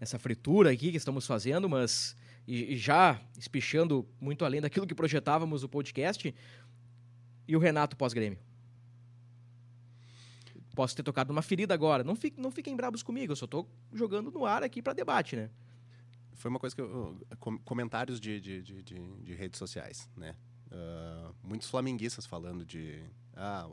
nessa 0.00 0.18
fritura 0.18 0.70
aqui 0.72 0.90
que 0.90 0.96
estamos 0.96 1.24
fazendo, 1.24 1.68
mas 1.68 2.16
e, 2.46 2.72
e 2.72 2.76
já 2.76 3.20
espichando 3.38 4.08
muito 4.20 4.44
além 4.44 4.60
daquilo 4.60 4.86
que 4.86 4.94
projetávamos 4.94 5.62
o 5.62 5.68
podcast. 5.68 6.34
E 7.46 7.56
o 7.56 7.58
Renato 7.58 7.96
pós-grêmio? 7.96 8.38
Posso 10.74 10.96
ter 10.96 11.02
tocado 11.02 11.32
numa 11.32 11.42
ferida 11.42 11.74
agora. 11.74 12.02
Não, 12.02 12.14
fique, 12.16 12.40
não 12.40 12.50
fiquem 12.50 12.74
bravos 12.74 13.02
comigo, 13.02 13.32
eu 13.32 13.36
só 13.36 13.46
tô 13.46 13.66
jogando 13.92 14.30
no 14.30 14.44
ar 14.46 14.62
aqui 14.62 14.80
para 14.82 14.92
debate, 14.92 15.36
né? 15.36 15.50
foi 16.34 16.48
uma 16.50 16.58
coisa 16.58 16.74
que 16.74 16.82
eu, 16.82 17.16
com- 17.38 17.56
comentários 17.58 18.18
de, 18.20 18.40
de, 18.40 18.62
de, 18.62 18.82
de- 18.82 19.22
de 19.22 19.32
redes 19.34 19.58
sociais, 19.58 20.10
né? 20.16 20.34
Ah, 20.72 21.30
muitos 21.40 21.68
flamenguistas 21.70 22.26
falando 22.26 22.64
de 22.64 23.00
ah, 23.36 23.68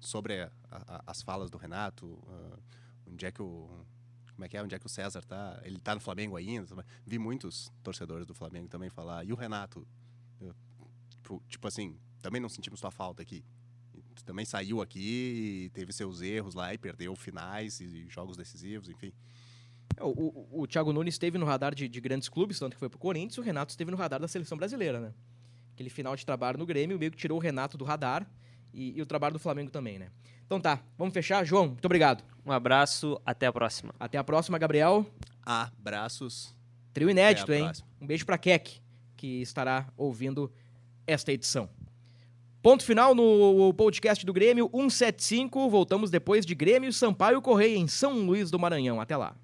sobre 0.00 0.40
a- 0.40 0.50
a- 0.70 1.02
as 1.06 1.20
falas 1.20 1.50
do 1.50 1.58
Renato, 1.58 2.18
ah, 2.26 2.58
onde 3.06 3.26
é 3.26 3.30
que 3.30 3.42
o 3.42 3.68
como 4.32 4.44
é 4.46 4.48
que 4.48 4.56
é, 4.56 4.62
onde 4.62 4.74
é 4.74 4.78
que 4.78 4.86
o 4.86 4.88
César 4.88 5.22
tá? 5.24 5.60
Ele 5.62 5.78
tá 5.78 5.94
no 5.94 6.00
Flamengo 6.00 6.36
ainda? 6.36 6.66
Vi 7.06 7.18
muitos 7.18 7.70
torcedores 7.82 8.26
do 8.26 8.34
Flamengo 8.34 8.68
também 8.68 8.88
falar. 8.88 9.24
E 9.24 9.32
o 9.32 9.36
Renato, 9.36 9.86
Eu, 10.40 10.54
tipo, 11.10 11.42
tipo 11.48 11.66
assim, 11.68 11.98
também 12.22 12.40
não 12.40 12.48
sentimos 12.48 12.80
tua 12.80 12.90
falta 12.90 13.20
aqui. 13.22 13.42
Também 14.24 14.44
saiu 14.44 14.80
aqui 14.80 15.66
e 15.66 15.70
teve 15.70 15.92
seus 15.92 16.22
erros 16.22 16.54
lá 16.54 16.72
e 16.72 16.78
perdeu 16.78 17.14
finais 17.14 17.80
e 17.80 18.06
jogos 18.08 18.36
decisivos, 18.36 18.88
enfim. 18.88 19.12
É, 19.96 20.02
O, 20.02 20.08
o, 20.08 20.62
o 20.62 20.66
Thiago 20.66 20.92
Nunes 20.92 21.14
esteve 21.14 21.38
no 21.38 21.46
radar 21.46 21.74
de, 21.74 21.88
de 21.88 22.00
grandes 22.00 22.28
clubes, 22.28 22.58
tanto 22.58 22.74
que 22.74 22.78
foi 22.78 22.88
pro 22.88 22.98
Corinthians, 22.98 23.38
o 23.38 23.42
Renato 23.42 23.70
esteve 23.70 23.90
no 23.90 23.96
radar 23.96 24.20
da 24.20 24.28
seleção 24.28 24.56
brasileira, 24.56 25.00
né? 25.00 25.12
Aquele 25.74 25.90
final 25.90 26.16
de 26.16 26.24
trabalho 26.24 26.58
no 26.58 26.66
Grêmio, 26.66 26.98
meio 26.98 27.10
que 27.10 27.16
tirou 27.18 27.38
o 27.38 27.40
Renato 27.40 27.76
do 27.76 27.84
radar 27.84 28.26
e, 28.72 28.96
e 28.98 29.02
o 29.02 29.06
trabalho 29.06 29.34
do 29.34 29.38
Flamengo 29.38 29.70
também, 29.70 29.98
né? 29.98 30.08
Então 30.46 30.60
tá, 30.60 30.80
vamos 30.96 31.12
fechar. 31.12 31.44
João, 31.44 31.68
muito 31.68 31.84
obrigado. 31.84 32.22
Um 32.44 32.52
abraço, 32.52 33.20
até 33.26 33.46
a 33.46 33.52
próxima. 33.52 33.94
Até 33.98 34.16
a 34.16 34.24
próxima, 34.24 34.58
Gabriel. 34.58 35.04
Abraços. 35.42 36.54
Trio 36.92 37.10
inédito, 37.10 37.52
hein? 37.52 37.64
próxima. 37.64 37.88
Um 38.00 38.06
beijo 38.06 38.24
pra 38.24 38.38
Keck, 38.38 38.80
que 39.16 39.42
estará 39.42 39.88
ouvindo 39.96 40.52
esta 41.06 41.32
edição. 41.32 41.68
Ponto 42.66 42.82
final 42.82 43.14
no 43.14 43.72
podcast 43.74 44.26
do 44.26 44.32
Grêmio 44.32 44.68
175. 44.74 45.70
Voltamos 45.70 46.10
depois 46.10 46.44
de 46.44 46.52
Grêmio 46.52 46.92
Sampaio 46.92 47.40
Correia 47.40 47.76
em 47.76 47.86
São 47.86 48.14
Luís 48.14 48.50
do 48.50 48.58
Maranhão. 48.58 49.00
Até 49.00 49.16
lá. 49.16 49.36